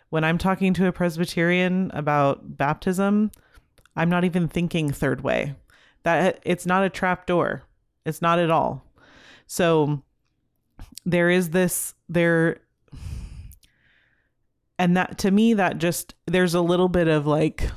When 0.09 0.23
I'm 0.23 0.37
talking 0.37 0.73
to 0.75 0.87
a 0.87 0.93
Presbyterian 0.93 1.91
about 1.93 2.57
baptism, 2.57 3.31
I'm 3.95 4.09
not 4.09 4.23
even 4.23 4.47
thinking 4.47 4.91
third 4.91 5.21
way. 5.21 5.55
That 6.03 6.39
it's 6.43 6.65
not 6.65 6.83
a 6.83 6.89
trap 6.89 7.25
door. 7.25 7.63
It's 8.05 8.21
not 8.21 8.39
at 8.39 8.51
all. 8.51 8.85
So 9.47 10.03
there 11.05 11.29
is 11.29 11.51
this 11.51 11.93
there 12.07 12.61
and 14.77 14.97
that 14.97 15.17
to 15.19 15.31
me 15.31 15.53
that 15.53 15.77
just 15.77 16.15
there's 16.25 16.53
a 16.53 16.61
little 16.61 16.89
bit 16.89 17.07
of 17.07 17.25
like 17.25 17.69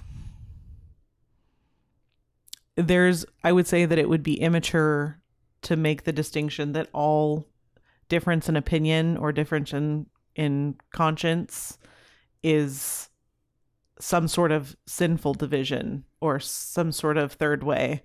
there's 2.78 3.26
I 3.42 3.52
would 3.52 3.66
say 3.66 3.84
that 3.84 3.98
it 3.98 4.08
would 4.08 4.22
be 4.22 4.40
immature 4.40 5.18
to 5.62 5.76
make 5.76 6.04
the 6.04 6.12
distinction 6.12 6.72
that 6.72 6.88
all 6.92 7.46
difference 8.08 8.48
in 8.48 8.56
opinion 8.56 9.16
or 9.16 9.32
difference 9.32 9.72
in 9.72 10.06
in 10.36 10.76
conscience 10.92 11.78
is 12.42 13.10
some 14.00 14.28
sort 14.28 14.52
of 14.52 14.76
sinful 14.86 15.34
division 15.34 16.04
or 16.20 16.38
some 16.38 16.92
sort 16.92 17.16
of 17.16 17.32
third 17.32 17.64
way. 17.64 18.02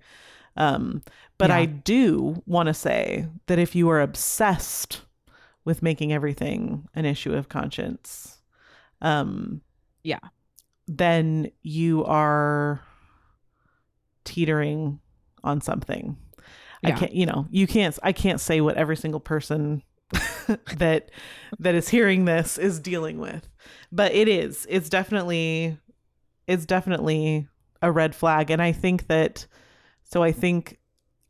Um, 0.56 1.02
but 1.38 1.50
I 1.52 1.66
do 1.66 2.42
want 2.46 2.66
to 2.66 2.74
say 2.74 3.26
that 3.46 3.58
if 3.60 3.74
you 3.76 3.88
are 3.90 4.00
obsessed 4.00 5.02
with 5.64 5.82
making 5.82 6.12
everything 6.12 6.88
an 6.94 7.04
issue 7.04 7.32
of 7.34 7.48
conscience, 7.48 8.38
um, 9.00 9.60
Yeah. 10.02 10.18
then 10.88 11.50
you 11.62 12.04
are 12.04 12.82
teetering 14.24 15.00
on 15.42 15.60
something. 15.60 16.16
I 16.82 16.90
can't, 16.92 17.12
you 17.14 17.24
know, 17.26 17.46
you 17.50 17.66
can't, 17.66 17.98
I 18.02 18.12
can't 18.12 18.40
say 18.40 18.60
what 18.60 18.76
every 18.76 18.96
single 18.96 19.20
person 19.20 19.82
that 20.76 21.10
that 21.58 21.74
is 21.74 21.88
hearing 21.88 22.24
this 22.26 22.58
is 22.58 22.78
dealing 22.78 23.18
with, 23.18 23.48
but 23.90 24.12
it 24.12 24.28
is, 24.28 24.66
it's 24.68 24.90
definitely, 24.90 25.78
it's 26.46 26.66
definitely 26.66 27.48
a 27.80 27.90
red 27.90 28.14
flag. 28.14 28.50
And 28.50 28.60
I 28.60 28.72
think 28.72 29.06
that, 29.06 29.46
so 30.02 30.22
I 30.22 30.32
think 30.32 30.78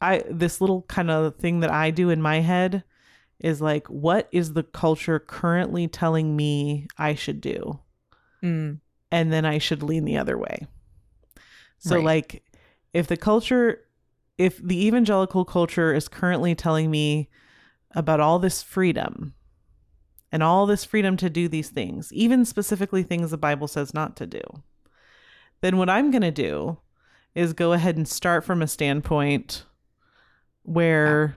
I, 0.00 0.24
this 0.28 0.60
little 0.60 0.82
kind 0.82 1.10
of 1.10 1.36
thing 1.36 1.60
that 1.60 1.70
I 1.70 1.90
do 1.92 2.10
in 2.10 2.20
my 2.20 2.40
head 2.40 2.82
is 3.38 3.60
like, 3.60 3.86
what 3.88 4.28
is 4.32 4.54
the 4.54 4.62
culture 4.64 5.18
currently 5.20 5.86
telling 5.86 6.34
me 6.34 6.88
I 6.98 7.14
should 7.14 7.40
do? 7.40 7.78
Mm, 8.42 8.80
and 9.12 9.32
then 9.32 9.44
I 9.44 9.58
should 9.58 9.82
lean 9.84 10.04
the 10.04 10.16
other 10.18 10.36
way. 10.36 10.66
So 11.78 11.96
Right. 11.96 12.04
like 12.04 12.42
if 12.94 13.08
the 13.08 13.16
culture 13.16 13.80
if 14.38 14.58
the 14.58 14.86
evangelical 14.86 15.44
culture 15.44 15.94
is 15.94 16.08
currently 16.08 16.54
telling 16.54 16.90
me 16.90 17.28
about 17.94 18.20
all 18.20 18.38
this 18.38 18.62
freedom 18.62 19.34
and 20.32 20.42
all 20.42 20.66
this 20.66 20.84
freedom 20.84 21.16
to 21.16 21.30
do 21.30 21.46
these 21.46 21.68
things, 21.68 22.12
even 22.12 22.44
specifically 22.44 23.04
things 23.04 23.30
the 23.30 23.38
Bible 23.38 23.68
says 23.68 23.94
not 23.94 24.16
to 24.16 24.26
do, 24.26 24.40
then 25.60 25.76
what 25.76 25.88
I'm 25.88 26.10
going 26.10 26.22
to 26.22 26.32
do 26.32 26.78
is 27.34 27.52
go 27.52 27.72
ahead 27.72 27.96
and 27.96 28.08
start 28.08 28.44
from 28.44 28.60
a 28.60 28.66
standpoint 28.66 29.64
where 30.62 31.36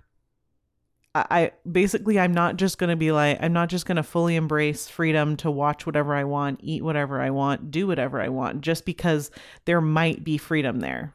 I, 1.13 1.25
I 1.29 1.51
basically 1.69 2.19
I'm 2.19 2.33
not 2.33 2.57
just 2.57 2.79
going 2.79 2.89
to 2.89 2.95
be 2.95 3.11
like 3.11 3.37
I'm 3.41 3.53
not 3.53 3.69
just 3.69 3.85
going 3.85 3.97
to 3.97 4.03
fully 4.03 4.35
embrace 4.35 4.89
freedom 4.89 5.37
to 5.37 5.51
watch 5.51 5.85
whatever 5.85 6.15
I 6.15 6.23
want, 6.23 6.61
eat 6.63 6.83
whatever 6.83 7.21
I 7.21 7.29
want, 7.29 7.69
do 7.69 7.85
whatever 7.85 8.19
I 8.21 8.29
want 8.29 8.61
just 8.61 8.85
because 8.85 9.29
there 9.65 9.81
might 9.81 10.23
be 10.23 10.39
freedom 10.39 10.79
there. 10.79 11.13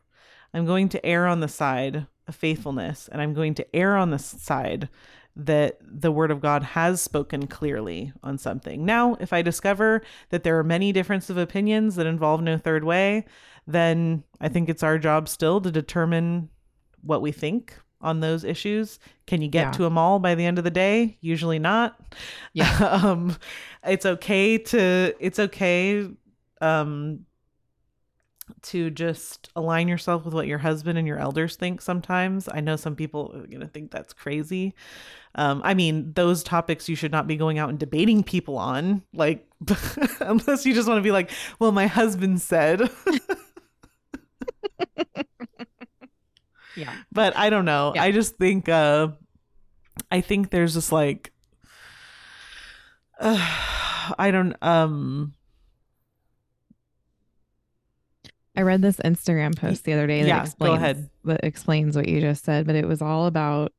I'm 0.55 0.67
going 0.67 0.89
to 0.91 1.05
err 1.07 1.27
on 1.27 1.41
the 1.41 1.49
side 1.49 2.07
of 2.29 2.35
faithfulness 2.35 3.09
and 3.11 3.21
I'm 3.21 3.35
going 3.35 3.55
to 3.55 3.77
err 3.77 3.97
on 3.97 4.11
the 4.11 4.19
side 4.19 4.89
that 5.35 5.79
the 5.83 6.13
word 6.13 6.31
of 6.31 6.43
God 6.43 6.63
has 6.63 7.01
spoken 7.01 7.47
clearly 7.47 8.13
on 8.23 8.37
something. 8.37 8.85
Now, 8.85 9.17
if 9.19 9.33
I 9.33 9.41
discover 9.41 10.03
that 10.29 10.43
there 10.45 10.59
are 10.59 10.65
many 10.65 10.93
differences 10.93 11.31
of 11.31 11.39
opinions 11.39 11.97
that 11.97 12.07
involve 12.07 12.43
no 12.43 12.59
third 12.59 12.85
way, 12.85 13.25
then 13.67 14.25
I 14.41 14.49
think 14.49 14.69
it's 14.69 14.83
our 14.83 14.99
job 14.99 15.29
still 15.29 15.61
to 15.63 15.71
determine 15.71 16.51
what 17.01 17.23
we 17.23 17.33
think 17.33 17.79
on 18.03 18.21
those 18.21 18.45
issues. 18.45 18.99
Can 19.27 19.41
you 19.41 19.49
get 19.49 19.67
Yeah. 19.67 19.71
to 19.73 19.83
them 19.85 19.97
all 19.97 20.19
by 20.19 20.35
the 20.35 20.45
end 20.45 20.59
of 20.59 20.65
the 20.65 20.71
day? 20.71 21.17
Usually 21.23 21.59
not. 21.59 21.99
Yeah. 22.53 22.77
um, 23.03 23.37
it's 23.87 24.05
okay 24.05 24.59
to 24.59 25.15
it's 25.19 25.39
okay 25.39 26.09
um 26.61 27.21
to 28.63 28.91
just 28.91 29.51
align 29.57 29.89
yourself 29.89 30.25
with 30.25 30.35
what 30.35 30.47
your 30.47 30.59
husband 30.59 30.99
and 30.99 31.07
your 31.07 31.19
elders 31.19 31.57
think 31.57 31.81
sometimes. 31.81 32.49
I 32.53 32.61
know 32.61 32.77
some 32.77 32.95
people 32.95 33.33
are 33.35 33.47
going 33.47 33.61
to 33.61 33.67
think 33.67 33.91
that's 33.91 34.13
crazy. 34.13 34.75
Um, 35.35 35.63
I 35.65 35.75
mean, 35.75 36.13
those 36.13 36.43
topics 36.43 36.89
you 36.89 36.97
should 36.97 37.13
not 37.13 37.27
be 37.27 37.37
going 37.37 37.59
out 37.59 37.71
and 37.71 37.79
debating 37.79 38.23
people 38.23 38.59
on, 38.59 39.03
like, 39.15 39.49
unless 40.21 40.67
you 40.67 40.75
just 40.75 40.89
want 40.89 40.99
to 40.99 41.03
be 41.03 41.13
like, 41.13 41.31
well, 41.59 41.73
my 41.73 41.87
husband 41.87 42.41
said. 42.41 42.91
Yeah. 46.77 46.95
But 47.11 47.37
I 47.37 47.51
don't 47.51 47.65
know. 47.65 47.93
Yeah. 47.95 48.03
I 48.03 48.13
just 48.13 48.37
think, 48.37 48.69
uh, 48.69 49.09
I 50.11 50.21
think 50.21 50.51
there's 50.51 50.75
just 50.75 50.93
like, 50.93 51.33
uh, 53.21 53.37
I 54.19 54.31
don't, 54.31 54.57
um, 54.63 55.35
I 58.57 58.63
read 58.63 58.83
this 58.83 58.99
Instagram 58.99 59.57
post 59.57 59.85
the 59.85 59.95
other 59.95 60.07
day 60.07 60.23
that 60.23 60.29
Yeah, 60.29 60.43
explains 60.43 61.09
that 61.25 61.45
explains 61.45 61.97
what 61.97 62.09
you 62.09 62.21
just 62.21 62.45
said, 62.45 62.67
but 62.67 62.75
it 62.77 62.87
was 62.87 63.01
all 63.01 63.27
about 63.27 63.73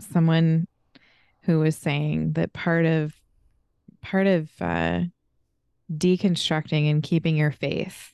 someone 0.00 0.66
who 1.42 1.60
was 1.60 1.76
saying 1.76 2.32
that 2.32 2.52
part 2.52 2.86
of 2.86 3.14
part 4.02 4.26
of 4.26 4.50
uh 4.60 5.02
deconstructing 5.92 6.90
and 6.90 7.02
keeping 7.02 7.36
your 7.36 7.52
faith 7.52 8.12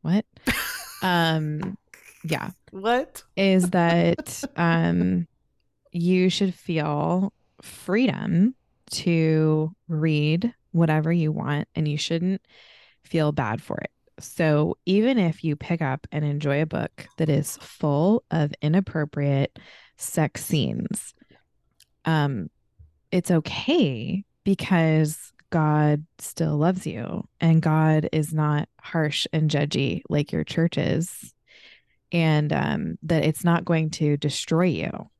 what 0.00 0.24
um 1.02 1.76
yeah 2.24 2.50
what? 2.70 3.22
is 3.36 3.70
that 3.70 4.42
um 4.56 5.26
you 5.92 6.30
should 6.30 6.54
feel 6.54 7.32
freedom 7.60 8.54
to 8.90 9.70
read 9.88 10.54
whatever 10.72 11.12
you 11.12 11.30
want 11.32 11.68
and 11.74 11.86
you 11.86 11.98
shouldn't 11.98 12.40
feel 13.02 13.32
bad 13.32 13.60
for 13.60 13.76
it. 13.78 13.90
So 14.20 14.76
even 14.86 15.18
if 15.18 15.44
you 15.44 15.56
pick 15.56 15.82
up 15.82 16.06
and 16.12 16.24
enjoy 16.24 16.62
a 16.62 16.66
book 16.66 17.06
that 17.16 17.28
is 17.28 17.56
full 17.58 18.24
of 18.30 18.52
inappropriate 18.62 19.58
sex 19.96 20.44
scenes, 20.44 21.14
um 22.04 22.48
it's 23.10 23.30
okay 23.30 24.24
because 24.44 25.32
God 25.50 26.06
still 26.18 26.56
loves 26.56 26.86
you 26.86 27.24
and 27.40 27.60
God 27.60 28.08
is 28.12 28.32
not 28.32 28.68
harsh 28.80 29.26
and 29.32 29.50
judgy 29.50 30.02
like 30.08 30.32
your 30.32 30.44
church 30.44 30.78
is 30.78 31.34
and 32.12 32.52
um, 32.52 32.98
that 33.02 33.24
it's 33.24 33.44
not 33.44 33.64
going 33.64 33.90
to 33.90 34.16
destroy 34.16 34.66
you. 34.66 35.10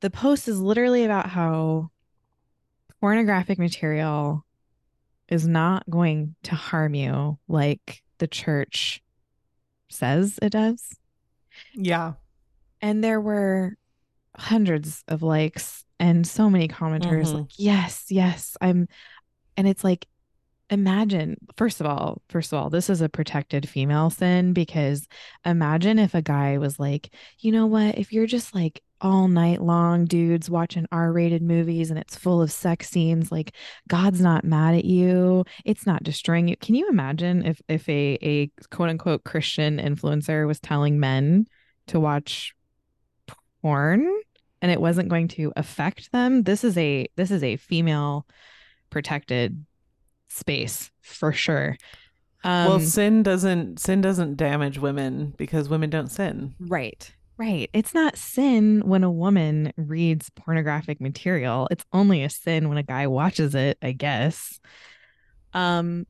The 0.00 0.10
post 0.10 0.48
is 0.48 0.60
literally 0.60 1.04
about 1.04 1.28
how 1.28 1.90
pornographic 3.00 3.58
material 3.58 4.44
is 5.28 5.46
not 5.46 5.88
going 5.90 6.36
to 6.44 6.54
harm 6.54 6.94
you 6.94 7.38
like 7.48 8.02
the 8.18 8.26
church 8.26 9.02
says 9.90 10.38
it 10.42 10.50
does. 10.50 10.96
Yeah. 11.74 12.14
And 12.80 13.02
there 13.02 13.20
were 13.20 13.76
hundreds 14.36 15.04
of 15.08 15.22
likes 15.22 15.84
and 16.00 16.26
so 16.26 16.50
many 16.50 16.66
commenters 16.68 17.28
Mhm. 17.28 17.34
like, 17.34 17.50
yes, 17.58 18.06
yes, 18.10 18.56
I'm. 18.60 18.88
And 19.56 19.68
it's 19.68 19.84
like, 19.84 20.06
imagine, 20.74 21.36
first 21.56 21.80
of 21.80 21.86
all, 21.86 22.20
first 22.28 22.52
of 22.52 22.58
all, 22.58 22.68
this 22.68 22.90
is 22.90 23.00
a 23.00 23.08
protected 23.08 23.68
female 23.68 24.10
sin 24.10 24.52
because 24.52 25.08
imagine 25.44 25.98
if 25.98 26.14
a 26.14 26.22
guy 26.22 26.58
was 26.58 26.78
like, 26.78 27.14
you 27.38 27.50
know 27.50 27.66
what, 27.66 27.96
if 27.96 28.12
you're 28.12 28.26
just 28.26 28.54
like 28.54 28.82
all 29.00 29.28
night 29.28 29.60
long 29.60 30.04
dudes 30.04 30.48
watching 30.48 30.86
R-rated 30.90 31.42
movies 31.42 31.90
and 31.90 31.98
it's 31.98 32.16
full 32.16 32.40
of 32.42 32.50
sex 32.50 32.88
scenes, 32.90 33.30
like 33.30 33.54
God's 33.88 34.20
not 34.20 34.44
mad 34.44 34.74
at 34.74 34.84
you. 34.84 35.44
It's 35.64 35.86
not 35.86 36.02
destroying 36.02 36.48
you. 36.48 36.56
Can 36.56 36.74
you 36.74 36.88
imagine 36.88 37.44
if 37.44 37.60
if 37.68 37.88
a 37.88 38.18
a 38.22 38.50
quote 38.70 38.90
unquote 38.90 39.24
Christian 39.24 39.78
influencer 39.78 40.46
was 40.46 40.60
telling 40.60 41.00
men 41.00 41.46
to 41.88 42.00
watch 42.00 42.54
porn 43.62 44.10
and 44.62 44.72
it 44.72 44.80
wasn't 44.80 45.10
going 45.10 45.28
to 45.28 45.52
affect 45.54 46.10
them? 46.12 46.42
This 46.42 46.64
is 46.64 46.76
a 46.78 47.06
this 47.16 47.30
is 47.30 47.42
a 47.42 47.56
female 47.56 48.26
protected 48.88 49.66
space 50.34 50.90
for 51.02 51.32
sure. 51.32 51.76
Um, 52.42 52.68
well, 52.68 52.80
sin 52.80 53.22
doesn't 53.22 53.80
sin 53.80 54.00
doesn't 54.00 54.36
damage 54.36 54.78
women 54.78 55.32
because 55.36 55.68
women 55.68 55.90
don't 55.90 56.10
sin. 56.10 56.54
Right. 56.60 57.10
Right. 57.36 57.68
It's 57.72 57.94
not 57.94 58.16
sin 58.16 58.82
when 58.84 59.02
a 59.02 59.10
woman 59.10 59.72
reads 59.76 60.30
pornographic 60.30 61.00
material. 61.00 61.66
It's 61.70 61.84
only 61.92 62.22
a 62.22 62.30
sin 62.30 62.68
when 62.68 62.78
a 62.78 62.82
guy 62.82 63.06
watches 63.06 63.54
it, 63.54 63.78
I 63.82 63.92
guess. 63.92 64.60
Um 65.52 66.06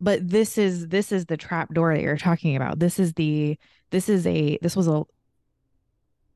but 0.00 0.28
this 0.28 0.58
is 0.58 0.88
this 0.88 1.12
is 1.12 1.26
the 1.26 1.36
trap 1.36 1.72
door 1.72 1.94
that 1.94 2.02
you're 2.02 2.16
talking 2.16 2.56
about. 2.56 2.78
This 2.78 2.98
is 2.98 3.14
the 3.14 3.58
this 3.90 4.08
is 4.08 4.26
a 4.26 4.58
this 4.60 4.76
was 4.76 4.88
a 4.88 5.04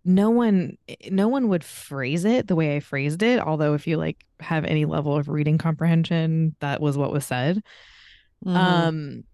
no 0.05 0.31
one 0.31 0.77
no 1.11 1.29
one 1.29 1.49
would 1.49 1.63
phrase 1.65 2.25
it 2.25 2.47
the 2.49 2.57
way 2.57 2.77
I 2.77 2.81
phrased 2.81 3.23
it, 3.23 3.39
although 3.39 3.75
if 3.75 3.87
you 3.87 3.97
like 3.99 4.25
have 4.41 4.65
any 4.65 4.85
level 4.87 5.17
of 5.17 5.29
reading 5.29 5.59
comprehension, 5.59 6.55
that 6.61 6.81
was 6.81 6.97
what 6.97 7.13
was 7.13 7.25
said. 7.27 7.63
Mhm. 8.45 8.57
Um, 8.57 9.25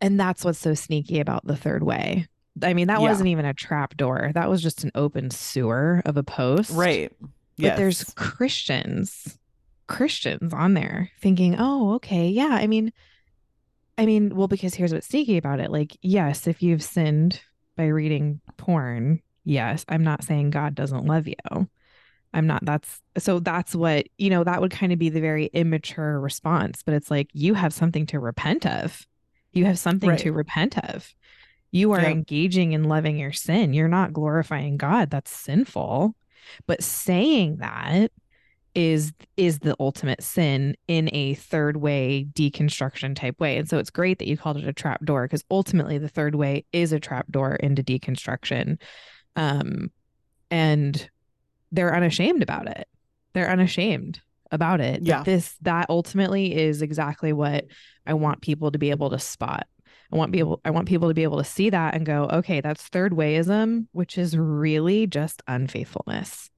and 0.00 0.18
that's 0.18 0.44
what's 0.44 0.58
so 0.58 0.74
sneaky 0.74 1.20
about 1.20 1.46
the 1.46 1.56
third 1.56 1.82
way. 1.82 2.26
I 2.62 2.74
mean, 2.74 2.88
that 2.88 3.00
Yeah. 3.00 3.08
wasn't 3.08 3.28
even 3.28 3.44
a 3.46 3.54
trap 3.54 3.96
door. 3.96 4.30
That 4.34 4.50
was 4.50 4.62
just 4.62 4.84
an 4.84 4.90
open 4.94 5.30
sewer 5.30 6.02
of 6.04 6.16
a 6.16 6.22
post. 6.22 6.70
right. 6.72 7.10
But 7.58 7.76
there's 7.76 8.02
Christians, 8.14 9.38
Christians 9.86 10.52
on 10.52 10.74
there 10.74 11.10
thinking, 11.20 11.54
oh, 11.58 11.94
okay, 11.94 12.28
yeah. 12.28 12.48
I 12.60 12.66
mean, 12.66 12.92
I 13.96 14.04
mean, 14.06 14.34
well, 14.34 14.48
because 14.48 14.74
here's 14.74 14.92
what's 14.92 15.06
sneaky 15.06 15.36
about 15.36 15.60
it. 15.60 15.70
Like, 15.70 15.96
yes, 16.02 16.46
if 16.48 16.62
you've 16.62 16.82
sinned 16.82 17.40
by 17.76 17.86
reading 17.86 18.40
porn, 18.56 19.20
yes, 19.44 19.84
I'm 19.88 20.04
not 20.04 20.24
saying 20.24 20.50
God 20.50 20.74
doesn't 20.74 21.06
love 21.06 21.26
you. 21.26 21.68
I'm 22.34 22.46
not, 22.46 22.64
that's 22.64 23.00
so 23.18 23.40
that's 23.40 23.74
what, 23.74 24.06
you 24.16 24.30
know, 24.30 24.42
that 24.44 24.60
would 24.60 24.70
kind 24.70 24.92
of 24.92 24.98
be 24.98 25.10
the 25.10 25.20
very 25.20 25.46
immature 25.46 26.18
response. 26.18 26.82
But 26.82 26.94
it's 26.94 27.10
like, 27.10 27.28
you 27.32 27.54
have 27.54 27.74
something 27.74 28.06
to 28.06 28.18
repent 28.18 28.66
of. 28.66 29.06
You 29.52 29.66
have 29.66 29.78
something 29.78 30.16
to 30.16 30.32
repent 30.32 30.78
of. 30.78 31.14
You 31.70 31.92
are 31.92 32.00
Yep. 32.00 32.12
engaging 32.12 32.72
in 32.72 32.84
loving 32.84 33.18
your 33.18 33.32
sin. 33.32 33.74
You're 33.74 33.88
not 33.88 34.12
glorifying 34.12 34.76
God. 34.78 35.10
That's 35.10 35.30
sinful. 35.30 36.14
But 36.66 36.82
saying 36.82 37.56
that 37.58 38.12
is 38.74 39.12
is 39.36 39.58
the 39.58 39.76
ultimate 39.78 40.22
sin 40.22 40.74
in 40.88 41.10
a 41.12 41.34
third 41.34 41.76
way 41.76 42.26
deconstruction 42.32 43.14
type 43.14 43.38
way. 43.38 43.58
And 43.58 43.68
so 43.68 43.78
it's 43.78 43.90
great 43.90 44.18
that 44.18 44.28
you 44.28 44.36
called 44.36 44.56
it 44.56 44.66
a 44.66 44.72
trap 44.72 45.04
door 45.04 45.24
because 45.24 45.44
ultimately 45.50 45.98
the 45.98 46.08
third 46.08 46.34
way 46.34 46.64
is 46.72 46.92
a 46.92 47.00
trap 47.00 47.30
door 47.30 47.56
into 47.56 47.82
deconstruction. 47.82 48.80
Um 49.36 49.90
and 50.50 51.10
they're 51.70 51.94
unashamed 51.94 52.42
about 52.42 52.68
it. 52.68 52.86
They're 53.32 53.50
unashamed 53.50 54.20
about 54.50 54.80
it. 54.80 55.04
That 55.04 55.08
Yeah. 55.08 55.22
This 55.22 55.56
that 55.62 55.86
ultimately 55.88 56.54
is 56.54 56.82
exactly 56.82 57.32
what 57.32 57.66
I 58.06 58.14
want 58.14 58.42
people 58.42 58.70
to 58.70 58.78
be 58.78 58.90
able 58.90 59.10
to 59.10 59.18
spot. 59.18 59.66
I 60.12 60.16
want 60.16 60.32
people 60.32 60.60
I 60.64 60.70
want 60.70 60.88
people 60.88 61.08
to 61.08 61.14
be 61.14 61.22
able 61.22 61.38
to 61.38 61.44
see 61.44 61.70
that 61.70 61.94
and 61.94 62.06
go, 62.06 62.28
okay, 62.32 62.60
that's 62.60 62.82
third 62.84 63.12
wayism, 63.12 63.86
which 63.92 64.18
is 64.18 64.36
really 64.36 65.06
just 65.06 65.42
unfaithfulness. 65.46 66.50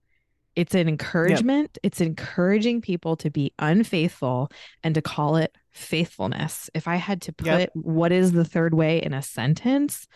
It's 0.57 0.75
an 0.75 0.89
encouragement. 0.89 1.79
It's 1.83 2.01
encouraging 2.01 2.81
people 2.81 3.17
to 3.17 3.31
be 3.31 3.53
unfaithful 3.59 4.51
and 4.83 4.95
to 4.95 5.03
call 5.03 5.37
it 5.37 5.57
faithfulness. 5.71 6.71
If 6.75 6.87
I 6.87 6.97
had 6.97 7.23
to 7.23 7.33
put 7.33 7.47
Yep. 7.47 7.71
what 7.75 8.13
is 8.13 8.33
the 8.33 8.45
third 8.45 8.75
way 8.75 9.03
in 9.03 9.13
a 9.13 9.23
sentence, 9.23 10.07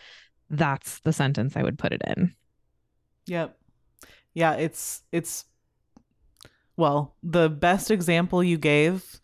that's 0.49 0.99
the 1.01 1.13
sentence 1.13 1.57
I 1.57 1.63
would 1.63 1.77
put 1.77 1.91
it 1.91 2.01
in. 2.07 2.35
Yep. 3.27 3.57
Yeah, 4.33 4.53
it's 4.53 5.03
it's 5.11 5.45
well, 6.77 7.15
the 7.21 7.49
best 7.49 7.91
example 7.91 8.41
you 8.41 8.57
gave 8.57 9.19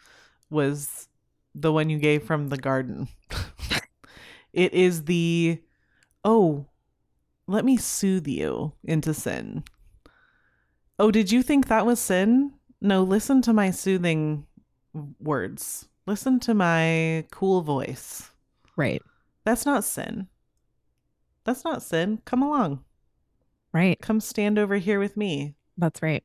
was 0.50 1.08
the 1.54 1.72
one 1.72 1.90
you 1.90 1.98
gave 1.98 2.24
from 2.24 2.50
the 2.50 2.58
garden. 2.58 3.08
it 4.54 4.74
is 4.74 5.06
the 5.06 5.62
oh, 6.26 6.66
let 7.48 7.64
me 7.64 7.78
soothe 7.78 8.28
you 8.28 8.74
into 8.84 9.14
sin. 9.14 9.64
Oh, 10.98 11.12
did 11.12 11.32
you 11.32 11.44
think 11.44 11.68
that 11.68 11.86
was 11.86 12.00
sin? 12.00 12.54
No, 12.82 13.04
listen 13.04 13.42
to 13.44 13.54
my 13.54 13.72
soothing 13.72 14.46
words. 15.20 15.88
Listen 16.06 16.40
to 16.42 16.54
my 16.54 17.26
cool 17.32 17.62
voice. 17.62 18.30
Right. 18.76 19.02
That's 19.44 19.66
not 19.66 19.84
sin. 19.84 20.28
That's 21.44 21.64
not 21.64 21.84
sin. 21.84 22.22
Come 22.26 22.42
along. 22.42 22.84
Right. 23.74 24.00
Come 24.02 24.20
stand 24.20 24.58
over 24.58 24.78
here 24.78 25.00
with 25.00 25.18
me. 25.18 25.56
That's 25.78 26.02
right. 26.02 26.24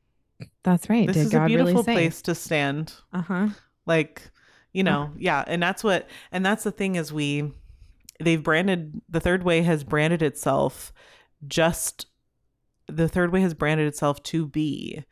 That's 0.63 0.89
right. 0.89 1.07
This 1.07 1.17
Did 1.17 1.25
is 1.25 1.31
God 1.31 1.43
a 1.43 1.47
beautiful 1.47 1.83
really 1.83 1.93
place 1.93 2.21
to 2.23 2.35
stand. 2.35 2.93
Uh-huh. 3.13 3.49
Like, 3.85 4.31
you 4.73 4.83
know, 4.83 5.11
yeah, 5.17 5.43
and 5.45 5.61
that's 5.61 5.83
what 5.83 6.07
and 6.31 6.45
that's 6.45 6.63
the 6.63 6.71
thing 6.71 6.95
is 6.95 7.11
we 7.11 7.51
they've 8.19 8.41
branded 8.41 9.01
the 9.09 9.19
third 9.19 9.43
way 9.43 9.63
has 9.63 9.83
branded 9.83 10.21
itself 10.21 10.93
just 11.47 12.05
the 12.95 13.07
third 13.09 13.31
way 13.31 13.41
has 13.41 13.53
branded 13.53 13.87
itself 13.87 14.21
to 14.23 14.47
be 14.47 15.03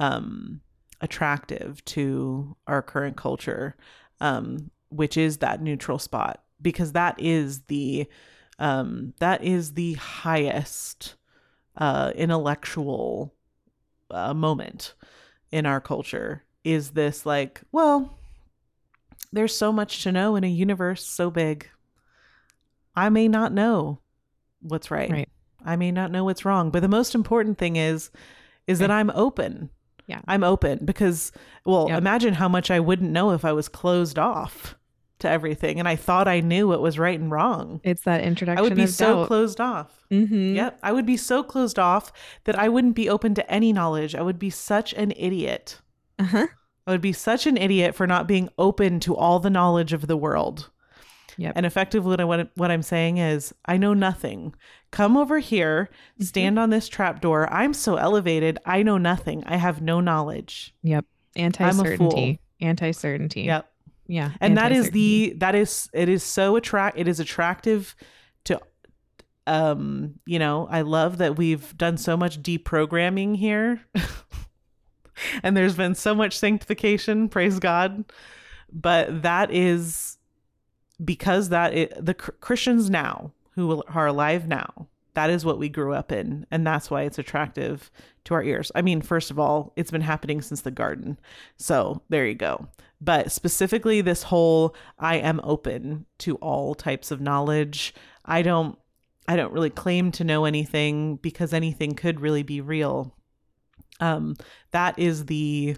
um 0.00 0.60
attractive 1.00 1.84
to 1.84 2.56
our 2.66 2.82
current 2.82 3.16
culture. 3.16 3.76
Um 4.20 4.70
which 4.88 5.16
is 5.16 5.38
that 5.38 5.62
neutral 5.62 5.98
spot 5.98 6.42
because 6.60 6.92
that 6.92 7.18
is 7.18 7.62
the 7.62 8.06
um 8.58 9.14
that 9.18 9.42
is 9.42 9.72
the 9.74 9.94
highest 9.94 11.14
uh 11.76 12.12
intellectual 12.14 13.34
uh, 14.10 14.34
moment 14.34 14.94
in 15.50 15.64
our 15.64 15.80
culture 15.80 16.44
is 16.64 16.90
this 16.90 17.24
like 17.24 17.62
well 17.72 18.18
there's 19.32 19.56
so 19.56 19.72
much 19.72 20.02
to 20.02 20.12
know 20.12 20.36
in 20.36 20.44
a 20.44 20.48
universe 20.48 21.04
so 21.04 21.30
big 21.30 21.66
i 22.94 23.08
may 23.08 23.26
not 23.26 23.52
know 23.52 23.98
what's 24.60 24.90
right, 24.90 25.10
Right. 25.10 25.28
I 25.66 25.76
may 25.76 25.90
not 25.90 26.10
know 26.10 26.24
what's 26.24 26.44
wrong 26.44 26.70
but 26.70 26.80
the 26.82 26.88
most 26.88 27.14
important 27.14 27.58
thing 27.58 27.76
is 27.76 28.10
is 28.66 28.78
that 28.78 28.90
i'm 28.90 29.10
open 29.14 29.70
Yeah. 30.06 30.20
i'm 30.28 30.44
open 30.44 30.84
because 30.84 31.32
well 31.64 31.88
Yep. 31.88 31.98
imagine 31.98 32.34
how 32.34 32.48
much 32.48 32.70
i 32.70 32.80
wouldn't 32.80 33.10
know 33.10 33.30
if 33.32 33.44
i 33.44 33.52
was 33.52 33.68
closed 33.68 34.18
off 34.18 34.76
to 35.20 35.28
everything 35.28 35.78
and 35.78 35.86
i 35.88 35.94
thought 35.96 36.26
i 36.26 36.40
knew 36.40 36.66
what 36.68 36.82
was 36.82 36.98
right 36.98 37.18
and 37.18 37.30
wrong 37.30 37.80
It's 37.84 38.02
that 38.02 38.22
introduction. 38.22 38.58
i 38.58 38.62
would 38.62 38.74
be 38.76 38.86
so 38.86 39.18
doubt. 39.20 39.26
closed 39.28 39.60
off 39.60 39.98
Mm-hmm. 40.12 40.56
Yep. 40.56 40.78
I 40.82 40.92
would 40.92 41.06
be 41.06 41.16
so 41.16 41.42
closed 41.42 41.78
off 41.78 42.12
that 42.44 42.54
I 42.54 42.68
wouldn't 42.68 42.94
be 42.94 43.08
open 43.08 43.34
to 43.34 43.50
any 43.50 43.72
knowledge. 43.72 44.14
I 44.14 44.20
would 44.20 44.38
be 44.38 44.50
such 44.50 44.92
an 44.92 45.10
idiot. 45.16 45.80
Uh-huh. 46.18 46.48
I 46.86 46.90
would 46.90 47.00
be 47.00 47.14
such 47.14 47.46
an 47.46 47.56
idiot 47.56 47.94
for 47.94 48.06
not 48.06 48.28
being 48.28 48.50
open 48.58 49.00
to 49.00 49.16
all 49.16 49.38
the 49.40 49.48
knowledge 49.48 49.94
of 49.94 50.08
the 50.08 50.16
world. 50.18 50.68
Yep. 51.38 51.54
And 51.56 51.64
effectively, 51.64 52.10
what, 52.10 52.20
I, 52.20 52.24
what, 52.24 52.50
what 52.56 52.70
I'm 52.70 52.82
saying 52.82 53.16
is, 53.16 53.54
I 53.64 53.78
know 53.78 53.94
nothing. 53.94 54.54
Come 54.92 55.16
over 55.16 55.40
here, 55.40 55.88
Mm-hmm. 56.14 56.24
stand 56.24 56.58
on 56.58 56.70
this 56.70 56.88
trapdoor. 56.88 57.52
I'm 57.52 57.74
so 57.74 57.96
elevated. 57.96 58.58
I 58.64 58.82
know 58.84 58.98
nothing. 58.98 59.42
I 59.46 59.56
have 59.56 59.82
no 59.82 60.00
knowledge. 60.00 60.74
Yep. 60.82 61.04
Anti 61.34 61.70
certainty. 61.72 62.40
Anti 62.60 62.90
certainty. 62.92 63.42
Yep. 63.42 63.68
Yeah. 64.06 64.32
and 64.40 64.56
that 64.58 64.70
is 64.72 64.90
the 64.90 65.32
that 65.38 65.54
is 65.54 65.88
it 65.94 66.08
is 66.08 66.22
so 66.22 66.56
attract 66.56 66.98
it 66.98 67.08
is 67.08 67.18
attractive 67.20 67.94
to 68.44 68.60
um 69.46 70.14
you 70.26 70.38
know 70.38 70.66
i 70.70 70.82
love 70.82 71.18
that 71.18 71.36
we've 71.38 71.74
done 71.78 71.96
so 71.96 72.16
much 72.16 72.42
deprogramming 72.42 73.36
here 73.36 73.80
and 75.42 75.56
there's 75.56 75.76
been 75.76 75.94
so 75.94 76.14
much 76.14 76.36
sanctification 76.36 77.28
praise 77.28 77.58
god 77.58 78.04
but 78.72 79.22
that 79.22 79.50
is 79.50 80.18
because 81.02 81.48
that 81.50 81.72
it, 81.72 82.04
the 82.04 82.14
Chr- 82.14 82.32
christians 82.40 82.90
now 82.90 83.32
who 83.54 83.82
are 83.88 84.06
alive 84.06 84.48
now. 84.48 84.88
That 85.14 85.30
is 85.30 85.44
what 85.44 85.58
we 85.58 85.68
grew 85.68 85.92
up 85.92 86.10
in 86.10 86.46
and 86.50 86.66
that's 86.66 86.90
why 86.90 87.02
it's 87.02 87.18
attractive 87.18 87.90
to 88.24 88.34
our 88.34 88.42
ears. 88.42 88.72
I 88.74 88.82
mean 88.82 89.02
first 89.02 89.30
of 89.30 89.38
all 89.38 89.72
it's 89.76 89.90
been 89.90 90.00
happening 90.00 90.40
since 90.40 90.62
the 90.62 90.70
garden. 90.70 91.18
So 91.56 92.02
there 92.08 92.26
you 92.26 92.34
go. 92.34 92.68
But 93.00 93.30
specifically 93.30 94.00
this 94.00 94.22
whole 94.24 94.74
i 94.98 95.16
am 95.16 95.40
open 95.44 96.06
to 96.18 96.36
all 96.36 96.74
types 96.74 97.10
of 97.10 97.20
knowledge 97.20 97.94
i 98.24 98.42
don't 98.42 98.78
i 99.28 99.36
don't 99.36 99.52
really 99.52 99.70
claim 99.70 100.12
to 100.12 100.24
know 100.24 100.44
anything 100.44 101.16
because 101.16 101.52
anything 101.52 101.94
could 101.94 102.20
really 102.20 102.42
be 102.42 102.60
real. 102.60 103.14
Um 104.00 104.36
that 104.70 104.98
is 104.98 105.26
the 105.26 105.76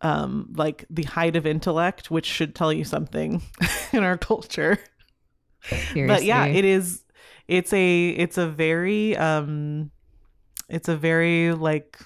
um 0.00 0.52
like 0.56 0.86
the 0.90 1.04
height 1.04 1.36
of 1.36 1.46
intellect 1.46 2.10
which 2.10 2.26
should 2.26 2.54
tell 2.54 2.72
you 2.72 2.84
something 2.84 3.42
in 3.92 4.02
our 4.02 4.16
culture 4.16 4.78
but 5.94 6.24
yeah 6.24 6.44
it 6.46 6.64
is 6.64 7.04
it's 7.48 7.72
a 7.72 8.08
it's 8.10 8.38
a 8.38 8.48
very 8.48 9.16
um 9.16 9.90
it's 10.68 10.88
a 10.88 10.96
very 10.96 11.52
like 11.52 11.98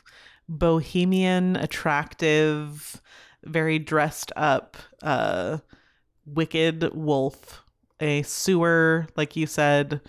bohemian 0.49 1.57
attractive 1.57 3.01
very 3.45 3.79
dressed 3.79 4.33
up 4.37 4.77
uh 5.03 5.59
wicked 6.25 6.93
wolf 6.95 7.65
a 8.01 8.23
sewer 8.23 9.07
like 9.17 9.37
you 9.37 9.47
said 9.47 10.01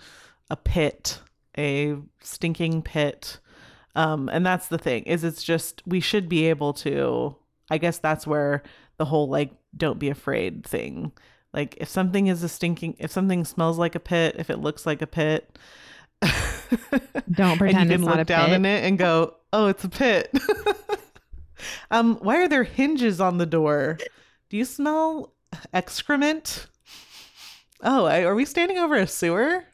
a 0.50 0.56
pit 0.56 1.20
a 1.56 1.96
stinking 2.22 2.82
pit. 2.82 3.40
Um 3.94 4.28
and 4.28 4.46
that's 4.46 4.68
the 4.68 4.78
thing 4.78 5.02
is 5.04 5.24
it's 5.24 5.42
just 5.42 5.82
we 5.86 6.00
should 6.00 6.28
be 6.28 6.46
able 6.46 6.72
to 6.74 7.34
i 7.70 7.78
guess 7.78 7.98
that's 7.98 8.26
where 8.26 8.62
the 8.96 9.04
whole 9.04 9.28
like 9.28 9.50
don't 9.76 9.98
be 9.98 10.08
afraid 10.08 10.64
thing 10.64 11.12
like 11.52 11.76
if 11.78 11.88
something 11.88 12.26
is 12.26 12.42
a 12.42 12.48
stinking 12.48 12.94
if 12.98 13.10
something 13.10 13.44
smells 13.44 13.78
like 13.78 13.94
a 13.94 14.00
pit 14.00 14.36
if 14.38 14.50
it 14.50 14.58
looks 14.58 14.86
like 14.86 15.02
a 15.02 15.06
pit 15.06 15.58
Don't 17.30 17.58
and 17.58 17.58
pretend 17.58 17.90
you 17.90 17.94
it's 17.96 18.04
can 18.04 18.04
look 18.18 18.26
down 18.26 18.46
pit. 18.46 18.54
in 18.56 18.66
it 18.66 18.84
and 18.84 18.98
go 18.98 19.34
oh 19.52 19.66
it's 19.68 19.84
a 19.84 19.88
pit. 19.88 20.30
Um 21.90 22.16
why 22.16 22.36
are 22.36 22.48
there 22.48 22.62
hinges 22.62 23.20
on 23.20 23.38
the 23.38 23.46
door? 23.46 23.98
Do 24.48 24.56
you 24.56 24.64
smell 24.64 25.32
excrement? 25.72 26.68
Oh 27.82 28.04
I, 28.04 28.22
are 28.22 28.34
we 28.36 28.44
standing 28.44 28.78
over 28.78 28.94
a 28.94 29.06
sewer? 29.08 29.64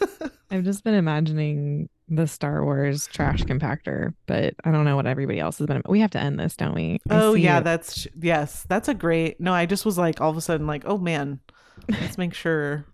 I've 0.52 0.62
just 0.64 0.84
been 0.84 0.94
imagining 0.94 1.88
the 2.14 2.26
Star 2.26 2.64
Wars 2.64 3.06
trash 3.06 3.42
compactor, 3.44 4.14
but 4.26 4.54
I 4.64 4.70
don't 4.70 4.84
know 4.84 4.96
what 4.96 5.06
everybody 5.06 5.40
else 5.40 5.58
has 5.58 5.66
been. 5.66 5.82
We 5.86 6.00
have 6.00 6.10
to 6.12 6.20
end 6.20 6.38
this, 6.38 6.56
don't 6.56 6.74
we? 6.74 7.00
I 7.08 7.20
oh 7.20 7.34
yeah 7.34 7.58
it. 7.58 7.64
that's 7.64 8.06
yes 8.20 8.64
that's 8.68 8.88
a 8.88 8.94
great 8.94 9.40
no 9.40 9.52
i 9.52 9.66
just 9.66 9.84
was 9.84 9.96
like 9.96 10.20
all 10.20 10.30
of 10.30 10.36
a 10.36 10.40
sudden 10.40 10.66
like 10.66 10.82
oh 10.86 10.98
man 10.98 11.40
let's 11.88 12.18
make 12.18 12.34
sure 12.34 12.86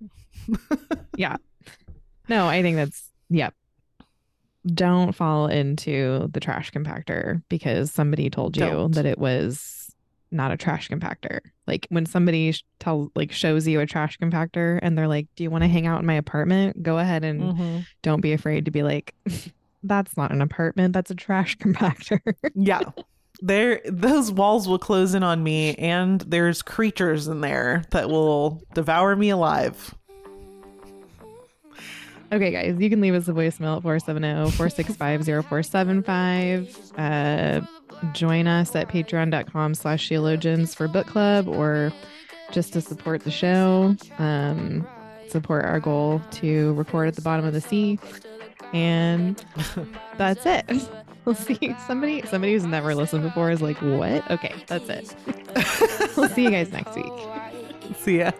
yeah. 1.16 1.36
No, 2.28 2.46
I 2.46 2.62
think 2.62 2.76
that's 2.76 3.10
yep. 3.30 3.54
Don't 4.66 5.12
fall 5.12 5.46
into 5.46 6.28
the 6.32 6.40
trash 6.40 6.70
compactor 6.72 7.42
because 7.48 7.90
somebody 7.90 8.28
told 8.28 8.56
you 8.56 8.66
Don't. 8.66 8.94
that 8.94 9.06
it 9.06 9.18
was 9.18 9.77
not 10.30 10.50
a 10.52 10.56
trash 10.56 10.88
compactor. 10.88 11.40
Like 11.66 11.86
when 11.90 12.06
somebody 12.06 12.52
sh- 12.52 12.64
tell 12.80 13.10
like 13.14 13.32
shows 13.32 13.66
you 13.66 13.80
a 13.80 13.86
trash 13.86 14.18
compactor 14.18 14.78
and 14.82 14.96
they're 14.96 15.08
like, 15.08 15.26
"Do 15.36 15.42
you 15.42 15.50
want 15.50 15.64
to 15.64 15.68
hang 15.68 15.86
out 15.86 16.00
in 16.00 16.06
my 16.06 16.14
apartment?" 16.14 16.82
Go 16.82 16.98
ahead 16.98 17.24
and 17.24 17.40
Mhm. 17.54 17.86
don't 18.02 18.20
be 18.20 18.32
afraid 18.32 18.64
to 18.66 18.70
be 18.70 18.82
like, 18.82 19.14
"That's 19.82 20.16
not 20.16 20.30
an 20.32 20.42
apartment. 20.42 20.92
That's 20.92 21.10
a 21.10 21.14
trash 21.14 21.56
compactor." 21.58 22.20
yeah 22.54 22.80
there 23.40 23.80
those 23.86 24.32
walls 24.32 24.66
will 24.66 24.78
close 24.80 25.14
in 25.14 25.22
on 25.22 25.42
me 25.44 25.74
and 25.76 26.22
there's 26.22 26.60
creatures 26.60 27.28
in 27.28 27.40
there 27.40 27.84
that 27.92 28.08
will 28.10 28.60
devour 28.74 29.14
me 29.14 29.30
alive 29.30 29.94
Okay, 32.30 32.50
guys, 32.50 32.76
you 32.78 32.90
can 32.90 33.00
leave 33.00 33.14
us 33.14 33.26
a 33.28 33.32
voicemail 33.32 33.76
at 33.78 33.82
470 33.82 34.50
465 34.52 35.24
0475. 35.24 36.92
Uh, 36.98 37.60
join 38.12 38.46
us 38.46 38.76
at 38.76 38.88
patreon.com 38.88 39.74
slash 39.74 40.06
sheologians 40.06 40.76
for 40.76 40.88
book 40.88 41.06
club 41.06 41.48
or 41.48 41.90
just 42.52 42.74
to 42.74 42.82
support 42.82 43.24
the 43.24 43.30
show. 43.30 43.96
Um, 44.18 44.86
support 45.28 45.64
our 45.64 45.80
goal 45.80 46.20
to 46.32 46.74
record 46.74 47.08
at 47.08 47.14
the 47.14 47.22
bottom 47.22 47.46
of 47.46 47.54
the 47.54 47.62
sea. 47.62 47.98
And 48.74 49.42
that's 50.18 50.44
it. 50.44 50.66
We'll 51.24 51.34
see. 51.34 51.76
Somebody 51.86 52.22
somebody 52.22 52.54
who's 52.54 52.64
never 52.64 52.94
listened 52.94 53.22
before 53.22 53.50
is 53.50 53.60
like, 53.60 53.76
what? 53.82 54.30
Okay, 54.30 54.54
that's 54.66 54.88
it. 54.88 55.14
we'll 56.16 56.30
see 56.30 56.44
you 56.44 56.50
guys 56.50 56.72
next 56.72 56.96
week. 56.96 57.12
see 57.98 58.20
ya 58.20 58.30